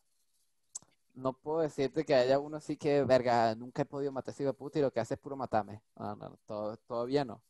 no 1.15 1.33
puedo 1.33 1.61
decirte 1.61 2.05
que 2.05 2.15
haya 2.15 2.39
uno 2.39 2.59
así 2.59 2.77
que, 2.77 3.03
verga, 3.05 3.55
nunca 3.55 3.83
he 3.83 3.87
podido 3.87 4.13
matar 4.13 4.31
a 4.31 4.33
ese 4.33 4.43
hijo 4.43 4.53
de 4.53 4.59
puta 4.59 4.79
y 4.79 4.83
lo 4.83 4.93
que 4.93 5.01
hace 5.01 5.15
es 5.15 5.21
puro 5.21 5.37
matarme. 5.37 5.81
No, 5.97 6.15
no, 6.17 6.39
to- 6.47 6.77
todavía 6.87 7.25
no. 7.25 7.43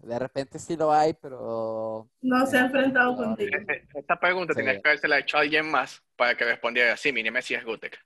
De 0.00 0.18
repente 0.18 0.58
sí 0.60 0.76
lo 0.76 0.92
hay, 0.92 1.12
pero 1.14 2.08
No 2.20 2.46
se 2.46 2.58
ha 2.58 2.66
enfrentado 2.66 3.12
No, 3.12 3.16
contigo. 3.24 3.56
Eh, 3.56 3.66
eh, 3.68 3.88
Esta 3.94 4.18
pregunta 4.20 4.52
Sí. 4.54 4.58
tenías 4.58 4.80
que 4.80 4.88
habérsela 4.88 5.18
hecho 5.18 5.36
a 5.36 5.40
alguien 5.40 5.68
más 5.68 6.00
para 6.16 6.36
que 6.36 6.44
respondiera 6.44 6.92
así, 6.92 7.12
mi 7.12 7.22
Nemesis 7.22 7.58
es 7.58 7.64
Gutek. 7.64 7.98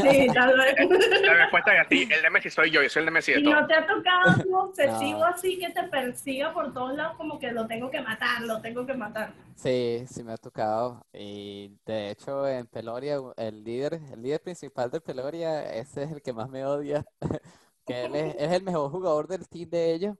Sí, 0.00 0.26
tal 0.34 0.56
vez. 0.56 0.74
La 1.22 1.34
respuesta 1.34 1.74
es 1.74 1.80
así, 1.86 2.02
el 2.10 2.22
Nemesis 2.22 2.54
soy 2.54 2.70
yo, 2.70 2.82
yo 2.82 2.88
soy 2.88 3.00
el 3.00 3.06
Nemesis 3.06 3.34
de 3.36 3.40
Y 3.40 3.44
todo. 3.44 3.60
no 3.60 3.66
te 3.66 3.74
ha 3.74 3.86
tocado 3.86 4.36
un 4.46 4.54
obsesivo 4.54 5.20
No. 5.20 5.26
así 5.26 5.58
que 5.58 5.70
te 5.70 5.82
persiga 5.84 6.52
por 6.52 6.72
todos 6.72 6.94
lados, 6.96 7.16
como 7.16 7.38
que 7.38 7.52
lo 7.52 7.66
tengo 7.66 7.90
que 7.90 8.00
matar, 8.00 8.42
lo 8.42 8.60
tengo 8.60 8.86
que 8.86 8.94
matar. 8.94 9.32
sí, 9.54 10.04
sí 10.08 10.22
me 10.22 10.32
ha 10.32 10.36
tocado. 10.36 11.06
Y 11.12 11.78
de 11.84 12.10
hecho 12.10 12.46
en 12.48 12.66
Peloria, 12.66 13.18
el 13.36 13.64
líder, 13.64 13.94
el 14.12 14.22
líder 14.22 14.42
principal 14.42 14.90
de 14.90 15.00
Peloria, 15.00 15.62
ese 15.74 16.04
es 16.04 16.12
el 16.12 16.22
que 16.22 16.32
más 16.32 16.48
me 16.50 16.64
odia, 16.64 17.04
que 17.86 18.04
él 18.06 18.14
es, 18.16 18.34
es 18.38 18.52
el 18.52 18.62
mejor 18.62 18.90
jugador 18.90 19.28
del 19.28 19.48
team 19.48 19.70
de 19.70 19.92
ellos. 19.94 20.16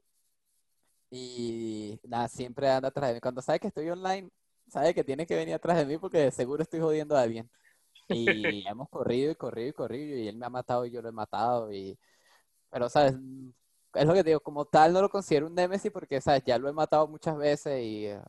Y 1.10 2.00
nada, 2.04 2.28
siempre 2.28 2.68
anda 2.68 2.88
atrás 2.88 3.08
de 3.08 3.14
mí. 3.14 3.20
Cuando 3.20 3.40
sabe 3.42 3.60
que 3.60 3.68
estoy 3.68 3.88
online, 3.90 4.28
sabe 4.68 4.92
que 4.94 5.04
tiene 5.04 5.26
que 5.26 5.36
venir 5.36 5.54
atrás 5.54 5.78
de 5.78 5.86
mí 5.86 5.98
porque 5.98 6.18
de 6.18 6.30
seguro 6.32 6.62
estoy 6.62 6.80
jodiendo 6.80 7.16
a 7.16 7.22
alguien. 7.22 7.48
Y 8.08 8.66
hemos 8.66 8.88
corrido 8.88 9.32
y 9.32 9.34
corrido 9.34 9.68
y 9.68 9.72
corrido 9.72 10.16
y 10.16 10.28
él 10.28 10.36
me 10.36 10.46
ha 10.46 10.50
matado 10.50 10.84
y 10.86 10.90
yo 10.90 11.02
lo 11.02 11.08
he 11.08 11.12
matado. 11.12 11.72
Y... 11.72 11.98
Pero, 12.70 12.88
¿sabes? 12.88 13.14
Es 13.94 14.04
lo 14.04 14.14
que 14.14 14.22
te 14.22 14.30
digo, 14.30 14.40
como 14.40 14.64
tal 14.64 14.92
no 14.92 15.00
lo 15.00 15.08
considero 15.08 15.46
un 15.46 15.54
Nemesis 15.54 15.90
porque, 15.90 16.20
¿sabes? 16.20 16.42
Ya 16.44 16.58
lo 16.58 16.68
he 16.68 16.72
matado 16.72 17.08
muchas 17.08 17.36
veces 17.36 17.82
y 17.82 18.06
eh, 18.06 18.20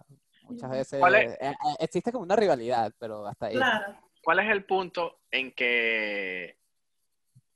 muchas 0.43 0.69
veces 0.71 0.99
¿Cuál 0.99 1.15
es? 1.15 1.33
eh, 1.33 1.37
eh, 1.41 1.75
existe 1.79 2.11
como 2.11 2.23
una 2.23 2.35
rivalidad, 2.35 2.93
pero 2.97 3.25
hasta 3.27 3.47
ahí. 3.47 3.55
Claro. 3.55 3.95
¿Cuál 4.23 4.39
es 4.39 4.49
el 4.49 4.65
punto 4.65 5.19
en 5.31 5.51
que 5.53 6.57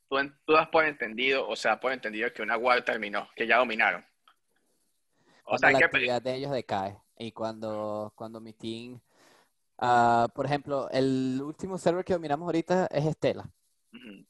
tú, 0.07 0.17
tú 0.45 0.53
das 0.53 0.67
por 0.67 0.86
entendido, 0.86 1.47
o 1.47 1.55
sea, 1.55 1.80
por 1.80 1.91
entendido 1.91 2.32
que 2.34 2.41
una 2.41 2.57
war 2.57 2.84
terminó, 2.84 3.30
que 3.36 3.47
ya 3.47 3.57
dominaron. 3.57 4.05
O 5.45 5.57
sea, 5.57 5.72
la 5.72 5.80
actividad 5.80 6.22
de 6.22 6.36
ellos 6.36 6.51
decae. 6.51 6.97
Y 7.17 7.32
cuando, 7.32 8.13
cuando 8.15 8.39
mi 8.39 8.53
team, 8.53 8.99
uh, 9.82 10.29
por 10.34 10.45
ejemplo, 10.45 10.89
el 10.91 11.41
último 11.43 11.77
server 11.77 12.05
que 12.05 12.13
dominamos 12.13 12.45
ahorita 12.45 12.88
es 12.88 13.05
Estela. 13.05 13.51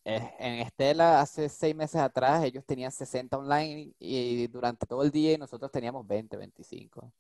En 0.04 0.60
Estela, 0.60 1.22
hace 1.22 1.48
seis 1.48 1.76
meses 1.76 2.02
atrás, 2.02 2.44
ellos 2.44 2.66
tenían 2.66 2.92
60 2.92 3.38
online 3.38 3.94
y 4.00 4.48
durante 4.48 4.88
todo 4.88 5.04
el 5.04 5.12
día 5.12 5.34
y 5.34 5.38
nosotros 5.38 5.72
teníamos 5.72 6.08
20, 6.08 6.36
25. 6.36 7.14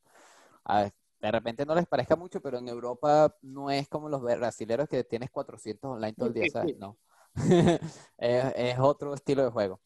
de 1.19 1.31
repente 1.31 1.65
no 1.65 1.75
les 1.75 1.85
parezca 1.85 2.15
mucho, 2.15 2.41
pero 2.41 2.57
en 2.57 2.67
Europa 2.67 3.35
no 3.43 3.69
es 3.69 3.87
como 3.87 4.09
los 4.09 4.21
brasileros 4.21 4.89
que 4.89 5.03
tienes 5.03 5.29
400 5.29 5.91
online 5.91 6.13
todo 6.13 6.27
el 6.27 6.33
día, 6.33 6.47
¿sabes? 6.51 6.77
No. 6.79 6.97
es, 8.17 8.79
otro 8.79 9.13
estilo 9.13 9.43
de 9.43 9.51
juego. 9.51 9.79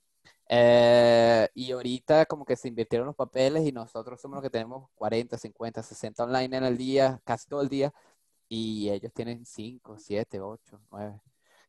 Eh, 0.48 1.50
y 1.56 1.72
ahorita 1.72 2.26
como 2.26 2.46
que 2.46 2.56
se 2.56 2.68
invirtieron 2.68 3.08
los 3.08 3.16
papeles 3.16 3.66
y 3.68 3.72
nosotros 3.72 4.22
somos 4.22 4.36
los 4.36 4.43
que 4.43 4.50
tenemos 4.50 4.89
40, 4.96 5.38
50, 5.38 5.84
60 5.84 6.24
online 6.24 6.58
en 6.58 6.64
el 6.64 6.78
día, 6.78 7.20
casi 7.26 7.48
todo 7.50 7.62
el 7.62 7.70
día, 7.70 7.93
y 8.48 8.89
ellos 8.89 9.12
tienen 9.14 9.46
5, 9.46 9.98
7, 9.98 10.39
8, 10.39 10.82
9. 10.91 11.22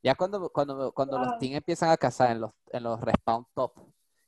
Ya 0.02 0.14
cuando, 0.14 0.48
cuando, 0.50 0.92
cuando 0.92 1.18
los 1.18 1.38
teams 1.38 1.56
empiezan 1.56 1.90
a 1.90 1.96
cazar 1.96 2.30
en 2.30 2.40
los, 2.40 2.52
en 2.70 2.82
los 2.82 3.00
respawn 3.00 3.46
top, 3.54 3.72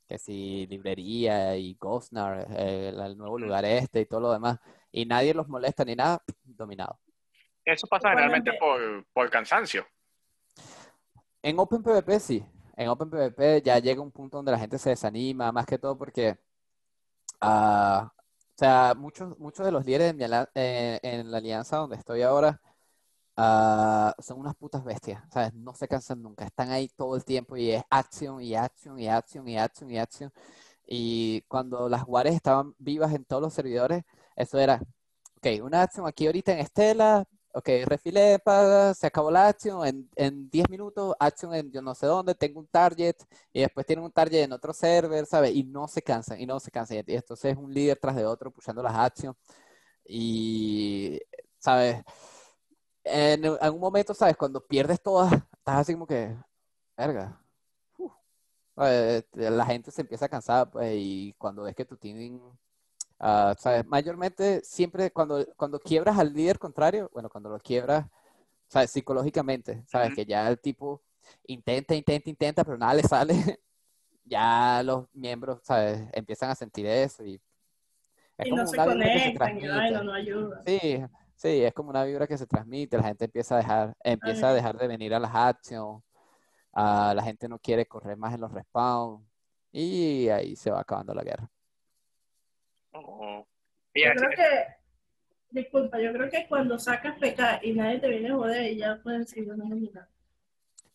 que 0.07 0.17
si 0.17 0.65
librería 0.67 1.55
y 1.55 1.75
Ghostnar, 1.75 2.47
eh, 2.51 2.89
el 2.89 3.17
nuevo 3.17 3.37
lugar 3.37 3.63
este 3.63 4.01
y 4.01 4.05
todo 4.05 4.21
lo 4.21 4.33
demás, 4.33 4.59
y 4.91 5.05
nadie 5.05 5.33
los 5.33 5.47
molesta 5.47 5.85
ni 5.85 5.95
nada, 5.95 6.21
dominado. 6.43 6.99
Eso 7.63 7.87
pasa 7.87 8.09
generalmente 8.09 8.51
por, 8.59 9.05
por 9.13 9.29
cansancio. 9.29 9.85
En 11.41 11.59
OpenPVP 11.59 12.19
sí. 12.19 12.45
En 12.75 12.89
OpenPVP 12.89 13.61
ya 13.61 13.77
llega 13.79 14.01
un 14.01 14.11
punto 14.11 14.37
donde 14.37 14.51
la 14.51 14.59
gente 14.59 14.77
se 14.77 14.89
desanima, 14.89 15.51
más 15.51 15.65
que 15.65 15.77
todo 15.77 15.97
porque, 15.97 16.37
uh, 17.41 18.07
sea, 18.59 18.93
muchos, 18.97 19.37
muchos 19.39 19.65
de 19.65 19.71
los 19.71 19.85
líderes 19.85 20.15
eh, 20.55 20.99
en 21.03 21.31
la 21.31 21.37
alianza 21.37 21.77
donde 21.77 21.95
estoy 21.97 22.21
ahora, 22.23 22.61
Ah, 23.41 24.13
son 24.19 24.39
unas 24.39 24.53
putas 24.55 24.83
bestias, 24.83 25.23
¿sabes? 25.31 25.53
No 25.53 25.73
se 25.73 25.87
cansan 25.87 26.21
nunca, 26.21 26.43
están 26.45 26.71
ahí 26.71 26.89
todo 26.89 27.15
el 27.15 27.23
tiempo 27.23 27.55
y 27.55 27.71
es 27.71 27.83
acción 27.89 28.41
y 28.41 28.53
acción 28.53 28.99
y 28.99 29.07
acción 29.07 29.47
y 29.47 29.57
acción 29.57 29.89
y 29.91 29.97
acción. 29.97 30.33
Y 30.85 31.41
cuando 31.47 31.87
las 31.89 32.03
guares 32.05 32.35
estaban 32.35 32.75
vivas 32.79 33.13
en 33.13 33.23
todos 33.25 33.41
los 33.41 33.53
servidores, 33.53 34.03
eso 34.35 34.59
era, 34.59 34.81
ok, 35.37 35.63
una 35.63 35.83
acción 35.83 36.05
aquí 36.07 36.25
ahorita 36.27 36.51
en 36.53 36.59
Estela, 36.59 37.25
ok, 37.53 37.69
refilé, 37.85 38.39
paga, 38.39 38.93
se 38.93 39.07
acabó 39.07 39.31
la 39.31 39.47
acción, 39.47 39.85
en, 39.85 40.09
en 40.15 40.49
10 40.49 40.69
minutos, 40.69 41.15
acción 41.19 41.53
en 41.55 41.71
yo 41.71 41.81
no 41.81 41.95
sé 41.95 42.05
dónde, 42.05 42.35
tengo 42.35 42.59
un 42.59 42.67
target, 42.67 43.15
y 43.53 43.61
después 43.61 43.85
tienen 43.85 44.05
un 44.05 44.11
target 44.11 44.43
en 44.43 44.53
otro 44.53 44.73
server, 44.73 45.25
¿sabes? 45.25 45.53
Y 45.55 45.63
no 45.63 45.87
se 45.87 46.01
cansan, 46.01 46.39
y 46.39 46.45
no 46.45 46.59
se 46.59 46.71
cansan. 46.71 46.97
Y 47.07 47.15
entonces 47.15 47.51
es 47.53 47.57
un 47.57 47.73
líder 47.73 47.97
tras 47.99 48.15
de 48.15 48.25
otro, 48.25 48.51
pushando 48.51 48.83
las 48.83 48.95
acciones. 48.95 49.37
Y, 50.05 51.19
¿sabes? 51.59 52.03
en 53.03 53.45
algún 53.61 53.81
momento, 53.81 54.13
¿sabes? 54.13 54.37
Cuando 54.37 54.65
pierdes 54.65 55.01
todas, 55.01 55.33
estás 55.33 55.77
así 55.77 55.93
como 55.93 56.07
que, 56.07 56.35
verga. 56.97 57.41
la 59.33 59.65
gente 59.65 59.91
se 59.91 60.01
empieza 60.01 60.25
a 60.25 60.29
cansar, 60.29 60.69
pues, 60.71 60.93
y 60.95 61.33
cuando 61.37 61.63
ves 61.63 61.75
que 61.75 61.85
tú 61.85 61.97
tienes, 61.97 62.39
uh, 63.19 63.53
¿sabes? 63.57 63.85
Mayormente, 63.85 64.61
siempre 64.63 65.11
cuando, 65.11 65.45
cuando 65.55 65.79
quiebras 65.79 66.17
al 66.17 66.33
líder 66.33 66.59
contrario, 66.59 67.09
bueno, 67.13 67.29
cuando 67.29 67.49
lo 67.49 67.59
quiebras, 67.59 68.05
¿sabes? 68.67 68.91
Psicológicamente, 68.91 69.83
¿sabes? 69.87 70.13
Que 70.13 70.25
ya 70.25 70.47
el 70.49 70.59
tipo 70.59 71.01
intenta, 71.47 71.95
intenta, 71.95 72.29
intenta, 72.29 72.63
pero 72.63 72.77
nada 72.77 72.93
le 72.93 73.03
sale. 73.03 73.33
ya 74.25 74.81
los 74.83 75.07
miembros, 75.13 75.59
¿sabes? 75.63 76.07
Empiezan 76.13 76.51
a 76.51 76.55
sentir 76.55 76.85
eso 76.85 77.25
y... 77.25 77.41
y 78.43 78.51
no 78.51 78.65
se 78.67 78.77
conectan, 78.77 79.59
y 79.59 79.63
no, 79.63 80.03
no 80.03 80.13
ayuda. 80.13 80.61
Sí, 80.65 81.03
Sí, 81.39 81.63
es 81.63 81.73
como 81.73 81.89
una 81.89 82.03
vibra 82.03 82.27
que 82.27 82.37
se 82.37 82.45
transmite, 82.45 82.97
la 82.97 83.03
gente 83.03 83.23
empieza 83.23 83.55
a 83.55 83.59
dejar, 83.59 83.93
empieza 84.03 84.49
a 84.49 84.53
dejar 84.53 84.77
de 84.77 84.89
venir 84.89 85.13
a 85.13 85.19
las 85.19 85.33
actions, 85.33 86.03
la 86.75 87.21
gente 87.23 87.47
no 87.47 87.59
quiere 87.59 87.85
correr 87.85 88.17
más 88.17 88.33
en 88.33 88.41
los 88.41 88.51
respawns 88.51 89.25
y 89.71 90.27
ahí 90.27 90.57
se 90.57 90.69
va 90.69 90.81
acabando 90.81 91.13
la 91.13 91.23
guerra. 91.23 91.49
Oh. 92.91 93.45
Yo 93.93 94.11
creo 94.15 94.29
que, 94.29 94.67
disculpa, 95.51 95.99
yo 95.99 96.13
creo 96.13 96.29
que 96.29 96.47
cuando 96.47 96.79
sacas 96.79 97.17
PK 97.17 97.61
y 97.63 97.73
nadie 97.73 97.99
te 97.99 98.09
viene 98.09 98.29
a 98.29 98.35
joder, 98.35 98.75
ya 98.75 98.99
pueden 99.01 99.27
seguir 99.27 99.51
una 99.51 100.07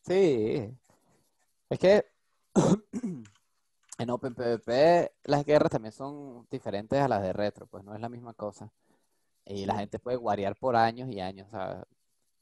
Sí, 0.03 0.71
es 1.71 1.79
que 1.79 2.07
en 3.99 4.11
OpenPvP 4.11 5.13
las 5.25 5.45
guerras 5.45 5.71
también 5.71 5.93
son 5.93 6.47
diferentes 6.51 7.01
a 7.01 7.09
las 7.09 7.23
de 7.23 7.33
retro, 7.33 7.67
pues 7.67 7.85
no 7.85 7.95
es 7.95 8.01
la 8.01 8.09
misma 8.09 8.35
cosa. 8.35 8.71
Y 9.47 9.67
la 9.67 9.77
gente 9.77 9.99
puede 9.99 10.17
guarear 10.17 10.57
por 10.57 10.77
años 10.77 11.09
y 11.11 11.21
años, 11.21 11.51
¿sabes? 11.51 11.85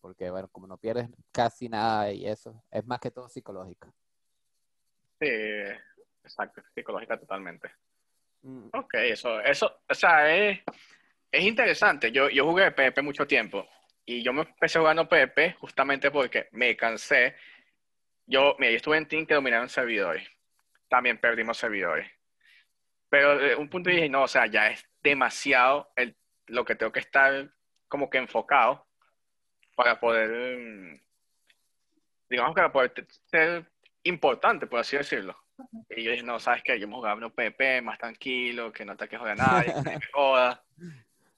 Porque, 0.01 0.31
bueno, 0.31 0.49
como 0.49 0.67
no 0.67 0.77
pierdes 0.77 1.09
casi 1.31 1.69
nada 1.69 2.13
y 2.13 2.27
eso, 2.27 2.63
es 2.71 2.85
más 2.87 3.01
que 3.01 3.11
todo 3.11 3.29
psicológico. 3.29 3.93
Sí, 5.21 5.29
exacto, 6.25 6.63
psicológica 6.75 7.19
totalmente. 7.19 7.71
Mm. 8.43 8.69
Ok, 8.73 8.95
eso, 8.95 9.41
eso, 9.41 9.83
o 9.89 9.95
sea, 9.95 10.35
es, 10.35 10.61
es 11.31 11.45
interesante. 11.45 12.11
Yo, 12.13 12.29
yo 12.29 12.45
jugué 12.45 12.71
PvP 12.71 13.03
mucho 13.03 13.27
tiempo 13.27 13.69
y 14.05 14.23
yo 14.23 14.33
me 14.33 14.43
empecé 14.43 14.79
jugando 14.79 15.09
PvP 15.09 15.55
justamente 15.59 16.11
porque 16.11 16.49
me 16.53 16.77
cansé. 16.77 17.37
Yo, 18.27 18.57
mira, 18.59 18.73
yo 18.73 18.77
estuve 18.77 18.97
en 18.97 19.07
Team 19.07 19.27
que 19.27 19.35
dominaron 19.35 19.69
servidores. 19.69 20.29
También 20.89 21.19
perdimos 21.19 21.59
servidores. 21.59 22.11
Pero 23.09 23.39
de 23.39 23.57
un 23.57 23.69
punto 23.69 23.91
dije, 23.91 24.09
no, 24.09 24.23
o 24.23 24.29
sea, 24.29 24.47
ya 24.47 24.69
es 24.69 24.87
demasiado 25.03 25.93
el 25.97 26.17
lo 26.47 26.65
que 26.65 26.75
tengo 26.75 26.93
que 26.93 27.01
estar 27.01 27.51
como 27.89 28.11
que 28.11 28.19
enfocado 28.19 28.87
para 29.75 29.99
poder, 29.99 30.59
mm, 30.59 31.01
digamos 32.29 32.55
que 32.55 32.61
para 32.61 32.73
poder 32.73 33.07
ser 33.27 33.71
importante, 34.03 34.67
por 34.67 34.81
así 34.81 34.97
decirlo. 34.97 35.42
Y 35.91 36.03
yo 36.03 36.11
dije, 36.11 36.23
no, 36.23 36.39
¿sabes 36.39 36.63
qué? 36.63 36.79
Yo 36.79 36.89
me 36.89 36.95
jugaba 36.95 37.25
un 37.25 37.31
PP 37.31 37.83
más 37.83 37.99
tranquilo, 37.99 38.73
que 38.73 38.85
no 38.85 38.97
te 38.97 39.09
quejo 39.09 39.25
de 39.25 39.35
nadie, 39.35 39.73
que 39.75 39.91
me 39.91 40.01
joda. 40.13 40.63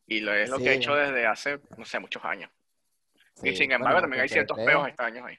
Y 0.06 0.20
lo 0.20 0.32
es 0.34 0.50
lo 0.50 0.58
que 0.58 0.70
he 0.70 0.74
hecho 0.74 0.94
desde 0.94 1.26
hace, 1.26 1.60
no 1.76 1.84
sé, 1.84 1.98
muchos 1.98 2.24
años. 2.24 2.50
Y 3.42 3.54
sin 3.56 3.72
embargo, 3.72 4.00
también 4.00 4.22
hay 4.22 4.28
ciertos 4.28 4.56
peos 4.58 4.88
extraños 4.88 5.26
ahí. 5.26 5.38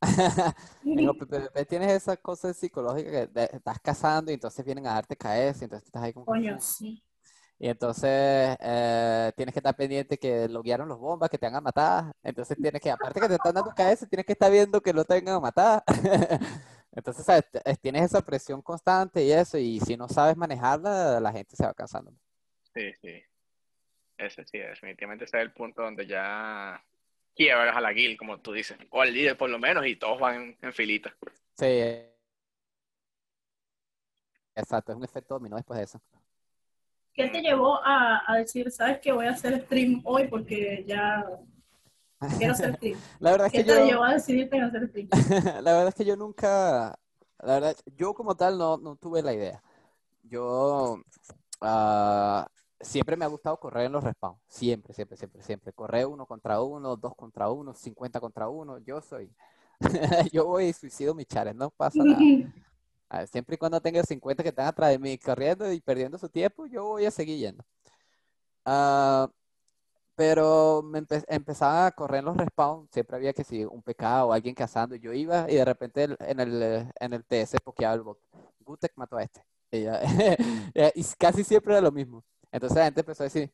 en 0.84 1.08
PPP 1.08 1.66
tienes 1.68 1.90
esa 1.90 2.16
cosa 2.16 2.54
psicológica 2.54 3.26
que 3.26 3.48
estás 3.52 3.80
cazando 3.80 4.30
y 4.30 4.34
entonces 4.34 4.64
vienen 4.64 4.86
a 4.86 4.94
darte 4.94 5.16
caer 5.16 5.56
y 5.60 5.64
entonces 5.64 5.86
estás 5.86 6.02
ahí 6.02 6.12
como... 6.12 6.26
Coño, 6.26 6.60
sí. 6.60 7.02
Y 7.60 7.68
entonces 7.68 8.56
eh, 8.60 9.32
tienes 9.36 9.52
que 9.52 9.58
estar 9.58 9.74
pendiente 9.74 10.16
que 10.16 10.48
lo 10.48 10.62
guiaron 10.62 10.88
los 10.88 10.98
bombas, 10.98 11.28
que 11.28 11.38
te 11.38 11.46
hagan 11.46 11.64
matar. 11.64 12.12
Entonces 12.22 12.56
tienes 12.56 12.80
que, 12.80 12.90
aparte 12.90 13.20
que 13.20 13.28
te 13.28 13.34
están 13.34 13.54
dando 13.54 13.72
KS, 13.72 14.08
tienes 14.08 14.26
que 14.26 14.32
estar 14.32 14.50
viendo 14.50 14.80
que 14.80 14.92
no 14.92 15.04
te 15.04 15.14
vengan 15.14 15.34
a 15.36 15.40
matar. 15.40 15.82
entonces, 16.92 17.24
¿sabes? 17.24 17.44
tienes 17.80 18.02
esa 18.02 18.24
presión 18.24 18.62
constante 18.62 19.24
y 19.24 19.32
eso, 19.32 19.58
y 19.58 19.80
si 19.80 19.96
no 19.96 20.08
sabes 20.08 20.36
manejarla, 20.36 21.18
la 21.18 21.32
gente 21.32 21.56
se 21.56 21.66
va 21.66 21.74
cansando. 21.74 22.12
Sí, 22.74 22.92
sí. 23.02 23.22
Ese 24.16 24.44
sí, 24.44 24.58
definitivamente 24.58 25.24
ese 25.24 25.38
es 25.38 25.42
el 25.42 25.52
punto 25.52 25.82
donde 25.82 26.06
ya 26.06 26.84
quiebras 27.34 27.76
a 27.76 27.80
la 27.80 27.92
guild, 27.92 28.18
como 28.18 28.40
tú 28.40 28.52
dices, 28.52 28.76
o 28.90 29.00
al 29.00 29.12
líder 29.12 29.36
por 29.36 29.50
lo 29.50 29.58
menos, 29.58 29.86
y 29.86 29.96
todos 29.96 30.20
van 30.20 30.56
en, 30.60 30.72
filita. 30.72 31.14
Sí. 31.56 32.04
Exacto, 34.54 34.92
es 34.92 34.98
un 34.98 35.04
efecto 35.04 35.34
dominó 35.34 35.56
después 35.56 35.78
de 35.78 35.84
eso. 35.84 36.00
¿Qué 37.18 37.28
te 37.30 37.40
llevó 37.40 37.80
a, 37.84 38.36
decir, 38.36 38.70
sabes 38.70 39.00
que 39.00 39.10
voy 39.10 39.26
a 39.26 39.32
hacer 39.32 39.60
stream 39.64 40.00
hoy 40.04 40.28
porque 40.28 40.84
ya 40.86 41.26
quiero 42.38 42.52
hacer 42.52 42.76
stream? 42.76 42.96
la 43.18 43.32
verdad 43.32 43.46
es 43.48 43.52
¿Qué 43.52 43.64
que 43.64 43.72
te 43.72 43.86
llevó 43.86 44.04
a 44.04 44.12
decidirte 44.12 44.56
en 44.56 44.62
hacer 44.62 44.88
stream? 44.88 45.08
la 45.64 45.72
verdad 45.72 45.88
es 45.88 45.94
que 45.96 46.04
yo 46.04 46.14
nunca, 46.14 46.96
la 47.42 47.54
verdad, 47.54 47.76
yo 47.96 48.14
como 48.14 48.36
tal 48.36 48.56
no, 48.56 48.76
no 48.76 48.94
tuve 48.94 49.20
la 49.22 49.32
idea. 49.32 49.60
Yo 50.22 51.02
uh, 51.60 52.44
siempre 52.80 53.16
me 53.16 53.24
ha 53.24 53.28
gustado 53.28 53.58
correr 53.58 53.86
en 53.86 53.92
los 53.92 54.04
respawns, 54.04 54.38
siempre, 54.46 54.94
siempre, 54.94 55.16
siempre, 55.16 55.42
siempre. 55.42 55.72
Correr 55.72 56.06
uno 56.06 56.24
contra 56.24 56.62
uno, 56.62 56.94
dos 56.94 57.16
contra 57.16 57.50
uno, 57.50 57.74
cincuenta 57.74 58.20
contra 58.20 58.48
uno, 58.48 58.78
yo 58.78 59.00
soy. 59.00 59.28
yo 60.32 60.46
voy 60.46 60.66
y 60.66 60.72
suicido 60.72 61.16
mi 61.16 61.24
challenge, 61.24 61.58
no 61.58 61.70
pasa 61.70 61.98
nada. 62.04 62.20
Siempre 63.30 63.54
y 63.54 63.58
cuando 63.58 63.80
tenga 63.80 64.02
50 64.02 64.42
que 64.42 64.50
están 64.50 64.66
atrás 64.66 64.90
de 64.90 64.98
mí 64.98 65.18
corriendo 65.18 65.70
y 65.72 65.80
perdiendo 65.80 66.18
su 66.18 66.28
tiempo, 66.28 66.66
yo 66.66 66.84
voy 66.84 67.06
a 67.06 67.10
seguir 67.10 67.38
yendo. 67.38 67.64
Ah, 68.64 69.30
pero 70.14 70.82
me 70.82 71.04
empezaba 71.28 71.86
a 71.86 71.92
correr 71.92 72.24
los 72.24 72.36
respawns, 72.36 72.90
siempre 72.92 73.16
había 73.16 73.32
que 73.32 73.44
si 73.44 73.64
un 73.64 73.82
pecado 73.82 74.28
o 74.28 74.32
alguien 74.32 74.54
cazando, 74.54 74.96
yo 74.96 75.12
iba 75.12 75.46
y 75.48 75.54
de 75.54 75.64
repente 75.64 76.08
en 76.18 76.40
el, 76.40 76.90
en 76.98 77.12
el 77.12 77.24
TS 77.24 77.60
pokeaba 77.62 77.94
el 77.94 78.02
bot. 78.02 78.18
Gutek 78.60 78.92
mató 78.96 79.16
a 79.16 79.22
este. 79.22 79.42
Y, 80.94 81.04
casi 81.18 81.44
siempre 81.44 81.74
era 81.74 81.80
lo 81.80 81.92
mismo. 81.92 82.24
Entonces 82.50 82.78
la 82.78 82.84
gente 82.86 83.00
empezó 83.00 83.22
a 83.22 83.26
decir, 83.26 83.52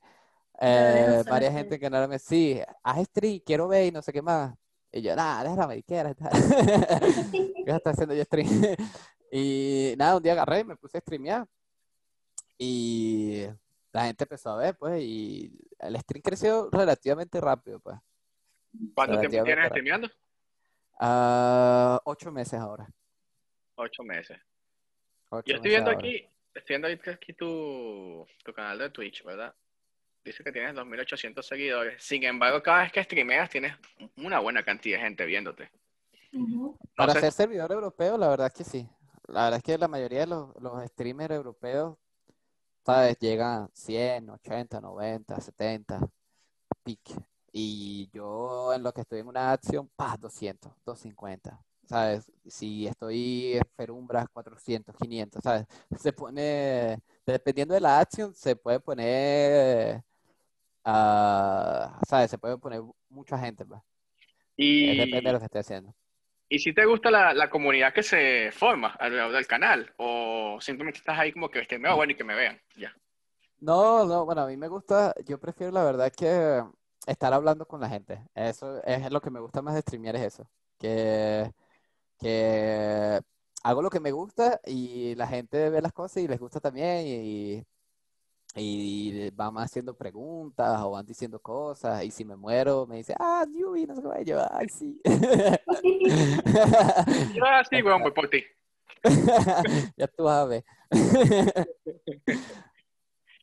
eh, 0.61 1.23
varias 1.29 1.53
gente 1.53 1.79
que 1.79 1.91
no 1.91 2.09
me 2.09 2.19
sí, 2.19 2.61
haz 2.83 3.05
stream, 3.09 3.41
quiero 3.45 3.69
ver 3.69 3.87
y 3.87 3.91
no 3.91 4.01
sé 4.03 4.13
qué 4.13 4.23
más. 4.23 4.55
Y 4.91 5.03
yo, 5.03 5.15
nada, 5.17 5.43
déjala 5.43 5.67
mariquera. 5.67 6.15
¿Qué 6.15 6.25
está 7.67 7.91
haciendo 7.91 8.15
yo 8.15 8.25
stream? 8.25 8.49
Y 9.37 9.95
nada, 9.99 10.17
un 10.17 10.23
día 10.23 10.33
agarré 10.33 10.61
y 10.61 10.65
me 10.65 10.77
puse 10.77 10.99
a 10.99 11.01
streamear. 11.01 11.47
Y 12.57 13.45
la 13.93 14.05
gente 14.07 14.25
empezó 14.25 14.51
a 14.51 14.57
ver, 14.59 14.77
pues, 14.77 15.03
y 15.03 15.53
el 15.81 15.97
stream 15.99 16.23
creció 16.23 16.69
relativamente 16.71 17.41
rápido, 17.41 17.81
pues. 17.81 17.97
¿Cuánto 18.95 19.19
tiempo 19.19 19.31
tienes 19.45 19.57
rápido. 19.57 19.69
streameando? 19.71 20.11
Ah, 21.01 22.01
ocho 22.05 22.31
meses 22.31 22.61
ahora. 22.61 22.89
Ocho 23.77 24.03
meses. 24.05 24.39
Ocho 25.31 25.47
Yo 25.47 25.57
estoy 25.57 25.71
meses 25.71 25.85
viendo 25.85 25.91
ahora. 25.91 25.99
aquí, 25.99 26.29
estoy 26.55 26.77
viendo 26.77 26.89
aquí- 27.13 27.33
tu, 27.33 28.27
tu 28.45 28.53
canal 28.53 28.79
de 28.79 28.91
Twitch, 28.91 29.25
¿verdad? 29.25 29.53
Dice 30.25 30.43
que 30.45 30.53
tienes 30.53 30.75
2.800 30.75 31.43
seguidores. 31.45 32.03
Sin 32.03 32.23
embargo, 32.25 32.63
cada 32.63 32.83
vez 32.85 32.93
que 32.93 33.03
streameas 33.03 33.51
tienes 33.51 33.77
una 34.17 34.39
buena 34.39 34.63
cantidad 34.63 34.99
de 34.99 35.05
gente 35.05 35.27
viéndote. 35.27 35.71
Para 36.97 37.13
sé- 37.15 37.21
ser 37.21 37.33
servidor 37.33 37.71
europeo, 37.73 38.17
la 38.17 38.29
verdad 38.29 38.47
es 38.47 38.53
que 38.55 38.65
sí. 38.65 38.89
La 39.29 39.45
verdad 39.45 39.57
es 39.59 39.63
que 39.63 39.79
la 39.79 39.89
mayoría 39.89 40.21
de 40.21 40.27
los, 40.27 40.55
los 40.61 40.85
streamers 40.91 41.35
europeos, 41.35 41.97
¿sabes? 42.85 43.19
Llegan 43.19 43.65
a 43.65 43.71
100, 43.73 44.31
80, 44.31 44.81
90, 44.81 45.41
70, 45.41 46.01
pic. 46.83 47.01
Y 47.53 48.11
yo 48.13 48.75
en 48.75 48.83
lo 48.83 48.93
que 48.93 49.03
estoy 49.03 49.21
en 49.21 49.29
una 49.29 49.53
acción, 49.53 49.89
pa, 49.97 50.17
200, 50.19 50.73
250, 50.85 51.65
¿sabes? 51.89 52.31
Si 52.47 52.87
estoy 52.87 53.55
en 53.55 53.63
Ferumbras, 53.77 54.27
400, 54.33 54.95
500, 54.97 55.43
¿sabes? 55.43 55.67
Se 55.99 56.13
pone, 56.13 56.99
dependiendo 57.25 57.75
de 57.75 57.81
la 57.81 58.01
acción, 58.01 58.35
se 58.35 58.57
puede 58.57 58.81
poner, 58.81 60.03
ah, 60.85 62.01
¿sabes? 62.09 62.31
Se 62.31 62.39
puede 62.39 62.59
poner 62.59 62.83
mucha 63.09 63.39
gente, 63.39 63.65
pues. 63.65 63.81
Y, 64.57 64.97
depende 64.97 65.29
de 65.29 65.33
lo 65.33 65.39
que 65.39 65.47
esté 65.47 65.59
haciendo. 65.61 65.95
Y 66.49 66.59
si 66.59 66.73
te 66.73 66.85
gusta 66.85 67.11
la, 67.11 67.35
la 67.35 67.51
comunidad 67.51 67.93
que 67.93 68.03
se 68.03 68.51
forma 68.53 68.89
alrededor 68.99 69.33
del 69.33 69.47
canal, 69.47 69.93
o 69.97 70.59
simplemente 70.61 70.99
estás 70.99 71.19
ahí 71.19 71.33
como 71.33 71.51
que 71.51 71.65
streameo, 71.65 71.97
bueno, 71.97 72.13
y 72.13 72.17
que 72.17 72.25
me 72.25 72.35
vean, 72.35 72.61
ya. 72.77 72.95
No, 73.61 74.05
no, 74.05 74.25
bueno, 74.25 74.43
a 74.43 74.47
mí 74.47 74.57
me 74.57 74.69
gusta, 74.69 75.15
yo 75.25 75.39
prefiero 75.39 75.73
la 75.73 75.85
verdad 75.85 76.13
que 76.13 76.63
estar 77.07 77.33
hablando 77.33 77.67
con 77.67 77.81
la 77.81 77.89
gente. 77.89 78.23
Eso 78.35 78.83
es 78.85 79.11
lo 79.11 79.21
que 79.21 79.31
me 79.31 79.41
gusta 79.41 79.63
más 79.63 79.75
de 79.75 79.81
streamear, 79.81 80.17
es 80.17 80.23
eso. 80.23 80.51
Que, 80.79 81.51
que 82.19 83.21
hago 83.63 83.83
lo 83.83 83.91
que 83.91 84.01
me 84.01 84.13
gusta 84.13 84.61
y 84.67 85.15
la 85.15 85.27
gente 85.27 85.71
ve 85.71 85.81
las 85.83 85.93
cosas 85.93 86.19
y 86.19 86.29
les 86.29 86.39
gusta 86.39 86.61
también 86.61 87.07
y, 87.07 87.65
y 88.57 89.31
van 89.31 89.57
haciendo 89.59 89.97
preguntas 89.97 90.81
o 90.83 90.93
van 90.93 91.05
diciendo 91.05 91.41
cosas 91.41 92.05
y 92.05 92.11
si 92.11 92.25
me 92.25 92.37
muero 92.37 92.87
me 92.87 92.97
dice, 92.99 93.15
ah, 93.19 93.45
Yubi, 93.53 93.87
no 93.87 93.97
sé 93.97 94.03
Y 94.23 94.25
yo, 94.27 94.41
ay, 94.53 94.69
sí. 94.69 95.01
Yo 97.35 97.45
así, 97.47 97.83
weón, 97.83 98.03
voy 98.03 98.13
por 98.13 98.29
ti. 98.29 98.45
Ya 99.97 100.07
tú 100.07 100.25
sabes. 100.27 100.65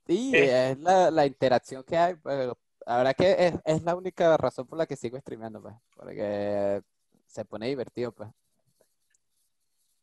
Sí, 0.07 0.32
Eh. 0.36 0.72
es 0.72 0.80
la, 0.80 1.12
la 1.12 1.26
interacción 1.26 1.84
que 1.84 1.95
hay, 1.95 2.16
pero 2.16 2.57
la 2.86 2.97
verdad 2.97 3.16
que 3.16 3.36
es, 3.47 3.53
es 3.64 3.84
la 3.84 3.95
única 3.95 4.36
razón 4.36 4.66
por 4.68 4.78
la 4.78 4.86
que 4.86 4.95
sigo 4.95 5.18
streameando, 5.20 5.62
pues, 5.62 5.76
porque 5.95 6.82
se 7.28 7.45
pone 7.45 7.68
divertido, 7.68 8.12
pues. 8.12 8.30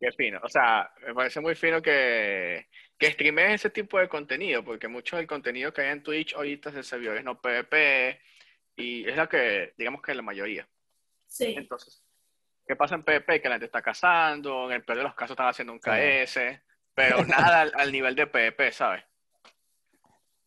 Qué 0.00 0.12
fino. 0.12 0.40
O 0.42 0.48
sea, 0.48 0.92
me 1.06 1.14
parece 1.14 1.40
muy 1.40 1.54
fino 1.54 1.82
que, 1.82 2.68
que 2.96 3.12
streamees 3.12 3.54
ese 3.54 3.70
tipo 3.70 3.98
de 3.98 4.08
contenido, 4.08 4.64
porque 4.64 4.86
mucho 4.86 5.16
del 5.16 5.26
contenido 5.26 5.72
que 5.72 5.80
hay 5.82 5.88
en 5.88 6.02
Twitch 6.02 6.34
ahorita 6.34 6.68
es 6.68 6.74
de 6.76 6.82
servidores 6.84 7.24
no 7.24 7.40
PvP, 7.40 8.20
y 8.76 9.08
es 9.08 9.16
lo 9.16 9.28
que, 9.28 9.74
digamos 9.76 10.00
que 10.02 10.14
la 10.14 10.22
mayoría. 10.22 10.68
Sí. 11.26 11.54
Entonces, 11.56 12.04
¿qué 12.66 12.76
pasa 12.76 12.94
en 12.94 13.02
PvP? 13.02 13.40
Que 13.40 13.48
la 13.48 13.56
gente 13.56 13.66
está 13.66 13.82
cazando, 13.82 14.66
en 14.66 14.76
el 14.76 14.84
peor 14.84 14.98
de 14.98 15.04
los 15.04 15.14
casos 15.14 15.32
están 15.32 15.48
haciendo 15.48 15.72
un 15.72 15.80
Sí. 15.80 15.90
KS, 15.90 16.60
pero 16.94 17.16
nada 17.26 17.62
al, 17.62 17.72
al 17.74 17.90
nivel 17.92 18.14
de 18.14 18.26
PvP, 18.28 18.70
¿sabes? 18.72 19.04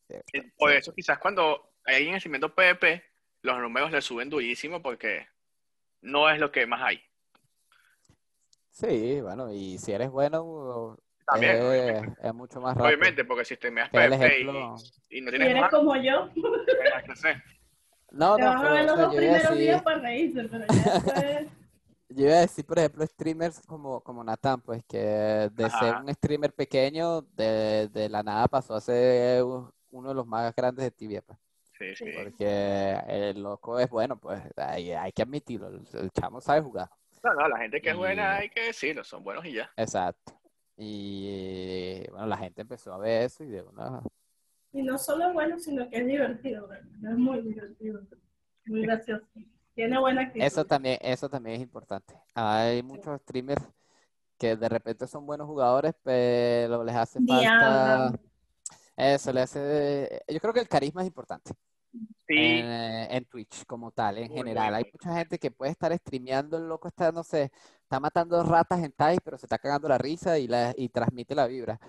Sí, 0.07 0.41
Por 0.57 0.71
eso 0.73 0.93
quizás 0.93 1.19
cuando 1.19 1.73
hay 1.85 1.95
alguien 1.97 2.15
haciendo 2.15 2.53
PvP, 2.53 3.03
los 3.43 3.59
números 3.59 3.91
le 3.91 4.01
suben 4.01 4.29
durísimo 4.29 4.81
porque 4.81 5.27
no 6.01 6.29
es 6.29 6.39
lo 6.39 6.51
que 6.51 6.65
más 6.65 6.81
hay. 6.81 7.03
Sí, 8.71 9.19
bueno, 9.21 9.51
y 9.51 9.77
si 9.77 9.91
eres 9.91 10.09
bueno, 10.09 10.97
También, 11.25 11.57
es, 12.23 12.33
mucho 12.33 12.59
más 12.61 12.75
rápido. 12.75 12.87
Obviamente, 12.87 13.25
porque 13.25 13.45
si 13.45 13.55
streameas 13.55 13.89
Que 13.89 14.03
el 14.05 14.11
PvP 14.11 14.39
y, 14.39 14.43
y 14.43 14.45
no 14.47 14.77
Si 14.77 15.37
tienes 15.37 15.49
eres 15.49 15.61
más, 15.61 15.69
como 15.71 15.95
yo. 15.97 16.29
No, 18.11 18.35
te 18.37 18.41
no, 18.43 18.47
vas 18.49 18.55
a 18.55 18.61
pero, 18.61 18.73
ver 18.73 18.81
o 18.81 18.85
los 18.85 18.95
sea, 18.95 19.05
dos 19.05 19.13
yo 19.15 19.21
iba 19.21 19.31
a 19.31 19.39
primeros 19.39 19.51
decir- 19.51 19.57
días 19.57 19.81
para 19.83 19.99
reírse, 19.99 20.43
pero 20.49 20.65
ya 20.67 20.93
después... 20.99 21.47
Yo 22.13 22.25
iba 22.25 22.35
a 22.35 22.39
decir, 22.41 22.65
por 22.65 22.77
ejemplo, 22.77 23.05
streamers 23.07 23.61
como, 23.65 24.01
como 24.01 24.21
Nathan, 24.21 24.59
pues 24.59 24.83
que 24.85 24.97
de 24.97 25.69
ser 25.79 25.95
un 25.95 26.13
streamer 26.13 26.51
pequeño, 26.53 27.21
de, 27.21 27.87
de 27.87 28.09
la 28.09 28.21
nada 28.21 28.49
pasó 28.49 28.75
a 28.75 28.81
ser 28.81 29.41
uno 29.43 30.09
de 30.09 30.13
los 30.15 30.27
más 30.27 30.53
grandes 30.53 30.83
de 30.83 30.91
Tibia, 30.91 31.21
pues. 31.21 31.39
Sí, 31.79 31.95
sí. 31.95 32.11
Porque 32.21 32.99
el 33.07 33.41
loco 33.41 33.79
es 33.79 33.89
bueno, 33.89 34.19
pues 34.19 34.41
hay, 34.57 34.91
hay 34.91 35.13
que 35.13 35.21
admitirlo, 35.21 35.69
el, 35.69 35.87
el 35.93 36.11
chamo 36.11 36.41
sabe 36.41 36.59
jugar. 36.59 36.89
No, 37.23 37.33
no, 37.33 37.47
la 37.47 37.57
gente 37.59 37.81
que 37.81 37.89
es 37.89 37.95
Y- 37.95 37.97
buena 37.97 38.37
hay 38.37 38.49
que 38.49 38.63
decirlo, 38.65 39.03
son 39.03 39.23
buenos 39.23 39.45
y 39.45 39.53
ya. 39.53 39.71
Exacto. 39.77 40.33
Y 40.77 42.03
bueno, 42.09 42.25
la 42.25 42.37
gente 42.37 42.61
empezó 42.61 42.93
a 42.93 42.97
ver 42.97 43.23
eso 43.23 43.43
y 43.43 43.47
de 43.47 43.61
una... 43.61 44.01
Y 44.73 44.81
no 44.81 44.97
solo 44.97 45.27
es 45.27 45.33
bueno, 45.33 45.59
sino 45.59 45.89
que 45.89 45.97
es 45.97 46.07
divertido, 46.07 46.67
¿verdad? 46.67 47.11
Es 47.11 47.17
muy 47.17 47.41
divertido, 47.41 48.01
muy 48.65 48.81
gracioso. 48.81 49.25
Tiene 49.75 49.99
buena 49.99 50.21
actitud. 50.21 50.43
Eso 50.45 50.65
también, 50.65 50.97
eso 51.01 51.29
también 51.29 51.57
es 51.57 51.61
importante. 51.61 52.17
Hay 52.33 52.81
muchos 52.81 53.19
streamers 53.21 53.63
que 54.37 54.55
de 54.55 54.69
repente 54.69 55.05
son 55.07 55.25
buenos 55.25 55.45
jugadores, 55.47 55.93
pero 56.03 56.83
les 56.83 56.95
hace 56.95 57.19
falta... 57.23 58.13
Eso, 58.95 59.31
le 59.33 59.41
hace... 59.41 60.21
Yo 60.27 60.39
creo 60.39 60.53
que 60.53 60.59
el 60.61 60.67
carisma 60.67 61.01
es 61.01 61.07
importante. 61.07 61.51
Sí, 62.27 62.35
en, 62.37 62.65
eh, 62.65 63.07
en 63.17 63.25
Twitch 63.25 63.65
como 63.65 63.91
tal, 63.91 64.17
en 64.17 64.27
Muy, 64.29 64.37
general. 64.37 64.73
Hay 64.75 64.85
mucha 64.91 65.13
gente 65.17 65.37
que 65.37 65.51
puede 65.51 65.71
estar 65.71 65.93
streameando, 65.97 66.57
el 66.57 66.67
loco 66.67 66.87
está, 66.87 67.11
no 67.11 67.23
sé, 67.23 67.51
está 67.83 67.99
matando 67.99 68.41
ratas 68.43 68.81
en 68.83 68.91
Tai, 68.93 69.17
pero 69.23 69.37
se 69.37 69.45
está 69.45 69.57
cagando 69.57 69.89
la 69.89 69.97
risa 69.97 70.39
y, 70.39 70.47
la, 70.47 70.73
y 70.77 70.87
transmite 70.89 71.35
la 71.35 71.47
vibra. 71.47 71.79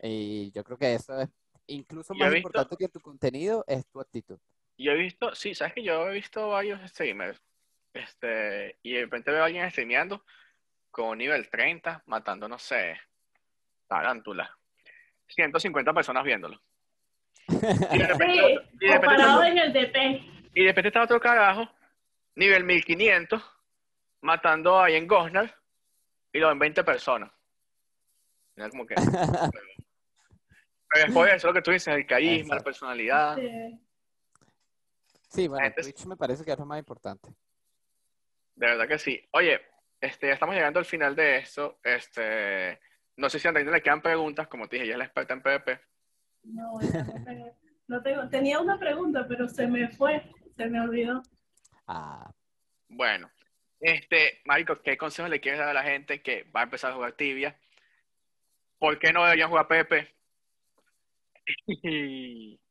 Y 0.00 0.52
yo 0.52 0.62
creo 0.62 0.78
que 0.78 0.94
eso 0.94 1.20
es 1.20 1.28
incluso 1.66 2.14
más 2.14 2.28
visto- 2.30 2.38
importante 2.48 2.76
que 2.76 2.88
tu 2.88 3.00
contenido, 3.00 3.64
es 3.66 3.86
tu 3.88 4.00
actitud. 4.00 4.38
yo 4.78 4.92
he 4.92 4.96
visto, 4.96 5.34
sí, 5.34 5.54
sabes 5.54 5.74
que 5.74 5.82
yo 5.82 6.08
he 6.08 6.14
visto 6.14 6.48
varios 6.48 6.80
streamers, 6.90 7.40
este, 7.92 8.78
y 8.82 8.92
de 8.94 9.00
repente 9.02 9.30
veo 9.32 9.42
a 9.42 9.46
alguien 9.46 9.68
streameando 9.70 10.24
con 10.90 11.18
nivel 11.18 11.48
30, 11.50 12.02
matando, 12.06 12.48
no 12.48 12.58
sé, 12.58 12.96
tarántula. 13.88 14.56
150 15.28 15.92
personas 15.92 16.24
viéndolo. 16.24 16.60
Y 17.48 17.98
de 17.98 18.06
repente, 18.06 18.34
Sí, 18.34 18.40
otro- 18.40 18.64
y 18.80 18.86
de 18.86 18.92
repente 18.92 18.96
comparado 18.98 19.36
otro- 19.38 19.48
en 19.48 19.58
el 19.58 19.72
DP. 19.72 19.96
y 20.54 20.60
de 20.62 20.66
repente 20.68 20.88
está 20.88 21.02
otro 21.02 21.20
carajo, 21.20 21.68
nivel 22.34 22.64
1500, 22.64 23.42
matando 24.22 24.80
ahí 24.80 24.94
en 24.96 25.06
Gosnar, 25.06 25.54
y 26.32 26.38
lo 26.38 26.48
ven 26.48 26.58
20 26.58 26.84
personas. 26.84 27.30
Mira 28.56 28.70
como 28.70 28.86
que... 28.86 28.94
Pero 30.92 31.04
después 31.06 31.30
de 31.30 31.36
eso 31.36 31.46
lo 31.48 31.54
que 31.54 31.62
tú 31.62 31.70
dices, 31.70 31.94
el 31.94 32.04
carisma, 32.06 32.56
la 32.56 32.62
personalidad. 32.62 33.36
Sí. 33.36 33.80
Sí, 35.28 35.46
bueno, 35.48 35.62
gente- 35.64 35.82
Twitch 35.82 36.04
me 36.06 36.16
parece 36.16 36.44
que 36.44 36.50
es 36.52 36.58
lo 36.58 36.66
más 36.66 36.78
importante. 36.80 37.28
De 38.56 38.66
verdad 38.66 38.88
que 38.88 38.98
sí. 38.98 39.24
Oye, 39.32 39.60
este, 40.00 40.26
ya 40.26 40.32
estamos 40.34 40.54
llegando 40.56 40.80
al 40.80 40.84
final 40.84 41.14
de 41.14 41.36
esto. 41.38 41.78
Este, 41.84 42.80
no 43.16 43.30
sé 43.30 43.38
si 43.38 43.46
a 43.46 43.50
Andreina 43.50 43.70
le 43.70 43.80
quedan 43.82 44.02
preguntas, 44.02 44.48
como 44.48 44.68
te 44.68 44.76
dije, 44.76 44.86
ella 44.86 44.94
es 44.94 44.98
la 44.98 45.04
experta 45.04 45.32
en 45.34 45.42
PvP. 45.42 45.80
No, 46.42 46.78
no 47.88 48.02
tengo, 48.02 48.28
Tenía 48.28 48.60
una 48.60 48.78
pregunta, 48.78 49.26
pero 49.28 49.48
se 49.48 49.66
me 49.66 49.88
fue, 49.88 50.22
se 50.56 50.66
me 50.66 50.80
olvidó. 50.80 51.22
Ah, 51.86 52.30
Bueno, 52.88 53.30
este, 53.80 54.40
Marico, 54.44 54.80
¿qué 54.82 54.96
consejos 54.96 55.30
le 55.30 55.40
quieres 55.40 55.58
dar 55.60 55.68
a 55.68 55.74
la 55.74 55.82
gente 55.82 56.22
que 56.22 56.44
va 56.54 56.60
a 56.60 56.64
empezar 56.64 56.92
a 56.92 56.94
jugar 56.94 57.12
tibia? 57.12 57.58
¿Por 58.78 58.98
qué 58.98 59.12
no 59.12 59.24
deberían 59.24 59.48
jugar 59.50 59.68
PvP? 59.68 60.14
Y- 61.66 62.58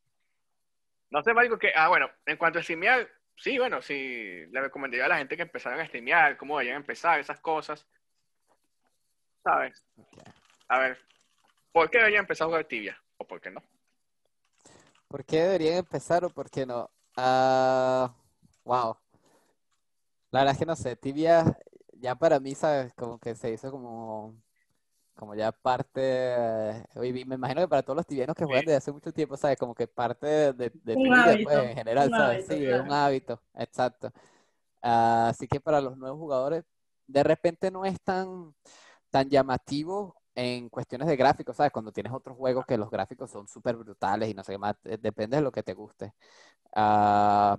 No 1.12 1.24
sé, 1.24 1.34
Marico, 1.34 1.58
que, 1.58 1.72
ah, 1.76 1.88
bueno, 1.88 2.08
en 2.28 2.38
cuanto 2.38 2.60
a 2.60 2.62
streamear, 2.62 3.10
sí, 3.36 3.58
bueno, 3.58 3.82
sí, 3.82 4.46
le 4.52 4.62
recomendaría 4.62 5.06
a 5.06 5.10
la 5.10 5.18
gente 5.18 5.36
que 5.36 5.42
empezaran 5.42 5.80
a 5.80 5.88
streamear, 5.88 6.38
cómo 6.38 6.54
deberían 6.56 6.78
empezar, 6.82 7.20
esas 7.20 7.40
cosas. 7.40 7.88
¿Sabes? 9.44 9.84
A 10.68 10.78
ver, 10.80 11.00
¿por 11.72 11.90
qué 11.90 11.98
deberían 11.98 12.22
empezar 12.26 12.46
a 12.46 12.50
jugar 12.50 12.66
tibia? 12.66 13.02
¿O 13.22 13.28
por 13.28 13.40
qué 13.42 13.52
no? 13.52 13.62
¿Por 15.08 15.26
qué 15.26 15.42
deberían 15.44 15.78
empezar 15.78 16.24
o 16.26 16.30
por 16.30 16.50
qué 16.50 16.66
no? 16.66 16.90
Ah, 17.18 18.14
wow. 18.64 18.98
La 20.32 20.42
verdad 20.42 20.54
es 20.54 20.60
que 20.60 20.66
no 20.66 20.76
sé, 20.76 20.96
Tibia 20.96 21.58
ya 21.94 22.16
para 22.16 22.40
mí, 22.40 22.54
¿sabes? 22.56 22.94
Como 22.94 23.20
que 23.20 23.36
se 23.36 23.52
hizo 23.52 23.72
como, 23.72 24.36
como 25.16 25.36
ya 25.36 25.52
parte, 25.52 26.02
eh, 26.04 26.86
y 27.04 27.26
me 27.26 27.36
imagino 27.36 27.62
que 27.62 27.68
para 27.70 27.84
todos 27.84 27.98
los 27.98 28.08
tibianos 28.08 28.36
que 28.36 28.46
juegan 28.46 28.66
Sí. 28.66 28.68
desde 28.68 28.78
hace 28.78 28.92
mucho 28.94 29.12
tiempo, 29.14 29.38
¿sabes? 29.38 29.58
Como 29.58 29.76
que 29.76 29.88
parte 29.88 30.54
de, 30.54 30.72
de 30.84 30.98
Un 30.98 31.06
tu 31.06 31.14
vida, 31.14 31.34
hábito, 31.34 31.44
pues, 31.44 31.58
en 31.72 31.76
general, 31.76 32.12
¿sabes? 32.16 32.46
hábito, 32.46 32.54
Sí, 32.56 32.66
es 32.66 32.80
un 32.82 32.92
hábito, 32.94 33.42
exacto. 33.56 34.12
Ah, 34.82 35.30
así 35.30 35.48
que 35.48 35.60
para 35.62 35.82
los 35.82 35.98
nuevos 35.98 36.20
jugadores, 36.20 36.66
de 37.08 37.24
repente 37.24 37.72
no 37.72 37.86
es 37.86 38.00
tan, 38.02 38.56
tan 39.12 39.30
llamativo 39.30 40.19
en 40.36 40.70
cuestiones 40.70 41.08
de 41.08 41.16
gráficos, 41.16 41.56
¿sabes? 41.58 41.72
Cuando 41.72 41.92
tienes 41.92 42.14
otros 42.14 42.38
juegos 42.38 42.66
que 42.66 42.78
los 42.78 42.90
gráficos 42.90 43.30
son 43.32 43.48
súper 43.48 43.76
brutales 43.76 44.30
y 44.30 44.34
no 44.34 44.44
sé 44.44 44.54
qué 44.54 44.58
más, 44.58 44.76
eh, 44.86 44.98
depende 45.00 45.38
de 45.38 45.44
lo 45.44 45.52
que 45.52 45.64
te 45.64 45.74
guste. 45.74 46.14
Ah, 46.76 47.58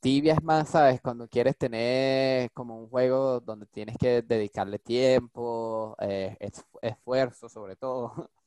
tibia 0.00 0.34
es 0.34 0.42
más, 0.42 0.68
¿sabes? 0.70 1.00
Cuando 1.00 1.28
quieres 1.28 1.56
tener 1.56 2.50
como 2.52 2.78
un 2.78 2.88
juego 2.88 3.40
donde 3.40 3.66
tienes 3.66 3.96
que 3.98 4.22
dedicarle 4.22 4.78
tiempo, 4.78 5.96
eh, 6.00 6.36
esfuerzo 6.82 7.48
sobre 7.48 7.76
todo. 7.76 8.30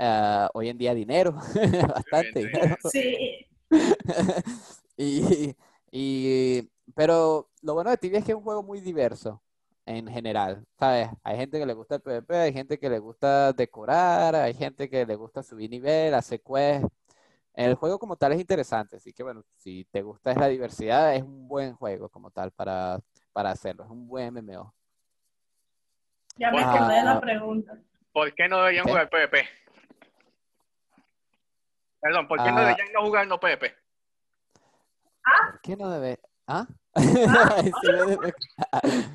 Ah, 0.00 0.48
hoy 0.54 0.70
en 0.70 0.78
día 0.78 0.94
dinero, 0.94 1.32
bastante 1.94 2.38
dinero. 2.38 2.76
Sí. 2.90 3.46
y, 4.96 5.54
y, 5.90 6.70
pero 6.94 7.50
lo 7.60 7.74
bueno 7.74 7.90
de 7.90 7.98
Tibia 7.98 8.20
es 8.20 8.24
que 8.24 8.32
es 8.32 8.38
un 8.38 8.44
juego 8.44 8.62
muy 8.62 8.80
diverso 8.80 9.42
en 9.88 10.06
general, 10.06 10.66
¿sabes? 10.78 11.08
Hay 11.22 11.38
gente 11.38 11.58
que 11.58 11.64
le 11.64 11.72
gusta 11.72 11.94
el 11.94 12.02
PvP, 12.02 12.36
hay 12.36 12.52
gente 12.52 12.78
que 12.78 12.90
le 12.90 12.98
gusta 12.98 13.54
decorar, 13.54 14.34
hay 14.36 14.52
gente 14.52 14.90
que 14.90 15.06
le 15.06 15.16
gusta 15.16 15.42
subir 15.42 15.70
nivel, 15.70 16.12
hacer 16.12 16.42
quest. 16.42 16.84
El 17.54 17.74
juego 17.74 17.98
como 17.98 18.14
tal 18.16 18.32
es 18.32 18.40
interesante, 18.40 18.96
así 18.96 19.14
que 19.14 19.22
bueno, 19.22 19.42
si 19.56 19.86
te 19.86 20.02
gusta 20.02 20.30
es 20.32 20.36
la 20.36 20.46
diversidad, 20.48 21.14
es 21.14 21.22
un 21.22 21.48
buen 21.48 21.72
juego 21.74 22.10
como 22.10 22.30
tal 22.30 22.50
para, 22.52 23.00
para 23.32 23.50
hacerlo, 23.50 23.84
es 23.84 23.90
un 23.90 24.06
buen 24.06 24.34
MMO. 24.34 24.74
Ya 26.36 26.50
me 26.50 26.62
acordé 26.62 26.94
de 26.96 27.02
la 27.04 27.20
pregunta. 27.20 27.78
¿Por 28.12 28.34
qué 28.34 28.46
no 28.46 28.58
deberían 28.58 28.84
¿Qué? 28.84 28.90
jugar 28.90 29.08
PvP? 29.08 29.48
Perdón, 32.00 32.28
¿por 32.28 32.42
qué 32.44 32.52
no 32.52 32.58
Ah. 32.58 32.60
deberían 32.60 32.92
no 32.92 33.00
jugar 33.06 33.26
no 33.26 33.40
PvP? 33.40 33.74
¿Por 35.50 35.60
qué 35.62 35.76
no 35.76 35.90
debe? 35.90 36.20
¿Ah? 36.48 36.66
Me- 36.96 38.32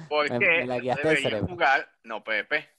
¿Por 0.07 0.29
qué 0.29 0.65
deberían 0.95 1.47
jugar 1.47 1.89
no 2.03 2.23
PvP? 2.23 2.69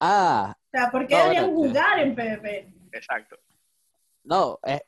ah, 0.00 0.54
O 0.56 0.70
sea, 0.78 0.90
¿por 0.90 1.06
qué 1.06 1.14
No, 1.14 1.20
deberían 1.22 1.44
bueno, 1.46 1.68
jugar 1.68 1.98
en 2.00 2.14
PvP? 2.14 2.74
Exacto. 2.92 3.36
no, 4.24 4.58
eh, 4.66 4.80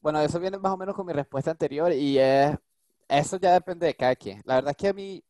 bueno, 0.00 0.20
eso 0.20 0.38
viene 0.40 0.58
más 0.58 0.72
o 0.72 0.76
menos 0.76 0.94
con 0.94 1.06
mi 1.06 1.12
respuesta 1.12 1.50
anterior 1.50 1.92
y 1.92 2.18
es, 2.18 2.54
eso 3.08 3.38
ya 3.38 3.52
depende 3.54 3.86
de 3.86 3.94
cada 3.94 4.14
quien. 4.16 4.42
La 4.44 4.56
verdad 4.56 4.72
es 4.72 4.76
que 4.76 4.88
a 4.88 4.92
mí, 4.92 5.24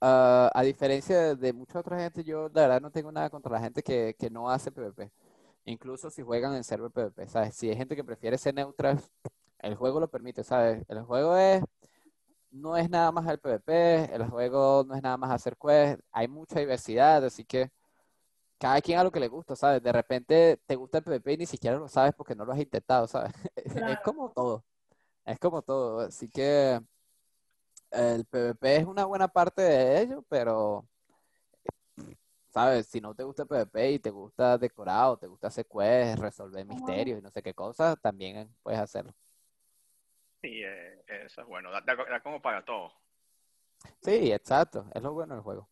ah, 0.00 0.50
a 0.54 0.62
diferencia 0.62 1.18
de, 1.20 1.36
de 1.36 1.52
mucha 1.52 1.80
otra 1.80 1.98
gente, 2.00 2.24
yo 2.24 2.50
la 2.54 2.62
verdad 2.62 2.80
no 2.82 2.90
tengo 2.92 3.12
nada 3.12 3.30
contra 3.30 3.52
la 3.52 3.60
gente 3.60 3.82
que, 3.82 4.16
que 4.18 4.30
no 4.30 4.50
hace 4.50 4.72
PvP. 4.72 5.10
Incluso 5.66 6.10
si 6.10 6.22
juegan 6.22 6.54
en 6.56 6.64
server 6.64 6.90
PvP, 6.92 7.28
¿sabes? 7.28 7.56
Si 7.56 7.70
hay 7.70 7.76
gente 7.76 7.96
que 7.96 8.04
prefiere 8.04 8.38
ser 8.38 8.54
neutral, 8.54 9.00
el 9.60 9.76
juego 9.76 10.00
lo 10.00 10.08
permite, 10.10 10.44
¿sabes? 10.44 10.84
El 10.88 11.02
juego 11.04 11.36
es, 11.36 11.64
no 12.52 12.76
es 12.76 12.88
nada 12.90 13.10
más 13.12 13.26
el 13.28 13.38
PvP, 13.38 14.14
el 14.14 14.28
juego 14.28 14.84
no 14.86 14.94
es 14.94 15.02
nada 15.02 15.16
más 15.16 15.30
hacer 15.30 15.56
quest, 15.56 16.00
hay 16.12 16.28
mucha 16.28 16.60
diversidad, 16.60 17.24
así 17.24 17.44
que 17.44 17.70
cada 18.58 18.80
quien 18.80 18.98
a 18.98 19.04
lo 19.04 19.10
que 19.10 19.20
le 19.20 19.28
gusta, 19.28 19.56
¿sabes? 19.56 19.82
De 19.82 19.92
repente 19.92 20.60
te 20.66 20.76
gusta 20.76 20.98
el 20.98 21.04
PvP 21.04 21.32
y 21.34 21.36
ni 21.38 21.46
siquiera 21.46 21.78
lo 21.78 21.88
sabes 21.88 22.14
porque 22.14 22.34
no 22.34 22.44
lo 22.44 22.52
has 22.52 22.60
intentado, 22.60 23.06
¿sabes? 23.08 23.32
Es 23.96 24.00
como 24.00 24.30
todo, 24.30 24.64
es 25.24 25.38
como 25.38 25.62
todo, 25.62 26.00
así 26.00 26.28
que 26.28 26.80
el 27.90 28.24
PvP 28.26 28.76
es 28.76 28.86
una 28.86 29.04
buena 29.04 29.28
parte 29.28 29.62
de 29.62 30.02
ello, 30.02 30.24
pero, 30.28 30.86
¿sabes? 32.50 32.86
Si 32.86 33.00
no 33.00 33.14
te 33.14 33.24
gusta 33.24 33.42
el 33.42 33.48
PvP 33.48 33.92
y 33.92 33.98
te 33.98 34.10
gusta 34.10 34.58
decorar 34.58 35.10
o 35.10 35.16
te 35.18 35.26
gusta 35.26 35.48
hacer 35.48 35.66
quests, 35.66 36.20
resolver 36.20 36.66
misterios 36.66 37.18
y 37.18 37.22
no 37.22 37.30
sé 37.30 37.42
qué 37.42 37.54
cosas, 37.54 37.96
también 38.00 38.48
puedes 38.62 38.80
hacerlo. 38.80 39.14
Sí, 40.42 40.62
eh, 40.64 41.04
eso 41.24 41.40
es 41.42 41.46
bueno. 41.46 41.70
Da, 41.70 41.80
da- 41.80 41.94
da 42.10 42.20
como 42.20 42.42
para 42.42 42.64
todo. 42.64 42.92
Sí, 44.00 44.32
exacto, 44.32 44.86
es 44.94 45.02
lo 45.02 45.12
bueno 45.12 45.34
del 45.34 45.42
juego. 45.42 45.68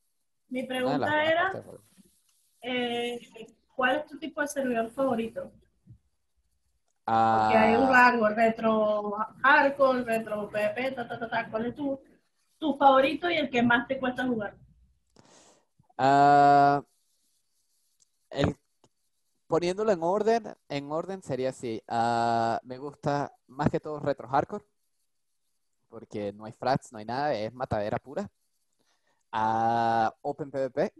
Mi 0.48 0.64
pregunta 0.64 1.24
era, 1.24 1.52
eh, 2.62 3.20
¿cuál 3.74 3.96
es 3.96 4.06
tu 4.06 4.18
tipo 4.18 4.40
de 4.40 4.48
servidor 4.48 4.90
favorito? 4.90 5.52
Porque 7.04 7.56
Ah, 7.56 7.62
hay 7.62 7.74
un 7.76 7.88
rango, 7.88 8.28
retro 8.28 9.16
hardcore, 9.42 10.04
retro 10.04 10.48
PvP, 10.50 10.92
ta, 10.92 11.08
ta, 11.08 11.18
ta, 11.18 11.28
ta. 11.28 11.48
¿Cuál 11.50 11.66
es 11.66 11.74
tu, 11.74 12.00
tu 12.58 12.76
favorito 12.76 13.30
y 13.30 13.36
el 13.36 13.50
que 13.50 13.62
más 13.62 13.86
te 13.88 13.98
cuesta 13.98 14.26
jugar? 14.26 14.54
Ah, 15.98 16.82
el, 16.82 16.89
poniéndolo 19.50 19.90
en 19.90 20.02
orden, 20.04 20.54
en 20.68 20.92
orden 20.92 21.22
sería 21.22 21.50
así. 21.50 21.82
Ah, 21.88 22.60
me 22.62 22.78
gusta 22.78 23.34
más 23.48 23.68
que 23.68 23.80
todo 23.80 23.98
retro 23.98 24.28
hardcore, 24.28 24.64
porque 25.88 26.32
no 26.32 26.44
hay 26.44 26.52
frats, 26.52 26.92
no 26.92 26.98
hay 26.98 27.04
nada, 27.04 27.34
es 27.34 27.52
matadera 27.52 27.98
pura. 27.98 28.30
Ah, 29.32 30.12
Open 30.22 30.50
PvP. 30.50 30.92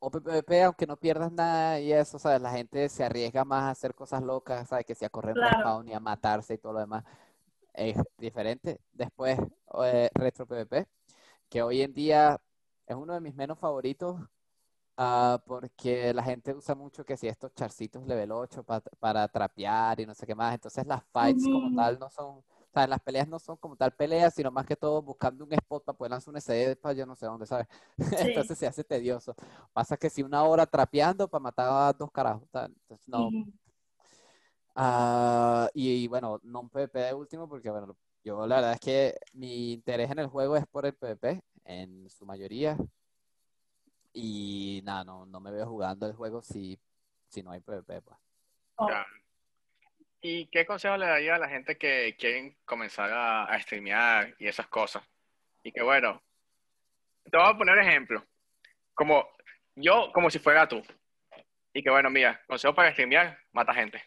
Open 0.00 0.22
PvP, 0.22 0.62
aunque 0.62 0.86
no 0.86 0.96
pierdas 0.96 1.32
nada 1.32 1.80
y 1.80 1.92
eso, 1.92 2.18
¿sabes? 2.18 2.40
La 2.40 2.50
gente 2.52 2.88
se 2.88 3.04
arriesga 3.04 3.44
más 3.44 3.62
a 3.64 3.70
hacer 3.70 3.94
cosas 3.94 4.22
locas, 4.22 4.68
¿sabes? 4.68 4.84
Que 4.86 4.94
si 4.94 5.04
a 5.04 5.10
correr 5.10 5.34
Claro. 5.34 5.56
respawn 5.56 5.88
y 5.88 5.92
a 5.94 6.00
matarse 6.00 6.54
y 6.54 6.58
todo 6.58 6.72
lo 6.74 6.80
demás. 6.80 7.04
Es 7.74 7.96
diferente. 8.18 8.80
Después, 8.92 9.38
eh, 9.84 10.10
retro 10.14 10.46
PvP, 10.46 10.88
que 11.48 11.62
hoy 11.62 11.82
en 11.82 11.94
día 11.94 12.40
es 12.86 12.96
uno 12.96 13.14
de 13.14 13.20
mis 13.20 13.34
menos 13.34 13.58
favoritos 13.58 14.20
ah, 14.98 15.42
porque 15.46 16.12
la 16.14 16.22
gente 16.22 16.54
usa 16.54 16.74
mucho 16.74 17.04
que 17.04 17.16
si 17.16 17.28
estos 17.28 17.54
charcitos 17.54 18.06
level 18.06 18.32
8 18.32 18.62
pa- 18.64 18.82
para 19.00 19.28
trapear 19.28 20.00
y 20.00 20.06
no 20.06 20.14
sé 20.14 20.26
qué 20.26 20.34
más. 20.34 20.54
Entonces 20.54 20.86
las 20.86 21.02
fights 21.12 21.48
como 21.48 21.68
Ujú. 21.68 21.76
tal 21.76 21.98
no 21.98 22.10
son, 22.10 22.26
o 22.38 22.44
sea, 22.72 22.86
las 22.86 23.00
peleas 23.00 23.28
no 23.28 23.38
son 23.38 23.56
como 23.58 23.76
tal 23.76 23.92
peleas, 23.94 24.34
sino 24.34 24.50
más 24.50 24.66
que 24.66 24.76
todo 24.76 25.02
buscando 25.02 25.44
un 25.44 25.52
spot 25.54 25.84
para 25.84 25.96
poder 25.98 26.10
lanzar 26.12 26.30
un 26.32 26.38
SD 26.38 26.76
para 26.76 26.94
yo 26.94 27.06
no 27.06 27.16
sé 27.16 27.26
dónde, 27.26 27.46
¿sabes? 27.46 27.68
Entonces 28.20 28.58
se 28.58 28.66
hace 28.66 28.84
tedioso. 28.84 29.34
Pasa 29.72 29.96
que 29.96 30.10
si 30.10 30.22
una 30.22 30.42
hora 30.44 30.66
trapeando 30.66 31.28
para 31.28 31.42
matar 31.42 31.68
a 31.70 31.92
dos 31.92 32.10
carajos, 32.12 32.48
¿sabes? 32.50 32.70
Entonces 32.82 33.08
no. 33.08 33.28
Ujú. 33.28 33.52
Ah, 34.74 35.68
y, 35.74 36.06
bueno, 36.08 36.38
no 36.42 36.68
PvP 36.68 36.98
de 37.00 37.14
último 37.14 37.48
porque 37.48 37.70
bueno, 37.70 37.96
yo 38.24 38.46
la 38.46 38.56
verdad 38.56 38.72
es 38.74 38.80
que 38.80 39.14
mi 39.32 39.72
interés 39.72 40.10
en 40.10 40.20
el 40.20 40.28
juego 40.28 40.56
es 40.56 40.66
por 40.66 40.86
el 40.86 40.94
PvP 40.94 41.40
en 41.64 42.08
su 42.10 42.24
mayoría. 42.26 42.76
Y 44.12 44.82
nada, 44.84 45.04
no, 45.04 45.26
no 45.26 45.40
me 45.40 45.50
veo 45.50 45.66
jugando 45.66 46.06
el 46.06 46.14
juego 46.14 46.42
si, 46.42 46.78
si 47.28 47.42
no 47.42 47.50
hay 47.50 47.60
PvP, 47.60 48.02
pues. 48.02 48.18
Oh. 48.76 48.88
¿Y 50.20 50.46
qué 50.46 50.66
consejo 50.66 50.96
le 50.96 51.06
daría 51.06 51.36
a 51.36 51.38
la 51.38 51.48
gente 51.48 51.78
que 51.78 52.16
quieren 52.18 52.56
comenzar 52.64 53.10
a, 53.12 53.44
a 53.44 53.60
streamear 53.60 54.34
y 54.38 54.48
esas 54.48 54.66
cosas? 54.66 55.02
Y 55.62 55.72
que 55.72 55.82
bueno, 55.82 56.20
te 57.30 57.36
voy 57.36 57.46
a 57.46 57.56
poner 57.56 57.78
ejemplo. 57.78 58.24
Como 58.94 59.28
yo, 59.76 60.10
como 60.12 60.30
si 60.30 60.38
fuera 60.38 60.68
tú. 60.68 60.82
Y 61.72 61.82
que 61.82 61.90
bueno, 61.90 62.10
mira, 62.10 62.40
consejo 62.46 62.74
para 62.74 62.92
streamear, 62.92 63.38
mata 63.52 63.74
gente. 63.74 64.02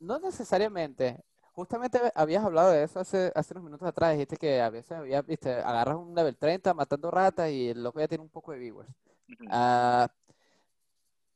No 0.00 0.18
necesariamente. 0.18 1.22
Justamente 1.56 1.98
habías 2.14 2.44
hablado 2.44 2.70
de 2.70 2.84
eso 2.84 3.00
hace, 3.00 3.32
hace 3.34 3.54
unos 3.54 3.64
minutos 3.64 3.88
atrás. 3.88 4.12
Dijiste 4.12 4.36
que 4.36 4.60
a 4.60 4.70
veces 4.70 4.92
había, 4.92 5.22
viste, 5.22 5.52
agarras 5.54 5.96
un 5.96 6.14
level 6.14 6.36
30 6.36 6.74
matando 6.74 7.10
ratas 7.10 7.50
y 7.50 7.70
el 7.70 7.82
loco 7.82 7.98
ya 8.00 8.08
tiene 8.08 8.22
un 8.22 8.30
poco 8.30 8.52
de 8.52 8.58
viewers. 8.58 8.90
Ujú. 9.28 9.46
Ah, 9.50 10.08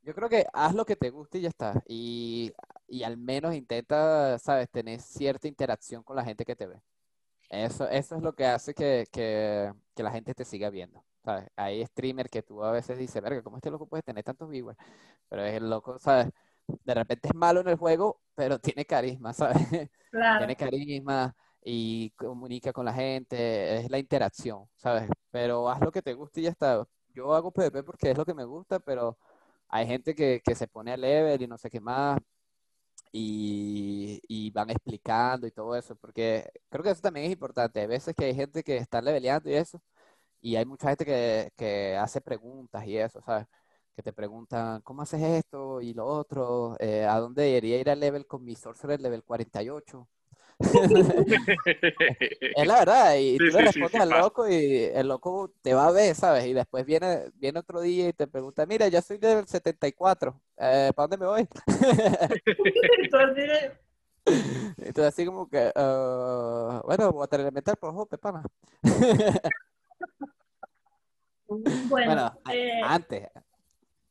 yo 0.02 0.14
creo 0.14 0.28
que 0.28 0.46
haz 0.52 0.74
lo 0.74 0.84
que 0.84 0.96
te 0.96 1.10
guste 1.10 1.38
y 1.38 1.42
ya 1.42 1.48
está. 1.48 1.82
Y, 1.86 2.52
y 2.88 3.02
al 3.02 3.16
menos 3.18 3.54
intenta, 3.54 4.38
sabes, 4.38 4.70
tener 4.70 5.00
cierta 5.00 5.48
interacción 5.48 6.02
con 6.02 6.16
la 6.16 6.24
gente 6.24 6.44
que 6.44 6.56
te 6.56 6.66
ve. 6.66 6.80
Eso, 7.50 7.88
eso 7.88 8.16
es 8.16 8.22
lo 8.22 8.34
que 8.34 8.46
hace 8.46 8.74
que, 8.74 9.06
que, 9.12 9.72
que 9.94 10.02
la 10.02 10.12
gente 10.12 10.34
te 10.34 10.44
siga 10.44 10.70
viendo. 10.70 11.04
¿Sabes? 11.24 11.48
Hay 11.56 11.84
streamer 11.86 12.30
que 12.30 12.42
tú 12.42 12.64
a 12.64 12.72
veces 12.72 12.98
dices, 12.98 13.22
verga, 13.22 13.42
¿cómo 13.42 13.56
este 13.58 13.70
loco 13.70 13.86
puede 13.88 14.02
tener 14.02 14.24
tantos 14.24 14.48
viewers? 14.50 14.78
Pero 15.28 15.44
es 15.44 15.54
el 15.56 15.70
loco, 15.70 15.98
¿sabes? 15.98 16.28
De 16.84 16.94
repente 16.94 17.28
es 17.28 17.34
malo 17.34 17.60
en 17.60 17.68
el 17.68 17.76
juego, 17.76 18.20
pero 18.34 18.58
tiene 18.58 18.84
carisma, 18.84 19.32
¿sabes? 19.34 19.90
Claro. 20.10 20.38
Tiene 20.38 20.56
carisma 20.56 21.34
y 21.62 22.10
comunica 22.12 22.72
con 22.72 22.84
la 22.86 22.92
gente, 22.94 23.78
es 23.78 23.90
la 23.90 23.98
interacción, 23.98 24.64
¿sabes? 24.76 25.08
Pero 25.30 25.68
haz 25.68 25.80
lo 25.80 25.92
que 25.92 26.02
te 26.02 26.14
guste 26.14 26.40
y 26.40 26.44
ya 26.44 26.50
está. 26.50 26.86
Yo 27.14 27.34
hago 27.34 27.52
PvP 27.52 27.82
porque 27.82 28.10
es 28.10 28.18
lo 28.18 28.24
que 28.24 28.34
me 28.34 28.44
gusta, 28.44 28.80
pero 28.80 29.18
hay 29.68 29.86
gente 29.86 30.14
que, 30.14 30.40
que 30.44 30.54
se 30.54 30.68
pone 30.68 30.92
a 30.92 30.96
level 30.96 31.42
y 31.42 31.46
no 31.48 31.58
sé 31.58 31.70
qué 31.70 31.80
más 31.80 32.18
y, 33.12 34.20
y 34.28 34.50
van 34.50 34.70
explicando 34.70 35.46
y 35.46 35.50
todo 35.50 35.76
eso, 35.76 35.96
porque 35.96 36.48
creo 36.68 36.82
que 36.84 36.90
eso 36.90 37.00
también 37.02 37.26
es 37.26 37.32
importante. 37.32 37.80
Hay 37.80 37.86
veces 37.86 38.14
que 38.14 38.26
hay 38.26 38.34
gente 38.34 38.62
que 38.62 38.76
está 38.76 39.00
leveleando 39.02 39.50
y 39.50 39.54
eso, 39.54 39.82
y 40.40 40.56
hay 40.56 40.66
mucha 40.66 40.88
gente 40.88 41.04
que, 41.04 41.52
que 41.56 41.96
hace 41.96 42.20
preguntas 42.20 42.86
y 42.86 42.98
eso, 42.98 43.22
¿sabes? 43.22 43.46
Que 44.00 44.04
te 44.04 44.12
preguntan, 44.14 44.80
¿cómo 44.80 45.02
haces 45.02 45.20
esto 45.20 45.82
y 45.82 45.92
lo 45.92 46.06
otro? 46.06 46.74
Eh, 46.80 47.04
¿a 47.04 47.18
dónde 47.20 47.42
debería 47.42 47.78
ir 47.78 47.90
al 47.90 48.00
level 48.00 48.26
con 48.26 48.42
mi 48.42 48.56
sorcerer 48.56 48.98
level 48.98 49.22
48? 49.22 50.08
Es 52.56 52.66
la 52.66 52.78
verdad, 52.78 53.14
y 53.16 53.36
Sí, 53.38 53.38
tú 53.38 53.44
le 53.44 53.58
sí, 53.58 53.64
respondes 53.66 53.92
sí 53.92 53.98
al 54.00 54.08
pasa. 54.08 54.22
loco 54.22 54.48
y 54.48 54.84
el 54.94 55.06
loco 55.06 55.52
te 55.60 55.74
va 55.74 55.86
a 55.88 55.90
ver, 55.92 56.14
¿sabes? 56.14 56.46
Y 56.46 56.54
después 56.54 56.86
viene, 56.86 57.30
viene 57.34 57.58
otro 57.58 57.82
día 57.82 58.08
y 58.08 58.12
te 58.14 58.26
pregunta, 58.26 58.64
mira, 58.64 58.88
ya 58.88 59.02
soy 59.02 59.18
del 59.18 59.46
74, 59.46 60.40
eh, 60.56 60.92
¿para 60.96 61.08
dónde 61.08 61.18
me 61.18 61.26
voy? 61.26 61.46
Entonces, 63.02 63.72
Entonces 64.78 65.04
así 65.04 65.26
como 65.26 65.46
que, 65.48 65.72
uh, 65.76 66.86
bueno, 66.86 67.12
voy 67.12 67.24
a 67.24 67.26
tener 67.26 67.46
que 67.46 67.52
meter 67.52 67.76
por 67.76 67.92
jope, 67.92 68.16
pana. 68.16 68.42
Bueno, 71.48 72.06
Bueno, 72.06 72.32
eh, 72.52 72.80
antes. 72.84 73.28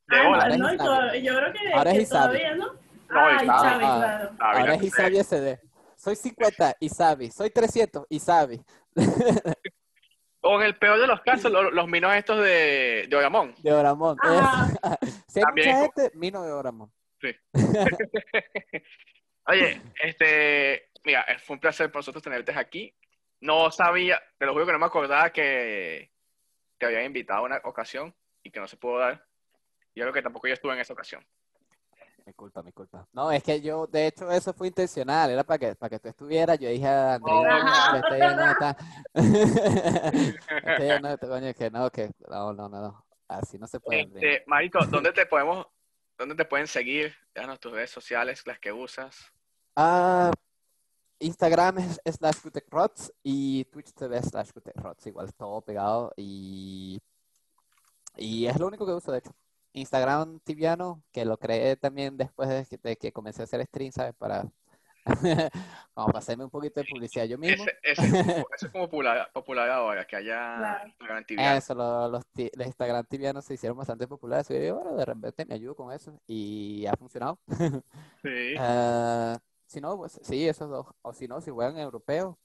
De 0.10 0.18
ah, 0.18 0.57
no, 0.57 0.78
to- 0.78 1.16
yo 1.16 1.36
creo 1.36 1.53
que, 1.53 1.74
Ahora 1.74 1.91
es 1.91 1.99
que 1.99 2.05
todavía, 2.07 2.55
¿no? 2.55 2.66
No, 2.66 3.20
ah, 3.20 3.38
Ah, 3.39 3.43
claro. 3.43 4.32
Ah, 4.39 4.51
Ahora 4.60 4.74
es 4.76 4.84
Isabi 4.84 5.18
SD. 5.20 5.60
Soy 5.95 6.16
50, 6.16 6.76
Isabi. 6.80 7.32
Soy 7.32 7.49
300, 7.49 8.05
Isabi. 8.10 8.62
O 10.41 10.55
en 10.57 10.68
el 10.68 10.78
peor 10.78 10.97
de 11.01 11.05
los 11.05 11.20
casos, 11.22 11.51
los, 11.51 11.74
los 11.74 11.88
minos 11.89 12.16
estos 12.16 12.41
de, 12.41 13.07
de 13.10 13.16
Oramón. 13.16 13.53
De 13.62 13.74
Oramón. 13.74 14.18
Ajá. 14.22 14.70
si 15.28 15.39
hay 15.39 15.43
También 15.45 15.68
mucha 15.68 15.86
es 15.86 15.91
gente, 15.93 16.18
Mino 16.18 16.43
de 16.43 16.53
Oramón. 16.53 16.89
Oye, 19.47 19.82
este, 20.01 20.89
mira, 21.03 21.26
eh, 21.28 21.38
fue 21.39 21.55
un 21.55 21.60
placer 21.60 21.91
para 21.91 21.99
nosotros 21.99 22.24
tenerte 22.24 22.53
aquí. 22.57 22.95
No 23.41 23.70
sabía, 23.70 24.22
te 24.38 24.45
lo 24.45 24.53
juro 24.53 24.66
que 24.66 24.72
no 24.72 24.80
me 24.80 24.86
acordaba 24.86 25.30
que 25.32 26.10
te 26.78 26.86
habían 26.86 27.03
invitado 27.03 27.39
a 27.39 27.43
una 27.43 27.62
ocasión 27.66 28.16
y 28.41 28.49
que 28.49 28.62
no 28.62 28.68
se 28.68 28.78
pudo 28.78 28.99
dar. 28.99 29.26
Yo 29.96 30.04
creo 30.04 30.14
que 30.14 30.22
tampoco 30.22 30.48
yo 30.48 30.54
estuve 30.54 30.74
en 30.74 30.80
esa 30.80 30.94
ocasión. 30.94 31.26
Mi 32.26 32.34
culpa, 32.34 32.62
mi 32.62 32.72
culpa. 32.72 33.08
No, 33.14 33.32
es 33.32 33.42
que 33.42 33.60
yo, 33.60 33.88
de 33.88 34.08
hecho, 34.08 34.30
eso 34.30 34.54
fue 34.54 34.68
intencional. 34.68 35.32
Era 35.32 35.44
para 35.44 35.58
que, 35.58 35.76
para 35.76 35.90
que 35.90 36.00
tú 36.00 36.10
estuvieras. 36.10 36.60
Yo 36.60 36.70
dije 36.70 36.88
a. 36.88 37.18
"No, 37.18 37.96
este 37.96 38.20
ya 38.20 38.36
no 38.36 38.52
está. 38.52 38.78
Este 40.70 40.88
ya 40.88 41.00
no 41.00 41.10
está, 41.10 41.28
coño, 41.28 41.54
que 41.54 41.72
no, 41.72 41.90
que 41.90 42.12
no, 42.30 42.54
no, 42.54 42.70
no, 42.70 42.82
no. 42.82 43.06
Así 43.28 43.58
no 43.58 43.68
se 43.68 43.80
puede. 43.80 44.02
Este, 44.02 44.44
Marito, 44.48 44.80
¿dónde 44.90 45.12
te 45.12 45.26
podemos, 45.26 45.66
dónde 46.18 46.36
te 46.36 46.46
pueden 46.46 46.68
seguir? 46.68 47.16
Déjanos 47.34 47.60
tus 47.60 47.72
redes 47.72 47.90
sociales, 47.90 48.46
las 48.46 48.60
que 48.60 48.72
usas. 48.72 49.16
Ah, 49.76 50.32
Instagram 51.20 51.80
es 51.80 52.16
slash 52.16 52.42
Gutecrots 52.44 53.12
y 53.24 53.66
Twitch 53.66 53.94
TV 53.94 54.22
slash 54.22 54.52
Gutecrots, 54.54 55.06
igual 55.08 55.34
todo 55.34 55.62
pegado 55.62 56.14
y, 56.16 57.02
y 58.18 58.46
es 58.48 58.58
lo 58.60 58.68
único 58.68 58.86
que 58.86 58.94
uso 58.94 59.12
de 59.12 59.20
hecho. 59.20 59.32
Instagram 59.74 60.39
tibiano, 60.41 61.03
que 61.11 61.26
lo 61.26 61.38
creé 61.38 61.76
también 61.76 62.17
después 62.17 62.49
de 62.49 62.65
que, 62.65 62.78
de 62.78 62.95
que 62.97 63.11
comencé 63.11 63.41
a 63.41 63.45
hacer 63.45 63.65
stream, 63.65 63.91
¿sabes? 63.91 64.13
Para 64.15 64.45
como 65.93 66.07
para 66.07 66.20
hacerme 66.20 66.43
un 66.43 66.49
poquito 66.49 66.82
de 66.82 66.88
publicidad 66.89 67.26
yo 67.26 67.38
mismo. 67.38 67.63
Ese, 67.63 67.78
ese 67.84 68.05
es 68.05 68.11
como, 68.28 68.47
ese 68.55 68.65
es 68.65 68.72
como 68.72 68.84
popular, 68.86 69.30
popular 69.34 69.70
ahora, 69.70 70.05
que 70.05 70.15
haya 70.17 70.57
Claro. 70.57 70.88
Instagram 70.88 71.26
tibiano. 71.26 71.57
Eso, 71.57 71.74
lo- 71.76 72.09
los, 72.09 72.24
los 72.36 72.67
Instagram 72.67 73.05
tibianos 73.05 73.45
se 73.45 73.53
hicieron 73.55 73.78
bastante 73.78 74.07
populares 74.07 74.49
y 74.51 74.65
yo 74.67 74.76
bueno, 74.76 74.95
de 74.97 75.05
repente 75.05 75.45
me 75.45 75.55
ayudo 75.55 75.76
con 75.76 75.91
eso 75.93 76.20
y 76.28 76.86
ha 76.86 76.93
funcionado. 76.95 77.39
Sí. 78.22 78.55
Ah, 78.59 79.38
si 79.65 79.80
no, 79.80 79.95
pues 79.97 80.20
sí, 80.24 80.47
esos 80.47 80.70
dos. 80.70 80.88
O 81.01 81.13
si 81.13 81.28
no, 81.28 81.39
si 81.41 81.51
juegan 81.51 81.78
europeo. 81.78 82.38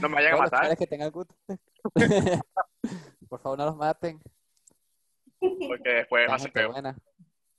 No 0.00 0.08
me 0.08 0.14
vayan 0.16 0.34
a 0.34 0.38
matar, 0.38 0.76
que 0.76 0.86
tengan 0.86 1.10
gusto. 1.10 1.34
Por 3.28 3.40
favor, 3.40 3.58
no 3.58 3.66
los 3.66 3.76
maten. 3.76 4.20
Porque 5.40 5.90
después 5.90 6.28
va 6.28 6.34
a 6.34 6.38
ser 6.38 6.52
peor. 6.52 6.72
buena. 6.72 6.96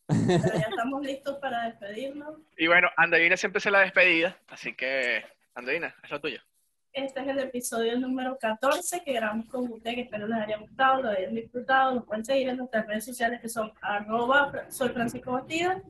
Pero 0.07 0.27
ya 0.27 0.67
estamos 0.69 1.01
listos 1.03 1.37
para 1.37 1.65
despedirnos. 1.65 2.35
Y 2.57 2.67
bueno, 2.67 2.89
Andreina 2.97 3.37
siempre 3.37 3.61
se 3.61 3.71
la 3.71 3.81
despedida, 3.81 4.37
así 4.47 4.73
que, 4.73 5.23
Andreina, 5.53 5.95
es 6.03 6.09
lo 6.09 6.19
tuyo. 6.19 6.41
Este 6.91 7.21
es 7.21 7.27
el 7.27 7.39
episodio 7.39 7.99
número 7.99 8.37
14 8.39 9.03
que 9.03 9.13
grabamos 9.13 9.47
con 9.47 9.71
ustedes, 9.71 9.95
que 9.95 10.01
espero 10.01 10.27
les 10.27 10.39
haya 10.39 10.57
gustado, 10.57 11.03
lo 11.03 11.09
hayan 11.09 11.35
disfrutado. 11.35 11.95
Nos 11.95 12.05
pueden 12.05 12.25
seguir 12.25 12.49
en 12.49 12.57
nuestras 12.57 12.87
redes 12.87 13.05
sociales 13.05 13.39
que 13.39 13.47
son 13.47 13.71
arroba, 13.81 14.51
soy 14.69 14.89
Francisco 14.89 15.33
Bastida 15.33 15.81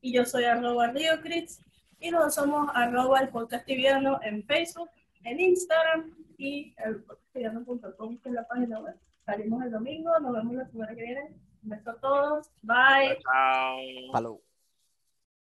y 0.00 0.14
yo 0.14 0.24
soy 0.24 0.44
arroba 0.44 0.88
Riocritz 0.88 1.60
y 2.00 2.10
nosotros 2.10 2.34
somos 2.34 2.70
arroba 2.74 3.20
el 3.20 3.28
podcast 3.28 3.66
tibiano 3.66 4.20
en 4.22 4.42
Facebook, 4.44 4.88
en 5.22 5.38
Instagram 5.38 6.10
y 6.38 6.74
el 6.78 7.02
podcasttibiano.com 7.02 8.18
que 8.18 8.28
es 8.30 8.34
la 8.34 8.48
página 8.48 8.80
web. 8.80 8.96
Salimos 9.32 9.64
el 9.64 9.70
domingo, 9.70 10.10
nos 10.20 10.34
vemos 10.34 10.54
la 10.56 10.66
semana 10.68 10.94
que 10.94 11.02
viene. 11.04 11.32
Un 11.62 11.70
beso 11.70 11.90
a 11.90 11.94
todos, 11.94 12.50
bye. 12.60 13.18
Chao. 13.22 14.12
Palou. 14.12 14.42